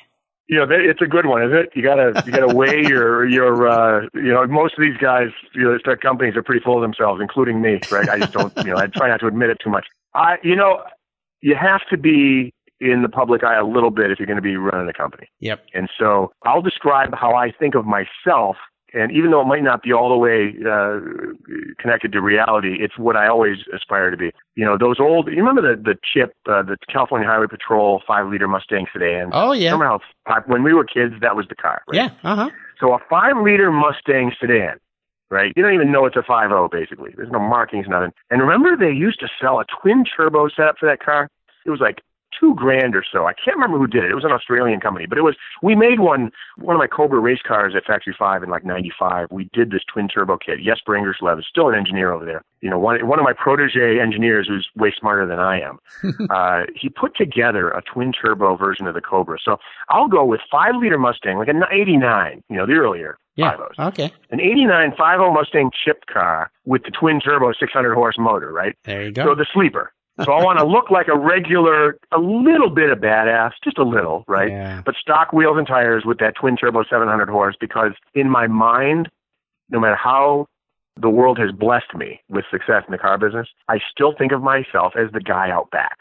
You 0.54 0.64
know, 0.64 0.66
it's 0.70 1.02
a 1.02 1.06
good 1.06 1.26
one, 1.26 1.42
is 1.42 1.50
it? 1.52 1.70
You 1.74 1.82
gotta 1.82 2.22
you 2.24 2.30
gotta 2.30 2.54
weigh 2.54 2.82
your 2.86 3.26
your 3.26 3.66
uh, 3.66 4.06
you 4.14 4.32
know 4.32 4.46
most 4.46 4.74
of 4.78 4.82
these 4.82 4.96
guys, 4.96 5.30
you 5.52 5.64
know, 5.64 5.76
start 5.78 6.00
companies 6.00 6.36
are 6.36 6.44
pretty 6.44 6.62
full 6.62 6.76
of 6.76 6.82
themselves, 6.82 7.20
including 7.20 7.60
me, 7.60 7.80
right? 7.90 8.08
I 8.08 8.20
just 8.20 8.32
don't, 8.32 8.52
you 8.58 8.72
know, 8.72 8.76
I 8.76 8.86
try 8.86 9.08
not 9.08 9.18
to 9.20 9.26
admit 9.26 9.50
it 9.50 9.58
too 9.62 9.70
much. 9.70 9.86
I, 10.14 10.36
you 10.44 10.54
know, 10.54 10.84
you 11.40 11.56
have 11.56 11.80
to 11.90 11.96
be 11.96 12.54
in 12.80 13.02
the 13.02 13.08
public 13.08 13.42
eye 13.42 13.58
a 13.58 13.66
little 13.66 13.90
bit 13.90 14.12
if 14.12 14.20
you're 14.20 14.26
going 14.26 14.36
to 14.36 14.42
be 14.42 14.56
running 14.56 14.88
a 14.88 14.92
company. 14.92 15.26
Yep. 15.40 15.64
And 15.74 15.88
so 15.98 16.32
I'll 16.44 16.62
describe 16.62 17.14
how 17.14 17.34
I 17.34 17.50
think 17.50 17.74
of 17.74 17.84
myself 17.84 18.56
and 18.94 19.10
even 19.10 19.32
though 19.32 19.40
it 19.40 19.46
might 19.46 19.62
not 19.62 19.82
be 19.82 19.92
all 19.92 20.08
the 20.08 20.16
way 20.16 20.54
uh, 20.64 21.00
connected 21.78 22.12
to 22.12 22.20
reality, 22.20 22.76
it's 22.80 22.96
what 22.96 23.16
I 23.16 23.26
always 23.26 23.58
aspire 23.74 24.10
to 24.10 24.16
be. 24.16 24.30
You 24.54 24.64
know, 24.64 24.78
those 24.78 25.00
old. 25.00 25.28
You 25.28 25.44
remember 25.44 25.62
the 25.62 25.80
the 25.80 25.96
chip, 26.02 26.34
uh, 26.48 26.62
the 26.62 26.76
California 26.88 27.26
Highway 27.26 27.48
Patrol 27.48 28.02
five 28.06 28.28
liter 28.28 28.46
Mustang 28.46 28.86
sedan? 28.92 29.30
Oh 29.32 29.52
yeah. 29.52 29.70
Somehow, 29.70 29.98
when 30.46 30.62
we 30.62 30.72
were 30.72 30.84
kids, 30.84 31.14
that 31.20 31.34
was 31.34 31.46
the 31.48 31.56
car. 31.56 31.82
Right? 31.88 31.96
Yeah. 31.96 32.10
Uh 32.22 32.36
huh. 32.36 32.50
So 32.80 32.92
a 32.92 32.98
five 33.10 33.36
liter 33.42 33.72
Mustang 33.72 34.32
sedan, 34.40 34.78
right? 35.30 35.52
You 35.56 35.62
don't 35.62 35.74
even 35.74 35.90
know 35.90 36.06
it's 36.06 36.16
a 36.16 36.22
five 36.22 36.50
zero. 36.50 36.68
Basically, 36.68 37.10
there's 37.16 37.32
no 37.32 37.40
markings, 37.40 37.86
nothing. 37.88 38.12
And 38.30 38.40
remember, 38.40 38.76
they 38.76 38.92
used 38.92 39.18
to 39.20 39.28
sell 39.40 39.58
a 39.58 39.64
twin 39.80 40.04
turbo 40.04 40.48
setup 40.48 40.78
for 40.78 40.86
that 40.86 41.00
car. 41.00 41.28
It 41.66 41.70
was 41.70 41.80
like 41.80 42.00
two 42.38 42.54
grand 42.54 42.94
or 42.94 43.04
so. 43.10 43.26
I 43.26 43.32
can't 43.32 43.56
remember 43.56 43.78
who 43.78 43.86
did 43.86 44.04
it. 44.04 44.10
It 44.10 44.14
was 44.14 44.24
an 44.24 44.32
Australian 44.32 44.80
company, 44.80 45.06
but 45.06 45.18
it 45.18 45.22
was 45.22 45.36
we 45.62 45.74
made 45.74 46.00
one 46.00 46.30
one 46.56 46.74
of 46.74 46.78
my 46.78 46.86
Cobra 46.86 47.18
race 47.18 47.40
cars 47.46 47.74
at 47.76 47.84
Factory 47.84 48.14
Five 48.18 48.42
in 48.42 48.50
like 48.50 48.64
'95. 48.64 49.28
We 49.30 49.48
did 49.52 49.70
this 49.70 49.82
twin 49.92 50.08
turbo 50.08 50.38
kit. 50.38 50.62
Yes, 50.62 50.80
Ingerslev 50.86 51.38
is 51.38 51.46
still 51.48 51.68
an 51.68 51.74
engineer 51.74 52.12
over 52.12 52.24
there. 52.24 52.42
You 52.60 52.70
know, 52.70 52.78
one 52.78 53.06
one 53.06 53.18
of 53.18 53.24
my 53.24 53.32
protege 53.32 54.00
engineers 54.00 54.46
who's 54.48 54.68
way 54.76 54.92
smarter 54.98 55.26
than 55.26 55.38
I 55.38 55.60
am. 55.60 55.78
uh, 56.30 56.64
he 56.74 56.88
put 56.88 57.16
together 57.16 57.70
a 57.70 57.82
twin 57.82 58.12
turbo 58.12 58.56
version 58.56 58.86
of 58.86 58.94
the 58.94 59.00
Cobra. 59.00 59.38
So 59.44 59.58
I'll 59.88 60.08
go 60.08 60.24
with 60.24 60.40
five 60.50 60.74
liter 60.76 60.98
Mustang, 60.98 61.38
like 61.38 61.48
an 61.48 61.62
'89. 61.70 62.42
You 62.48 62.56
know, 62.56 62.66
the 62.66 62.74
earlier. 62.74 63.18
Yeah. 63.36 63.56
Okay. 63.78 64.12
An 64.30 64.40
89 64.40 64.90
50 64.90 65.02
Mustang 65.32 65.70
chipped 65.84 66.06
car 66.06 66.52
with 66.64 66.84
the 66.84 66.90
twin 66.90 67.20
turbo 67.20 67.52
600 67.52 67.94
horse 67.94 68.16
motor, 68.16 68.52
right? 68.52 68.76
There 68.84 69.02
you 69.02 69.10
go. 69.12 69.24
So 69.24 69.34
the 69.34 69.46
sleeper. 69.52 69.92
So 70.22 70.32
I 70.32 70.44
want 70.44 70.60
to 70.60 70.64
look 70.64 70.90
like 70.90 71.08
a 71.08 71.18
regular, 71.18 71.98
a 72.12 72.18
little 72.18 72.70
bit 72.70 72.90
of 72.90 72.98
badass, 72.98 73.52
just 73.64 73.78
a 73.78 73.82
little, 73.82 74.24
right? 74.28 74.50
Yeah. 74.50 74.82
But 74.84 74.94
stock 74.94 75.32
wheels 75.32 75.58
and 75.58 75.66
tires 75.66 76.04
with 76.04 76.18
that 76.18 76.36
twin 76.36 76.56
turbo 76.56 76.84
700 76.84 77.28
horse 77.28 77.56
because 77.58 77.92
in 78.14 78.30
my 78.30 78.46
mind, 78.46 79.08
no 79.70 79.80
matter 79.80 79.96
how 79.96 80.46
the 80.96 81.10
world 81.10 81.38
has 81.40 81.50
blessed 81.50 81.94
me 81.96 82.20
with 82.28 82.44
success 82.50 82.84
in 82.86 82.92
the 82.92 82.98
car 82.98 83.18
business, 83.18 83.48
I 83.68 83.80
still 83.90 84.14
think 84.16 84.30
of 84.30 84.40
myself 84.40 84.92
as 84.96 85.10
the 85.12 85.20
guy 85.20 85.50
out 85.50 85.70
back. 85.72 85.98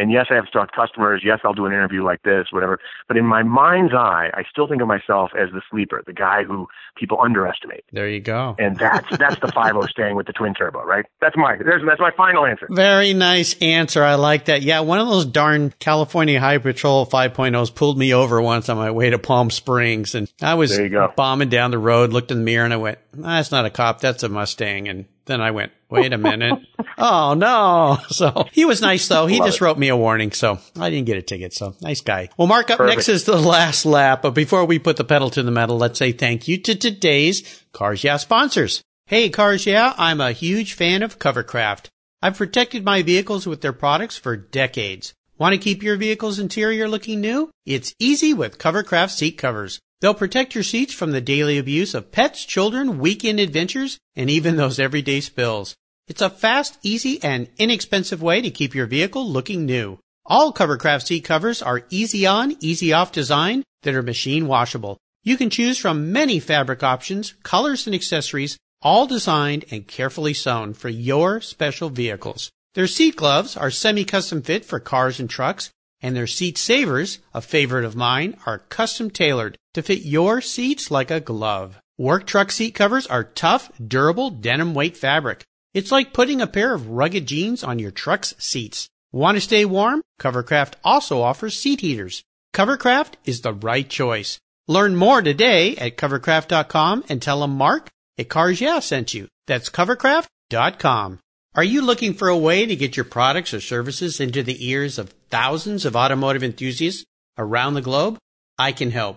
And 0.00 0.10
yes, 0.10 0.26
I 0.30 0.34
have 0.36 0.46
start 0.48 0.72
customers. 0.72 1.20
Yes, 1.22 1.40
I'll 1.44 1.52
do 1.52 1.66
an 1.66 1.72
interview 1.72 2.02
like 2.02 2.22
this, 2.22 2.46
whatever. 2.52 2.78
But 3.06 3.18
in 3.18 3.26
my 3.26 3.42
mind's 3.42 3.92
eye, 3.92 4.30
I 4.32 4.44
still 4.50 4.66
think 4.66 4.80
of 4.80 4.88
myself 4.88 5.30
as 5.38 5.50
the 5.52 5.60
sleeper, 5.70 6.02
the 6.06 6.14
guy 6.14 6.42
who 6.42 6.68
people 6.96 7.18
underestimate. 7.20 7.84
There 7.92 8.08
you 8.08 8.20
go. 8.20 8.56
And 8.58 8.78
that's 8.78 9.18
that's 9.18 9.38
the 9.40 9.52
five 9.52 9.76
O 9.76 9.82
staying 9.82 10.16
with 10.16 10.26
the 10.26 10.32
twin 10.32 10.54
turbo, 10.54 10.84
right? 10.84 11.04
That's 11.20 11.36
my 11.36 11.58
there's 11.58 11.82
that's 11.86 12.00
my 12.00 12.12
final 12.16 12.46
answer. 12.46 12.66
Very 12.70 13.12
nice 13.12 13.54
answer. 13.60 14.02
I 14.02 14.14
like 14.14 14.46
that. 14.46 14.62
Yeah, 14.62 14.80
one 14.80 15.00
of 15.00 15.08
those 15.08 15.26
darn 15.26 15.74
California 15.78 16.40
High 16.40 16.56
Patrol 16.56 17.04
5.0s 17.04 17.74
pulled 17.74 17.98
me 17.98 18.14
over 18.14 18.40
once 18.40 18.70
on 18.70 18.78
my 18.78 18.90
way 18.90 19.10
to 19.10 19.18
Palm 19.18 19.50
Springs, 19.50 20.14
and 20.14 20.32
I 20.40 20.54
was 20.54 20.78
bombing 21.14 21.50
down 21.50 21.72
the 21.72 21.78
road, 21.78 22.10
looked 22.10 22.30
in 22.30 22.38
the 22.38 22.44
mirror, 22.44 22.64
and 22.64 22.72
I 22.72 22.78
went, 22.78 22.98
"That's 23.12 23.50
not 23.50 23.66
a 23.66 23.70
cop. 23.70 24.00
That's 24.00 24.22
a 24.22 24.28
Mustang." 24.28 24.88
And 24.88 25.06
then 25.30 25.40
I 25.40 25.52
went, 25.52 25.72
wait 25.88 26.12
a 26.12 26.18
minute. 26.18 26.58
oh 26.98 27.34
no. 27.34 27.98
So 28.10 28.46
he 28.52 28.64
was 28.64 28.80
nice 28.82 29.06
though. 29.08 29.26
He 29.26 29.38
Love 29.38 29.48
just 29.48 29.58
it. 29.60 29.64
wrote 29.64 29.78
me 29.78 29.88
a 29.88 29.96
warning. 29.96 30.32
So 30.32 30.58
I 30.78 30.90
didn't 30.90 31.06
get 31.06 31.16
a 31.16 31.22
ticket. 31.22 31.54
So 31.54 31.74
nice 31.80 32.00
guy. 32.00 32.28
Well, 32.36 32.48
Mark, 32.48 32.70
up 32.70 32.78
Perfect. 32.78 32.96
next 32.96 33.08
is 33.08 33.24
the 33.24 33.38
last 33.38 33.86
lap. 33.86 34.22
But 34.22 34.32
before 34.32 34.64
we 34.64 34.78
put 34.78 34.96
the 34.96 35.04
pedal 35.04 35.30
to 35.30 35.42
the 35.42 35.50
metal, 35.50 35.78
let's 35.78 35.98
say 35.98 36.12
thank 36.12 36.48
you 36.48 36.58
to 36.58 36.74
today's 36.74 37.64
Cars 37.72 38.02
Yeah 38.02 38.16
sponsors. 38.16 38.82
Hey, 39.06 39.30
Cars 39.30 39.66
Yeah, 39.66 39.94
I'm 39.96 40.20
a 40.20 40.32
huge 40.32 40.72
fan 40.74 41.02
of 41.02 41.18
Covercraft. 41.18 41.86
I've 42.22 42.36
protected 42.36 42.84
my 42.84 43.02
vehicles 43.02 43.46
with 43.46 43.60
their 43.60 43.72
products 43.72 44.16
for 44.18 44.36
decades. 44.36 45.14
Want 45.38 45.54
to 45.54 45.58
keep 45.58 45.82
your 45.82 45.96
vehicle's 45.96 46.38
interior 46.38 46.86
looking 46.86 47.20
new? 47.20 47.50
It's 47.64 47.94
easy 47.98 48.34
with 48.34 48.58
Covercraft 48.58 49.10
seat 49.10 49.38
covers. 49.38 49.80
They'll 50.00 50.14
protect 50.14 50.54
your 50.54 50.64
seats 50.64 50.94
from 50.94 51.12
the 51.12 51.20
daily 51.20 51.58
abuse 51.58 51.94
of 51.94 52.10
pets, 52.10 52.44
children, 52.46 52.98
weekend 52.98 53.38
adventures, 53.38 53.98
and 54.16 54.30
even 54.30 54.56
those 54.56 54.80
everyday 54.80 55.20
spills. 55.20 55.76
It's 56.08 56.22
a 56.22 56.30
fast, 56.30 56.78
easy, 56.82 57.22
and 57.22 57.48
inexpensive 57.58 58.22
way 58.22 58.40
to 58.40 58.50
keep 58.50 58.74
your 58.74 58.86
vehicle 58.86 59.28
looking 59.28 59.66
new. 59.66 59.98
All 60.24 60.52
Covercraft 60.52 61.06
seat 61.06 61.24
covers 61.24 61.60
are 61.60 61.84
easy 61.90 62.24
on, 62.24 62.56
easy 62.60 62.92
off 62.92 63.12
design 63.12 63.62
that 63.82 63.94
are 63.94 64.02
machine 64.02 64.46
washable. 64.46 64.96
You 65.22 65.36
can 65.36 65.50
choose 65.50 65.76
from 65.76 66.12
many 66.12 66.40
fabric 66.40 66.82
options, 66.82 67.34
colors, 67.42 67.86
and 67.86 67.94
accessories, 67.94 68.56
all 68.80 69.06
designed 69.06 69.66
and 69.70 69.86
carefully 69.86 70.32
sewn 70.32 70.72
for 70.72 70.88
your 70.88 71.42
special 71.42 71.90
vehicles. 71.90 72.50
Their 72.74 72.86
seat 72.86 73.16
gloves 73.16 73.56
are 73.56 73.70
semi-custom 73.70 74.42
fit 74.42 74.64
for 74.64 74.80
cars 74.80 75.20
and 75.20 75.28
trucks, 75.28 75.70
and 76.00 76.16
their 76.16 76.26
seat 76.26 76.56
savers, 76.56 77.18
a 77.34 77.42
favorite 77.42 77.84
of 77.84 77.96
mine, 77.96 78.36
are 78.46 78.58
custom 78.58 79.10
tailored 79.10 79.58
to 79.74 79.82
fit 79.82 80.02
your 80.02 80.40
seats 80.40 80.90
like 80.90 81.10
a 81.10 81.20
glove. 81.20 81.80
Work 81.98 82.26
truck 82.26 82.50
seat 82.50 82.74
covers 82.74 83.06
are 83.06 83.24
tough, 83.24 83.70
durable 83.78 84.30
denim 84.30 84.74
weight 84.74 84.96
fabric. 84.96 85.44
It's 85.74 85.92
like 85.92 86.12
putting 86.12 86.40
a 86.40 86.46
pair 86.46 86.74
of 86.74 86.88
rugged 86.88 87.26
jeans 87.26 87.62
on 87.62 87.78
your 87.78 87.90
truck's 87.90 88.34
seats. 88.38 88.88
Want 89.12 89.36
to 89.36 89.40
stay 89.40 89.64
warm? 89.64 90.02
Covercraft 90.20 90.74
also 90.82 91.22
offers 91.22 91.58
seat 91.58 91.80
heaters. 91.80 92.22
Covercraft 92.54 93.14
is 93.24 93.40
the 93.40 93.52
right 93.52 93.88
choice. 93.88 94.38
Learn 94.66 94.96
more 94.96 95.22
today 95.22 95.76
at 95.76 95.96
covercraft.com 95.96 97.04
and 97.08 97.20
tell 97.20 97.40
them 97.40 97.56
Mark 97.56 97.88
at 98.18 98.28
Cars 98.28 98.60
Yeah 98.60 98.78
sent 98.80 99.14
you. 99.14 99.28
That's 99.46 99.68
covercraft.com. 99.68 101.18
Are 101.54 101.64
you 101.64 101.82
looking 101.82 102.14
for 102.14 102.28
a 102.28 102.38
way 102.38 102.64
to 102.66 102.76
get 102.76 102.96
your 102.96 103.04
products 103.04 103.52
or 103.52 103.60
services 103.60 104.20
into 104.20 104.44
the 104.44 104.68
ears 104.68 104.98
of 104.98 105.14
thousands 105.28 105.84
of 105.84 105.96
automotive 105.96 106.44
enthusiasts 106.44 107.04
around 107.36 107.74
the 107.74 107.82
globe? 107.82 108.18
I 108.56 108.70
can 108.70 108.92
help. 108.92 109.16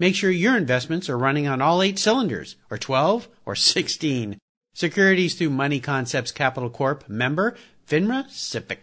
Make 0.00 0.14
sure 0.14 0.30
your 0.30 0.56
investments 0.56 1.10
are 1.10 1.18
running 1.18 1.46
on 1.46 1.60
all 1.60 1.82
eight 1.82 1.98
cylinders, 1.98 2.56
or 2.70 2.78
12, 2.78 3.28
or 3.44 3.54
16. 3.54 4.38
Securities 4.72 5.34
through 5.34 5.50
Money 5.50 5.78
Concepts 5.78 6.32
Capital 6.32 6.70
Corp. 6.70 7.06
Member, 7.06 7.54
FINRA 7.86 8.24
SIPC. 8.30 8.78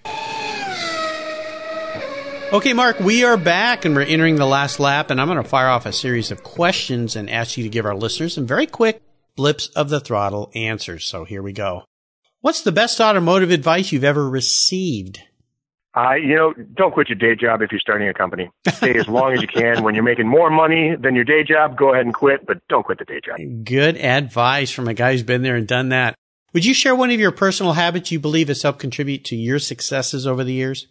Okay, 2.53 2.73
Mark, 2.73 2.99
we 2.99 3.23
are 3.23 3.35
back 3.35 3.83
and 3.83 3.95
we're 3.95 4.03
entering 4.03 4.35
the 4.35 4.45
last 4.45 4.79
lap, 4.79 5.09
and 5.09 5.19
I'm 5.19 5.27
going 5.27 5.41
to 5.41 5.49
fire 5.49 5.69
off 5.69 5.87
a 5.87 5.91
series 5.91 6.29
of 6.29 6.43
questions 6.43 7.15
and 7.15 7.31
ask 7.31 7.57
you 7.57 7.63
to 7.63 7.69
give 7.69 7.87
our 7.87 7.95
listeners 7.95 8.35
some 8.35 8.45
very 8.45 8.67
quick 8.67 9.01
blips 9.35 9.69
of 9.69 9.89
the 9.89 9.99
throttle 9.99 10.51
answers. 10.53 11.07
So 11.07 11.25
here 11.25 11.41
we 11.41 11.51
go. 11.51 11.83
What's 12.41 12.61
the 12.61 12.71
best 12.71 13.01
automotive 13.01 13.49
advice 13.49 13.91
you've 13.91 14.03
ever 14.03 14.29
received? 14.29 15.19
Uh, 15.97 16.13
you 16.13 16.35
know, 16.35 16.53
don't 16.75 16.93
quit 16.93 17.09
your 17.09 17.17
day 17.17 17.35
job 17.35 17.63
if 17.63 17.71
you're 17.71 17.79
starting 17.79 18.07
a 18.07 18.13
company. 18.13 18.51
Stay 18.69 18.99
as 18.99 19.07
long 19.07 19.33
as 19.33 19.41
you 19.41 19.47
can. 19.47 19.83
When 19.83 19.95
you're 19.95 20.03
making 20.03 20.27
more 20.27 20.51
money 20.51 20.95
than 20.95 21.15
your 21.15 21.23
day 21.23 21.43
job, 21.43 21.75
go 21.75 21.91
ahead 21.91 22.05
and 22.05 22.13
quit, 22.13 22.45
but 22.45 22.57
don't 22.69 22.83
quit 22.83 22.99
the 22.99 23.05
day 23.05 23.19
job. 23.25 23.37
Good 23.63 23.97
advice 23.97 24.69
from 24.69 24.87
a 24.87 24.93
guy 24.93 25.13
who's 25.13 25.23
been 25.23 25.41
there 25.41 25.55
and 25.55 25.67
done 25.67 25.89
that. 25.89 26.13
Would 26.53 26.65
you 26.65 26.75
share 26.75 26.95
one 26.95 27.09
of 27.09 27.19
your 27.19 27.31
personal 27.31 27.73
habits 27.73 28.11
you 28.11 28.19
believe 28.19 28.47
has 28.47 28.61
helped 28.61 28.77
contribute 28.77 29.25
to 29.25 29.35
your 29.35 29.57
successes 29.57 30.27
over 30.27 30.43
the 30.43 30.53
years? 30.53 30.85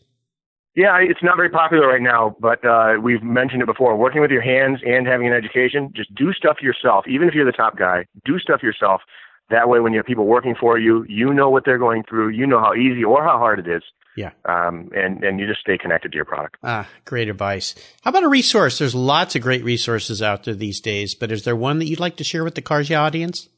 Yeah, 0.74 0.98
it's 1.00 1.22
not 1.22 1.36
very 1.36 1.50
popular 1.50 1.86
right 1.86 2.02
now, 2.02 2.36
but 2.40 2.64
uh, 2.66 2.94
we've 3.00 3.22
mentioned 3.22 3.62
it 3.62 3.66
before. 3.66 3.96
Working 3.96 4.20
with 4.20 4.32
your 4.32 4.42
hands 4.42 4.80
and 4.84 5.06
having 5.06 5.28
an 5.28 5.32
education, 5.32 5.92
just 5.94 6.12
do 6.16 6.32
stuff 6.32 6.56
yourself. 6.60 7.04
Even 7.08 7.28
if 7.28 7.34
you're 7.34 7.46
the 7.46 7.52
top 7.52 7.78
guy, 7.78 8.06
do 8.24 8.40
stuff 8.40 8.60
yourself. 8.60 9.02
That 9.50 9.68
way, 9.68 9.78
when 9.78 9.92
you 9.92 10.00
have 10.00 10.06
people 10.06 10.26
working 10.26 10.56
for 10.58 10.78
you, 10.78 11.06
you 11.08 11.32
know 11.32 11.48
what 11.48 11.64
they're 11.64 11.78
going 11.78 12.02
through. 12.08 12.30
You 12.30 12.46
know 12.46 12.58
how 12.58 12.74
easy 12.74 13.04
or 13.04 13.22
how 13.22 13.38
hard 13.38 13.60
it 13.60 13.68
is. 13.68 13.84
Yeah. 14.16 14.30
Um, 14.46 14.90
and, 14.94 15.22
and 15.22 15.38
you 15.38 15.46
just 15.46 15.60
stay 15.60 15.76
connected 15.78 16.12
to 16.12 16.16
your 16.16 16.24
product. 16.24 16.56
Ah, 16.62 16.88
great 17.04 17.28
advice. 17.28 17.74
How 18.02 18.10
about 18.10 18.24
a 18.24 18.28
resource? 18.28 18.78
There's 18.78 18.94
lots 18.94 19.36
of 19.36 19.42
great 19.42 19.62
resources 19.62 20.22
out 20.22 20.44
there 20.44 20.54
these 20.54 20.80
days, 20.80 21.14
but 21.14 21.30
is 21.30 21.44
there 21.44 21.54
one 21.54 21.78
that 21.80 21.86
you'd 21.86 22.00
like 22.00 22.16
to 22.16 22.24
share 22.24 22.42
with 22.42 22.54
the 22.54 22.62
Cars 22.62 22.88
Yeah 22.88 23.02
audience? 23.02 23.48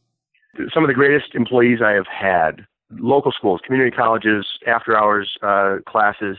Some 0.74 0.82
of 0.82 0.88
the 0.88 0.94
greatest 0.94 1.34
employees 1.34 1.78
I 1.84 1.92
have 1.92 2.06
had, 2.06 2.66
local 2.90 3.30
schools, 3.30 3.60
community 3.64 3.94
colleges, 3.94 4.46
after 4.66 4.96
hours 4.96 5.30
uh, 5.42 5.76
classes, 5.86 6.38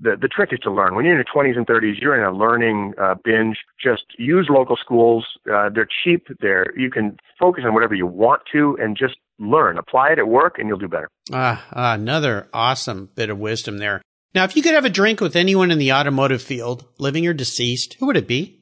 the, 0.00 0.16
the 0.20 0.28
trick 0.28 0.50
is 0.52 0.58
to 0.60 0.72
learn. 0.72 0.94
When 0.94 1.04
you're 1.04 1.18
in 1.18 1.24
your 1.24 1.44
20s 1.44 1.56
and 1.56 1.66
30s, 1.66 2.00
you're 2.00 2.18
in 2.18 2.24
a 2.24 2.36
learning 2.36 2.94
uh, 3.00 3.14
binge. 3.22 3.58
Just 3.82 4.04
use 4.18 4.48
local 4.50 4.76
schools. 4.76 5.26
Uh, 5.50 5.70
they're 5.74 5.88
cheap. 6.04 6.26
They're 6.40 6.66
you 6.76 6.90
can 6.90 7.16
focus 7.38 7.64
on 7.66 7.74
whatever 7.74 7.94
you 7.94 8.06
want 8.06 8.42
to 8.52 8.76
and 8.80 8.96
just 8.96 9.14
learn. 9.38 9.78
Apply 9.78 10.10
it 10.10 10.18
at 10.18 10.28
work, 10.28 10.58
and 10.58 10.68
you'll 10.68 10.78
do 10.78 10.88
better. 10.88 11.08
Ah, 11.32 11.64
ah, 11.72 11.94
another 11.94 12.48
awesome 12.52 13.10
bit 13.14 13.30
of 13.30 13.38
wisdom 13.38 13.78
there. 13.78 14.02
Now, 14.34 14.44
if 14.44 14.56
you 14.56 14.62
could 14.62 14.74
have 14.74 14.84
a 14.84 14.90
drink 14.90 15.20
with 15.20 15.36
anyone 15.36 15.70
in 15.70 15.78
the 15.78 15.92
automotive 15.92 16.42
field, 16.42 16.84
living 16.98 17.26
or 17.26 17.32
deceased, 17.32 17.94
who 17.94 18.06
would 18.06 18.16
it 18.16 18.26
be? 18.26 18.60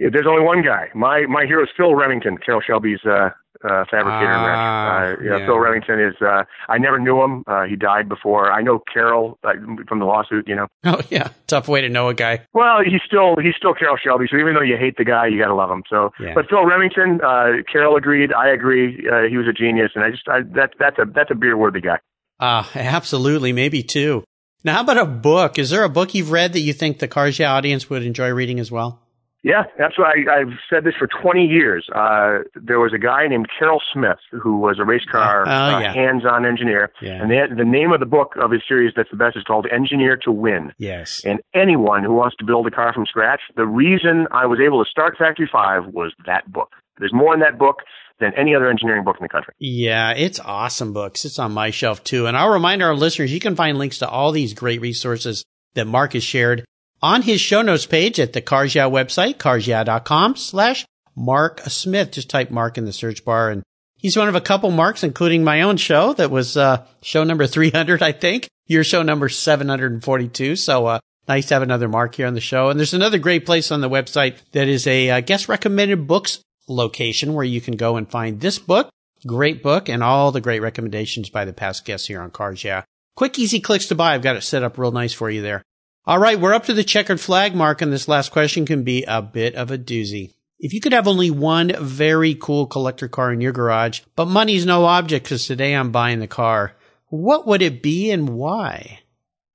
Yeah, 0.00 0.08
there's 0.12 0.26
only 0.28 0.42
one 0.42 0.62
guy. 0.62 0.88
My 0.94 1.26
my 1.28 1.44
hero 1.46 1.62
is 1.62 1.68
Phil 1.76 1.94
Remington, 1.94 2.38
Carroll 2.38 2.60
Shelby's 2.60 3.04
uh, 3.04 3.30
uh, 3.64 3.84
fabricator 3.90 4.30
and 4.32 4.44
wrench. 4.46 5.18
Uh, 5.20 5.22
yeah, 5.24 5.38
yeah. 5.38 5.46
Phil 5.46 5.58
Remington 5.58 6.00
is. 6.00 6.14
Uh, 6.20 6.44
I 6.68 6.78
never 6.78 6.98
knew 6.98 7.22
him. 7.22 7.44
Uh, 7.46 7.64
he 7.64 7.76
died 7.76 8.08
before. 8.08 8.50
I 8.52 8.62
know 8.62 8.80
Carroll 8.92 9.38
uh, 9.44 9.52
from 9.88 9.98
the 9.98 10.04
lawsuit. 10.04 10.46
You 10.48 10.56
know. 10.56 10.66
Oh, 10.84 11.00
yeah. 11.10 11.28
Tough 11.46 11.68
way 11.68 11.80
to 11.80 11.88
know 11.88 12.08
a 12.08 12.14
guy. 12.14 12.44
Well, 12.52 12.78
he's 12.84 13.00
still 13.06 13.36
he's 13.40 13.54
still 13.56 13.72
Carroll 13.74 13.96
Shelby. 14.02 14.26
So 14.30 14.36
even 14.36 14.54
though 14.54 14.62
you 14.62 14.76
hate 14.76 14.96
the 14.96 15.04
guy, 15.04 15.28
you 15.28 15.38
gotta 15.40 15.54
love 15.54 15.70
him. 15.70 15.82
So, 15.88 16.10
Yeah. 16.20 16.32
but 16.34 16.48
Phil 16.50 16.64
Remington, 16.66 17.20
uh, 17.24 17.62
Carroll 17.72 17.96
agreed. 17.96 18.32
I 18.32 18.48
agree. 18.50 19.06
Uh, 19.10 19.28
he 19.30 19.36
was 19.36 19.46
a 19.48 19.52
genius, 19.52 19.92
and 19.94 20.04
I 20.04 20.10
just 20.10 20.28
I, 20.28 20.40
that 20.56 20.70
that's 20.78 20.98
a 20.98 21.04
that's 21.14 21.30
a 21.30 21.34
beer 21.34 21.56
worthy 21.56 21.80
guy. 21.80 21.98
Ah, 22.40 22.68
absolutely. 22.74 23.52
Maybe 23.52 23.82
two. 23.82 24.24
Now, 24.64 24.74
how 24.76 24.80
about 24.82 24.98
a 24.98 25.06
book? 25.06 25.58
Is 25.58 25.70
there 25.70 25.82
a 25.84 25.88
book 25.88 26.14
you've 26.14 26.30
read 26.30 26.52
that 26.52 26.60
you 26.60 26.72
think 26.72 26.98
the 26.98 27.08
Cars 27.08 27.38
Yeah 27.38 27.52
audience 27.52 27.90
would 27.90 28.02
enjoy 28.04 28.30
reading 28.30 28.60
as 28.60 28.70
well? 28.70 29.01
Yeah, 29.44 29.64
that's 29.76 29.98
why 29.98 30.12
I, 30.28 30.40
I've 30.40 30.52
said 30.70 30.84
this 30.84 30.94
for 30.98 31.08
20 31.08 31.44
years. 31.44 31.86
Uh, 31.94 32.44
there 32.54 32.78
was 32.78 32.92
a 32.94 32.98
guy 32.98 33.26
named 33.26 33.48
Carroll 33.58 33.82
Smith 33.92 34.18
who 34.30 34.56
was 34.58 34.78
a 34.78 34.84
race 34.84 35.04
car 35.10 35.42
Oh, 35.46 35.50
uh, 35.50 35.80
yeah. 35.80 35.92
hands-on 35.92 36.46
engineer, 36.46 36.92
Yeah. 37.02 37.20
and 37.20 37.28
the, 37.30 37.54
the 37.56 37.64
name 37.64 37.90
of 37.92 37.98
the 37.98 38.06
book 38.06 38.34
of 38.40 38.52
his 38.52 38.62
series 38.68 38.92
that's 38.94 39.10
the 39.10 39.16
best 39.16 39.36
is 39.36 39.42
called 39.42 39.66
Engineer 39.72 40.16
to 40.24 40.30
Win. 40.30 40.72
Yes. 40.78 41.22
And 41.24 41.40
anyone 41.54 42.04
who 42.04 42.12
wants 42.12 42.36
to 42.38 42.44
build 42.44 42.68
a 42.68 42.70
car 42.70 42.92
from 42.94 43.04
scratch, 43.06 43.40
the 43.56 43.66
reason 43.66 44.26
I 44.30 44.46
was 44.46 44.60
able 44.64 44.82
to 44.84 44.88
start 44.88 45.16
Factory 45.18 45.48
Five 45.52 45.86
was 45.92 46.12
that 46.26 46.50
book. 46.52 46.70
There's 46.98 47.12
more 47.12 47.34
in 47.34 47.40
that 47.40 47.58
book 47.58 47.78
than 48.20 48.32
any 48.36 48.54
other 48.54 48.70
engineering 48.70 49.02
book 49.02 49.16
in 49.18 49.24
the 49.24 49.28
country. 49.28 49.54
Yeah, 49.58 50.12
it's 50.12 50.38
awesome 50.38 50.92
books. 50.92 51.24
It's 51.24 51.40
on 51.40 51.50
my 51.50 51.70
shelf 51.70 52.04
too. 52.04 52.26
And 52.26 52.36
I'll 52.36 52.52
remind 52.52 52.80
our 52.82 52.94
listeners, 52.94 53.32
you 53.32 53.40
can 53.40 53.56
find 53.56 53.76
links 53.76 53.98
to 53.98 54.08
all 54.08 54.30
these 54.30 54.54
great 54.54 54.80
resources 54.80 55.44
that 55.74 55.86
Mark 55.88 56.12
has 56.12 56.22
shared 56.22 56.64
on 57.02 57.22
his 57.22 57.40
show 57.40 57.62
notes 57.62 57.86
page 57.86 58.20
at 58.20 58.32
the 58.32 58.40
Cars 58.40 58.74
Yeah 58.74 58.88
website, 58.88 59.36
carsyeah.com 59.36 60.36
slash 60.36 60.86
Mark 61.16 61.60
Smith. 61.60 62.12
Just 62.12 62.30
type 62.30 62.50
Mark 62.50 62.78
in 62.78 62.84
the 62.84 62.92
search 62.92 63.24
bar 63.24 63.50
and 63.50 63.62
he's 64.02 64.16
one 64.16 64.28
of 64.28 64.34
a 64.34 64.40
couple 64.40 64.70
marks, 64.70 65.02
including 65.02 65.44
my 65.44 65.62
own 65.62 65.78
show 65.78 66.12
that 66.14 66.30
was, 66.30 66.56
uh, 66.56 66.84
show 67.00 67.24
number 67.24 67.46
300, 67.46 68.02
I 68.02 68.12
think. 68.12 68.48
Your 68.66 68.84
show 68.84 69.02
number 69.02 69.28
742. 69.28 70.56
So, 70.56 70.86
uh, 70.86 70.98
nice 71.28 71.46
to 71.46 71.54
have 71.54 71.62
another 71.62 71.88
Mark 71.88 72.14
here 72.14 72.26
on 72.26 72.34
the 72.34 72.40
show. 72.40 72.68
And 72.68 72.78
there's 72.78 72.94
another 72.94 73.18
great 73.18 73.46
place 73.46 73.70
on 73.70 73.80
the 73.80 73.88
website 73.88 74.36
that 74.52 74.68
is 74.68 74.86
a 74.86 75.10
uh, 75.10 75.20
guest 75.20 75.48
recommended 75.48 76.06
books 76.06 76.40
location 76.68 77.34
where 77.34 77.44
you 77.44 77.60
can 77.60 77.76
go 77.76 77.96
and 77.96 78.10
find 78.10 78.40
this 78.40 78.58
book, 78.58 78.90
great 79.26 79.62
book, 79.62 79.88
and 79.88 80.02
all 80.02 80.32
the 80.32 80.40
great 80.40 80.60
recommendations 80.60 81.30
by 81.30 81.44
the 81.44 81.52
past 81.52 81.84
guests 81.84 82.08
here 82.08 82.20
on 82.20 82.30
Cars 82.30 82.64
Yeah. 82.64 82.82
Quick, 83.14 83.38
easy 83.38 83.60
clicks 83.60 83.86
to 83.88 83.94
buy. 83.94 84.14
I've 84.14 84.22
got 84.22 84.36
it 84.36 84.42
set 84.42 84.62
up 84.62 84.78
real 84.78 84.90
nice 84.90 85.12
for 85.12 85.28
you 85.28 85.42
there. 85.42 85.62
All 86.04 86.18
right, 86.18 86.40
we're 86.40 86.54
up 86.54 86.64
to 86.64 86.74
the 86.74 86.82
checkered 86.82 87.20
flag 87.20 87.54
mark, 87.54 87.80
and 87.80 87.92
this 87.92 88.08
last 88.08 88.32
question 88.32 88.66
can 88.66 88.82
be 88.82 89.04
a 89.04 89.22
bit 89.22 89.54
of 89.54 89.70
a 89.70 89.78
doozy. 89.78 90.34
If 90.58 90.72
you 90.72 90.80
could 90.80 90.92
have 90.92 91.06
only 91.06 91.30
one 91.30 91.72
very 91.80 92.34
cool 92.34 92.66
collector 92.66 93.06
car 93.08 93.32
in 93.32 93.40
your 93.40 93.52
garage, 93.52 94.00
but 94.16 94.26
money's 94.26 94.66
no 94.66 94.84
object 94.84 95.24
because 95.24 95.46
today 95.46 95.74
I'm 95.74 95.92
buying 95.92 96.18
the 96.18 96.26
car, 96.26 96.74
what 97.06 97.46
would 97.46 97.62
it 97.62 97.82
be 97.82 98.10
and 98.10 98.30
why? 98.30 99.00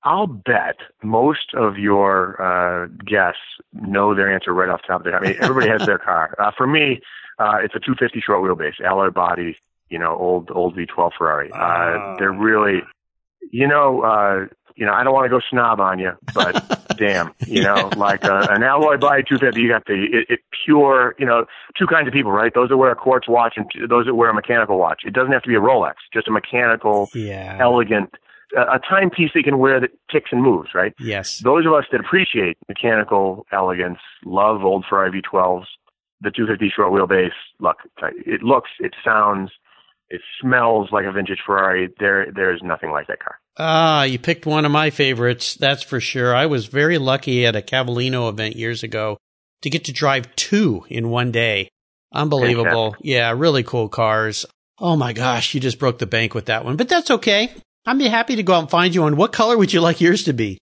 I'll 0.04 0.28
bet 0.28 0.78
most 1.04 1.54
of 1.54 1.78
your 1.78 2.41
uh, 2.41 2.88
guests 3.06 3.41
know 3.74 4.16
their 4.16 4.34
answer 4.34 4.54
right 4.54 4.70
off 4.70 4.82
the 4.84 4.88
top 4.88 5.02
of 5.02 5.04
their 5.06 5.14
head. 5.20 5.24
I 5.24 5.28
mean, 5.28 5.38
everybody 5.41 5.70
has 5.70 5.86
their 5.86 5.98
car. 5.98 6.34
Uh, 6.39 6.52
for 6.58 6.66
me, 6.68 7.02
uh, 7.39 7.58
it's 7.62 7.76
a 7.76 7.80
250 7.80 8.22
short 8.22 8.41
wheelbase, 8.41 8.80
alloy 8.86 9.10
body, 9.10 9.58
you 9.89 10.00
know, 10.00 10.16
old 10.16 10.50
old 10.52 10.78
V12 10.78 11.12
Ferrari. 11.18 11.52
Uh, 11.52 11.58
Ah. 11.58 12.16
they're 12.18 12.32
really, 12.32 12.84
you 13.52 13.68
know, 13.68 14.02
uh, 14.02 14.45
you 14.78 14.86
know, 14.86 14.94
I 14.94 15.04
don't 15.04 15.14
want 15.14 15.26
to 15.26 15.30
go 15.30 15.42
snob 15.50 15.80
on 15.80 15.98
you, 15.98 16.12
but 16.34 16.88
damn, 16.98 17.34
you 17.48 17.64
know, 17.64 17.90
like 17.98 18.24
uh, 18.24 18.48
an 18.50 18.64
alloy 18.64 18.98
body 18.98 19.24
250, 19.24 19.60
you 19.60 19.70
got 19.70 19.86
the 19.86 20.06
it, 20.12 20.26
it 20.30 20.40
pure, 20.64 21.16
you 21.18 21.26
know, 21.26 21.46
two 21.78 21.88
kinds 21.88 22.08
of 22.08 22.14
people, 22.14 22.32
right? 22.32 22.54
Those 22.54 22.70
that 22.70 22.78
wear 22.78 22.92
a 22.92 22.96
quartz 22.96 23.28
watch 23.28 23.56
and 23.58 23.66
those 23.90 24.06
that 24.06 24.14
wear 24.14 24.30
a 24.30 24.34
mechanical 24.34 24.78
watch. 24.78 25.02
It 25.04 25.14
doesn't 25.14 25.32
have 25.32 25.42
to 25.44 25.50
be 25.50 25.56
a 25.56 25.60
Rolex, 25.60 25.96
just 26.14 26.28
a 26.28 26.32
mechanical, 26.32 27.10
yeah. 27.16 27.58
elegant, 27.60 28.14
uh, 28.56 28.66
a 28.74 28.80
timepiece 28.80 29.32
that 29.34 29.40
you 29.40 29.44
can 29.44 29.58
wear 29.58 29.80
that 29.80 29.90
ticks 30.12 30.30
and 30.32 30.44
moves, 30.44 30.70
right? 30.76 30.94
Yes. 31.00 31.40
Those 31.40 31.66
of 31.66 31.74
us 31.74 31.86
that 31.92 32.00
appreciate 32.00 32.58
mechanical 32.68 33.48
elegance, 33.52 34.00
love 34.26 34.64
old 34.64 34.86
Ferrari 34.88 35.22
V12s, 35.22 35.66
the 36.22 36.30
250 36.30 36.72
short 36.76 36.92
wheelbase, 36.92 37.32
look, 37.60 37.78
it 38.26 38.44
looks, 38.44 38.70
it 38.80 38.94
sounds, 39.04 39.52
it 40.10 40.22
smells 40.40 40.90
like 40.92 41.06
a 41.06 41.12
vintage 41.12 41.40
Ferrari. 41.46 41.90
There, 42.00 42.32
there's 42.34 42.62
nothing 42.64 42.92
like 42.92 43.08
that 43.08 43.20
car. 43.20 43.40
Ah, 43.60 44.03
you 44.03 44.20
picked 44.20 44.45
one 44.45 44.66
of 44.66 44.72
my 44.72 44.89
favorites. 44.89 45.55
That's 45.55 45.84
for 45.84 45.99
sure. 45.99 46.36
I 46.36 46.45
was 46.45 46.68
very 46.68 46.97
lucky 46.97 47.45
at 47.45 47.55
a 47.55 47.62
Cavallino 47.62 48.30
event 48.30 48.55
years 48.55 48.84
ago 48.84 49.18
to 49.64 49.70
get 49.70 49.86
to 49.86 49.91
drive 49.93 50.36
two 50.36 50.86
in 50.89 51.10
one 51.10 51.32
day. 51.32 51.70
Unbelievable. 52.14 52.91
Fantastic. 52.91 53.05
Yeah, 53.05 53.32
really 53.36 53.64
cool 53.64 53.89
cars. 53.89 54.45
Oh 54.80 54.95
my 54.95 55.14
gosh, 55.14 55.53
you 55.53 55.60
just 55.60 55.80
broke 55.80 55.97
the 55.97 56.05
bank 56.05 56.36
with 56.36 56.45
that 56.45 56.64
one, 56.64 56.78
but 56.78 56.88
that's 56.88 57.10
okay. 57.10 57.51
I'd 57.86 57.97
be 57.97 58.08
happy 58.08 58.36
to 58.36 58.43
go 58.43 58.53
out 58.53 58.60
and 58.60 58.70
find 58.70 58.93
you 58.93 59.01
one. 59.01 59.18
What 59.18 59.34
color 59.34 59.58
would 59.58 59.74
you 59.74 59.82
like 59.82 60.01
yours 60.01 60.24
to 60.26 60.34
be? 60.34 60.60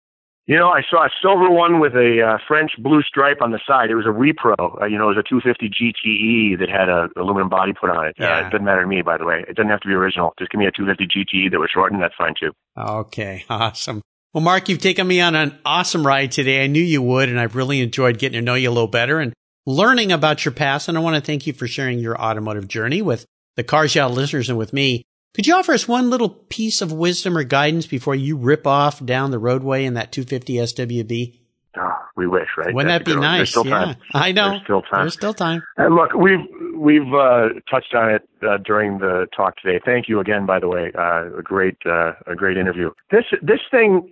You 0.48 0.56
know, 0.56 0.70
I 0.70 0.80
saw 0.90 1.04
a 1.04 1.10
silver 1.20 1.50
one 1.50 1.78
with 1.78 1.92
a 1.92 2.22
uh, 2.22 2.38
French 2.48 2.72
blue 2.78 3.02
stripe 3.02 3.42
on 3.42 3.50
the 3.50 3.60
side. 3.66 3.90
It 3.90 3.96
was 3.96 4.06
a 4.06 4.08
repro. 4.08 4.80
Uh, 4.80 4.86
you 4.86 4.96
know, 4.96 5.10
it 5.10 5.16
was 5.16 5.18
a 5.18 5.28
250 5.28 5.68
GTE 5.68 6.58
that 6.58 6.70
had 6.70 6.88
a 6.88 7.10
aluminum 7.20 7.50
body 7.50 7.74
put 7.78 7.90
on 7.90 8.06
it. 8.06 8.16
Uh, 8.18 8.24
Yeah. 8.24 8.46
it 8.46 8.50
doesn't 8.50 8.64
matter 8.64 8.80
to 8.80 8.86
me, 8.88 9.02
by 9.02 9.18
the 9.18 9.26
way. 9.26 9.44
It 9.46 9.56
doesn't 9.56 9.68
have 9.68 9.80
to 9.80 9.88
be 9.88 9.92
original. 9.92 10.32
Just 10.38 10.50
give 10.50 10.58
me 10.58 10.64
a 10.64 10.70
250 10.72 11.04
GTE 11.06 11.50
that 11.50 11.60
was 11.60 11.68
shortened. 11.70 12.00
That's 12.00 12.14
fine 12.16 12.32
too. 12.40 12.52
Okay, 12.78 13.44
awesome. 13.50 14.00
Well, 14.32 14.42
Mark, 14.42 14.70
you've 14.70 14.80
taken 14.80 15.06
me 15.06 15.20
on 15.20 15.34
an 15.34 15.58
awesome 15.66 16.06
ride 16.06 16.32
today. 16.32 16.64
I 16.64 16.66
knew 16.66 16.82
you 16.82 17.02
would, 17.02 17.28
and 17.28 17.38
I've 17.38 17.54
really 17.54 17.82
enjoyed 17.82 18.18
getting 18.18 18.38
to 18.38 18.42
know 18.42 18.54
you 18.54 18.70
a 18.70 18.72
little 18.72 18.88
better 18.88 19.20
and 19.20 19.34
learning 19.66 20.12
about 20.12 20.46
your 20.46 20.52
past. 20.52 20.88
And 20.88 20.96
I 20.96 21.02
want 21.02 21.16
to 21.16 21.20
thank 21.20 21.46
you 21.46 21.52
for 21.52 21.66
sharing 21.68 21.98
your 21.98 22.18
automotive 22.18 22.68
journey 22.68 23.02
with 23.02 23.26
the 23.56 23.64
Cars 23.64 23.94
Yeah 23.94 24.06
listeners 24.06 24.48
and 24.48 24.56
with 24.56 24.72
me. 24.72 25.04
Could 25.34 25.46
you 25.46 25.54
offer 25.54 25.72
us 25.72 25.86
one 25.86 26.10
little 26.10 26.30
piece 26.30 26.80
of 26.80 26.92
wisdom 26.92 27.36
or 27.36 27.44
guidance 27.44 27.86
before 27.86 28.14
you 28.14 28.36
rip 28.36 28.66
off 28.66 29.04
down 29.04 29.30
the 29.30 29.38
roadway 29.38 29.84
in 29.84 29.94
that 29.94 30.10
250 30.10 30.54
SWB? 30.54 31.38
Oh, 31.76 31.92
we 32.16 32.26
wish, 32.26 32.48
right? 32.56 32.74
Wouldn't 32.74 32.88
That's 32.88 33.00
that 33.00 33.04
be 33.04 33.12
good 33.12 33.20
one. 33.20 33.36
There's 33.36 33.40
nice? 33.40 33.50
still 33.50 33.66
yeah, 33.66 33.84
time. 33.84 33.96
I 34.12 34.32
know. 34.32 34.50
There's 34.50 34.62
still 34.64 34.82
time. 34.82 35.00
There's 35.02 35.14
still 35.14 35.34
time. 35.34 35.62
And 35.76 35.94
look, 35.94 36.12
we've 36.14 36.40
we've 36.76 37.14
uh, 37.14 37.48
touched 37.70 37.94
on 37.94 38.10
it 38.10 38.28
uh, 38.42 38.56
during 38.64 38.98
the 38.98 39.26
talk 39.36 39.56
today. 39.58 39.80
Thank 39.84 40.08
you 40.08 40.18
again, 40.18 40.46
by 40.46 40.58
the 40.58 40.68
way. 40.68 40.90
Uh, 40.98 41.38
a 41.38 41.42
great 41.42 41.76
uh, 41.86 42.12
a 42.26 42.34
great 42.34 42.56
interview. 42.56 42.90
This 43.10 43.24
this 43.42 43.60
thing, 43.70 44.10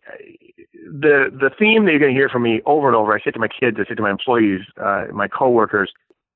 the 0.75 1.31
the 1.33 1.51
theme 1.59 1.87
that 1.87 1.91
you're 1.91 2.01
going 2.01 2.15
to 2.15 2.19
hear 2.19 2.29
from 2.29 2.43
me 2.43 2.61
over 2.67 2.87
and 2.87 2.95
over. 2.95 3.13
I 3.13 3.21
say 3.25 3.31
to 3.33 3.39
my 3.39 3.49
kids, 3.49 3.79
I 3.81 3.89
say 3.89 3.95
to 3.95 4.03
my 4.03 4.11
employees, 4.11 4.61
uh, 4.81 5.07
my 5.13 5.27
coworkers, 5.27 5.91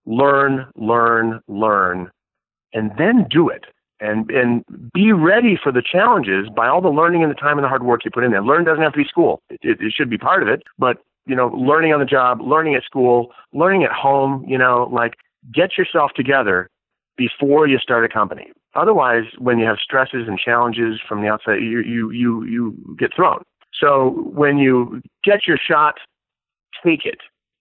learn, 0.06 0.66
learn, 0.74 1.40
learn, 1.46 2.10
and 2.72 2.90
then 2.98 3.26
do 3.30 3.48
it. 3.48 3.66
And 4.00 4.30
and 4.30 4.64
be 4.94 5.12
ready 5.12 5.58
for 5.62 5.70
the 5.70 5.82
challenges 5.82 6.48
by 6.54 6.68
all 6.68 6.80
the 6.80 6.88
learning 6.88 7.22
and 7.22 7.30
the 7.30 7.34
time 7.34 7.58
and 7.58 7.64
the 7.64 7.68
hard 7.68 7.82
work 7.82 8.04
you 8.04 8.10
put 8.10 8.24
in 8.24 8.30
there. 8.30 8.42
Learn 8.42 8.64
doesn't 8.64 8.82
have 8.82 8.92
to 8.92 8.98
be 8.98 9.04
school. 9.04 9.42
It, 9.50 9.60
it, 9.62 9.78
it 9.80 9.92
should 9.94 10.08
be 10.08 10.16
part 10.16 10.42
of 10.42 10.48
it, 10.48 10.62
but 10.78 10.98
you 11.26 11.36
know, 11.36 11.48
learning 11.48 11.92
on 11.92 12.00
the 12.00 12.06
job, 12.06 12.40
learning 12.40 12.74
at 12.74 12.82
school, 12.82 13.30
learning 13.52 13.84
at 13.84 13.92
home, 13.92 14.44
you 14.48 14.56
know, 14.56 14.88
like 14.90 15.14
get 15.52 15.76
yourself 15.76 16.12
together 16.16 16.68
before 17.16 17.66
you 17.66 17.78
start 17.78 18.04
a 18.04 18.08
company. 18.08 18.50
Otherwise, 18.74 19.24
when 19.38 19.58
you 19.58 19.66
have 19.66 19.76
stresses 19.82 20.26
and 20.26 20.38
challenges 20.38 21.00
from 21.06 21.22
the 21.22 21.28
outside, 21.28 21.56
you 21.56 21.80
you 21.80 22.10
you 22.10 22.44
you 22.44 22.96
get 22.98 23.14
thrown. 23.14 23.42
So 23.78 24.10
when 24.32 24.58
you 24.58 25.02
get 25.24 25.46
your 25.46 25.58
shot, 25.58 25.96
take 26.84 27.04
it, 27.04 27.18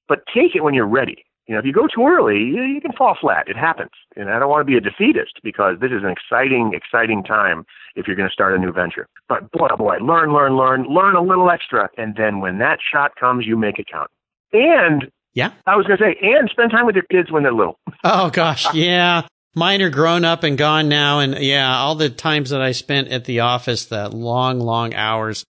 but 0.08 0.24
take 0.34 0.56
it 0.56 0.64
when 0.64 0.74
you're 0.74 0.88
ready. 0.88 1.26
You 1.50 1.56
know, 1.56 1.60
if 1.62 1.66
you 1.66 1.74
go 1.74 1.88
too 1.88 2.06
early, 2.06 2.38
you, 2.38 2.62
you 2.62 2.80
can 2.80 2.92
fall 2.92 3.18
flat. 3.20 3.48
It 3.48 3.58
happens, 3.58 3.90
and 4.16 4.30
I 4.30 4.38
don't 4.38 4.50
want 4.50 4.62
to 4.62 4.66
be 4.66 4.78
a 4.78 4.80
defeatist 4.80 5.40
because 5.42 5.78
this 5.82 5.90
is 5.90 6.04
an 6.04 6.12
exciting, 6.12 6.74
exciting 6.76 7.24
time 7.24 7.66
if 7.96 8.06
you're 8.06 8.16
going 8.16 8.30
to 8.30 8.32
start 8.32 8.54
a 8.54 8.60
new 8.60 8.72
venture. 8.72 9.08
But 9.28 9.52
boy, 9.52 9.70
oh 9.72 9.76
boy, 9.76 9.98
learn, 9.98 10.32
learn, 10.32 10.56
learn, 10.56 10.86
learn 10.88 11.16
a 11.16 11.24
little 11.24 11.50
extra, 11.50 11.90
and 11.98 12.16
then 12.16 12.40
when 12.40 12.60
that 12.60 12.78
shot 12.94 13.16
comes, 13.20 13.48
you 13.48 13.58
make 13.58 13.80
it 13.80 13.88
count. 13.92 14.12
And 14.54 15.10
Yeah. 15.34 15.54
I 15.66 15.76
was 15.76 15.88
going 15.88 15.98
to 15.98 16.04
say, 16.04 16.18
and 16.22 16.48
spend 16.52 16.70
time 16.70 16.86
with 16.86 16.94
your 16.94 17.06
kids 17.10 17.32
when 17.32 17.42
they're 17.42 17.52
little. 17.52 17.80
Oh 18.04 18.30
gosh, 18.30 18.72
yeah. 18.76 19.24
Mine 19.56 19.82
are 19.82 19.90
grown 19.90 20.24
up 20.26 20.44
and 20.44 20.56
gone 20.56 20.88
now, 20.88 21.18
and 21.20 21.36
yeah, 21.40 21.76
all 21.80 21.96
the 21.96 22.12
times 22.12 22.52
that 22.52 22.62
I 22.62 22.74
spent 22.74 23.08
at 23.08 23.26
the 23.26 23.40
office, 23.40 23.86
the 23.86 24.08
long, 24.08 24.60
long 24.60 24.94
hours. 24.94 25.44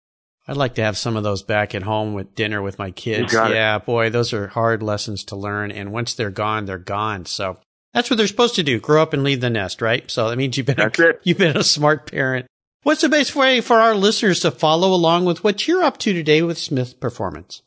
I'd 0.48 0.56
like 0.56 0.76
to 0.76 0.82
have 0.82 0.96
some 0.96 1.16
of 1.16 1.22
those 1.22 1.42
back 1.42 1.74
at 1.74 1.82
home 1.82 2.14
with 2.14 2.34
dinner 2.34 2.62
with 2.62 2.78
my 2.78 2.90
kids. 2.90 3.32
got 3.32 3.50
it. 3.50 3.54
Yeah, 3.54 3.78
boy, 3.78 4.08
those 4.08 4.32
are 4.32 4.48
hard 4.48 4.82
lessons 4.82 5.22
to 5.24 5.36
learn, 5.36 5.70
and 5.70 5.92
once 5.92 6.14
they're 6.14 6.30
gone, 6.30 6.64
they're 6.64 6.78
gone. 6.78 7.26
So 7.26 7.58
that's 7.92 8.08
what 8.08 8.16
they're 8.16 8.26
supposed 8.26 8.54
to 8.54 8.62
do: 8.62 8.80
grow 8.80 9.02
up 9.02 9.12
and 9.12 9.22
leave 9.22 9.42
the 9.42 9.50
nest, 9.50 9.82
right? 9.82 10.10
So 10.10 10.30
that 10.30 10.36
means 10.36 10.56
you've 10.56 10.66
been 10.66 10.76
That's 10.76 10.98
a, 10.98 11.10
it. 11.10 11.20
you've 11.24 11.38
been 11.38 11.56
a 11.56 11.62
smart 11.62 12.10
parent. 12.10 12.46
What's 12.82 13.02
the 13.02 13.08
best 13.10 13.36
way 13.36 13.60
for 13.60 13.76
our 13.76 13.94
listeners 13.94 14.40
to 14.40 14.50
follow 14.50 14.94
along 14.94 15.26
with 15.26 15.44
what 15.44 15.68
you're 15.68 15.82
up 15.82 15.98
to 15.98 16.14
today 16.14 16.40
with 16.42 16.56
Smyth 16.56 16.98
Performance? 16.98 17.62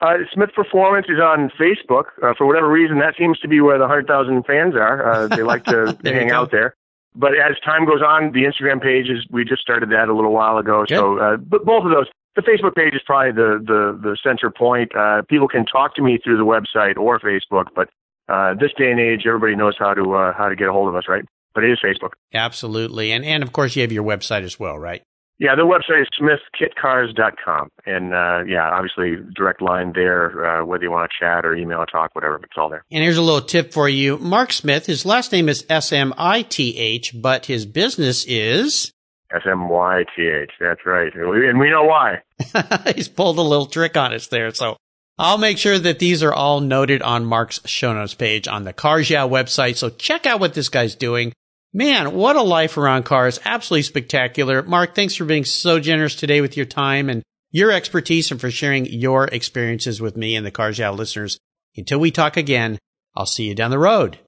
Uh, 0.00 0.14
Smyth 0.32 0.52
Performance 0.54 1.06
is 1.08 1.20
on 1.20 1.50
Facebook. 1.50 2.06
Uh, 2.22 2.34
for 2.36 2.46
whatever 2.46 2.68
reason, 2.68 2.98
that 2.98 3.14
seems 3.16 3.38
to 3.40 3.48
be 3.48 3.60
where 3.60 3.78
the 3.78 3.84
100,000 3.84 4.44
fans 4.44 4.74
are. 4.74 5.12
Uh, 5.12 5.28
they 5.28 5.42
like 5.42 5.64
to 5.64 5.96
hang 6.04 6.30
out 6.30 6.50
there. 6.50 6.74
But 7.14 7.32
as 7.32 7.56
time 7.64 7.86
goes 7.86 8.02
on, 8.02 8.32
the 8.32 8.42
Instagram 8.42 8.82
page 8.82 9.08
is, 9.08 9.24
we 9.30 9.44
just 9.44 9.62
started 9.62 9.90
that 9.90 10.08
a 10.08 10.14
little 10.14 10.32
while 10.32 10.58
ago. 10.58 10.84
So, 10.88 11.18
uh, 11.18 11.36
but 11.36 11.64
both 11.64 11.84
of 11.84 11.90
those, 11.92 12.08
the 12.36 12.42
Facebook 12.42 12.74
page 12.74 12.94
is 12.94 13.02
probably 13.06 13.32
the, 13.32 13.62
the, 13.64 13.98
the 14.02 14.16
center 14.22 14.50
point. 14.50 14.94
Uh, 14.94 15.22
people 15.28 15.48
can 15.48 15.64
talk 15.64 15.94
to 15.96 16.02
me 16.02 16.18
through 16.22 16.36
the 16.36 16.44
website 16.44 16.96
or 16.96 17.18
Facebook, 17.20 17.66
but, 17.74 17.88
uh, 18.28 18.54
this 18.54 18.70
day 18.78 18.90
and 18.90 19.00
age, 19.00 19.22
everybody 19.26 19.54
knows 19.54 19.74
how 19.78 19.92
to, 19.94 20.14
uh, 20.14 20.32
how 20.32 20.48
to 20.48 20.56
get 20.56 20.68
a 20.68 20.72
hold 20.72 20.88
of 20.88 20.94
us, 20.96 21.04
right? 21.08 21.24
But 21.54 21.64
it 21.64 21.70
is 21.72 21.78
Facebook. 21.84 22.12
Absolutely, 22.32 23.12
and 23.12 23.24
and 23.24 23.42
of 23.42 23.52
course 23.52 23.76
you 23.76 23.82
have 23.82 23.92
your 23.92 24.02
website 24.02 24.42
as 24.42 24.58
well, 24.58 24.76
right? 24.76 25.02
Yeah, 25.38 25.56
the 25.56 25.62
website 25.62 26.02
is 26.02 26.08
smythkitcars.com. 26.20 27.68
And, 27.86 28.14
uh, 28.14 28.44
yeah, 28.46 28.70
obviously 28.70 29.16
direct 29.34 29.60
line 29.60 29.92
there, 29.92 30.60
uh, 30.60 30.64
whether 30.64 30.84
you 30.84 30.92
want 30.92 31.10
to 31.10 31.24
chat 31.24 31.44
or 31.44 31.56
email 31.56 31.78
or 31.78 31.86
talk, 31.86 32.14
whatever, 32.14 32.36
it's 32.36 32.54
all 32.56 32.68
there. 32.70 32.84
And 32.92 33.02
here's 33.02 33.16
a 33.16 33.22
little 33.22 33.40
tip 33.40 33.72
for 33.72 33.88
you. 33.88 34.16
Mark 34.18 34.52
Smith, 34.52 34.86
his 34.86 35.04
last 35.04 35.32
name 35.32 35.48
is 35.48 35.66
S-M-I-T-H, 35.68 37.20
but 37.20 37.46
his 37.46 37.66
business 37.66 38.24
is, 38.28 38.92
S 39.34 39.42
M 39.46 39.68
Y 39.68 40.04
T 40.16 40.22
H. 40.22 40.50
That's 40.60 40.80
right. 40.86 41.12
And 41.14 41.58
we 41.58 41.70
know 41.70 41.84
why. 41.84 42.22
he's 42.94 43.08
pulled 43.08 43.38
a 43.38 43.42
little 43.42 43.66
trick 43.66 43.96
on 43.96 44.12
us 44.12 44.28
there. 44.28 44.52
So 44.54 44.76
I'll 45.18 45.38
make 45.38 45.58
sure 45.58 45.78
that 45.78 45.98
these 45.98 46.22
are 46.22 46.32
all 46.32 46.60
noted 46.60 47.02
on 47.02 47.24
Mark's 47.24 47.60
show 47.66 47.92
notes 47.92 48.14
page 48.14 48.48
on 48.48 48.64
the 48.64 48.72
Cars 48.72 49.10
Yeah 49.10 49.28
website. 49.28 49.76
So 49.76 49.90
check 49.90 50.26
out 50.26 50.40
what 50.40 50.54
this 50.54 50.68
guy's 50.68 50.94
doing. 50.94 51.32
Man, 51.72 52.14
what 52.14 52.36
a 52.36 52.42
life 52.42 52.76
around 52.76 53.04
cars. 53.04 53.40
Absolutely 53.44 53.82
spectacular. 53.82 54.62
Mark, 54.62 54.94
thanks 54.94 55.16
for 55.16 55.24
being 55.24 55.44
so 55.44 55.80
generous 55.80 56.14
today 56.14 56.40
with 56.40 56.56
your 56.56 56.66
time 56.66 57.08
and 57.10 57.24
your 57.50 57.72
expertise 57.72 58.30
and 58.30 58.40
for 58.40 58.50
sharing 58.50 58.86
your 58.86 59.26
experiences 59.26 60.00
with 60.00 60.16
me 60.16 60.36
and 60.36 60.46
the 60.46 60.52
Cars 60.52 60.78
Yeah 60.78 60.90
listeners. 60.90 61.38
Until 61.76 61.98
we 61.98 62.12
talk 62.12 62.36
again, 62.36 62.78
I'll 63.16 63.26
see 63.26 63.48
you 63.48 63.56
down 63.56 63.72
the 63.72 63.78
road. 63.78 64.18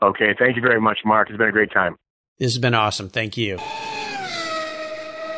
Okay. 0.00 0.34
Thank 0.38 0.54
you 0.56 0.62
very 0.62 0.80
much, 0.80 0.98
Mark. 1.04 1.28
It's 1.30 1.38
been 1.38 1.48
a 1.48 1.52
great 1.52 1.72
time. 1.72 1.96
This 2.38 2.52
has 2.52 2.58
been 2.58 2.74
awesome. 2.74 3.08
Thank 3.08 3.36
you. 3.36 3.58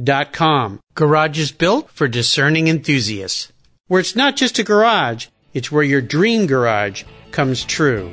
metrongarage.com. 0.00 0.80
Garage 0.94 1.38
is 1.38 1.52
built 1.52 1.90
for 1.90 2.08
discerning 2.08 2.68
enthusiasts. 2.68 3.52
Where 3.86 4.00
it's 4.00 4.16
not 4.16 4.36
just 4.36 4.58
a 4.58 4.64
garage, 4.64 5.26
It's 5.54 5.70
where 5.70 5.84
your 5.84 6.00
dream 6.00 6.48
garage 6.48 7.04
comes 7.30 7.64
true. 7.64 8.12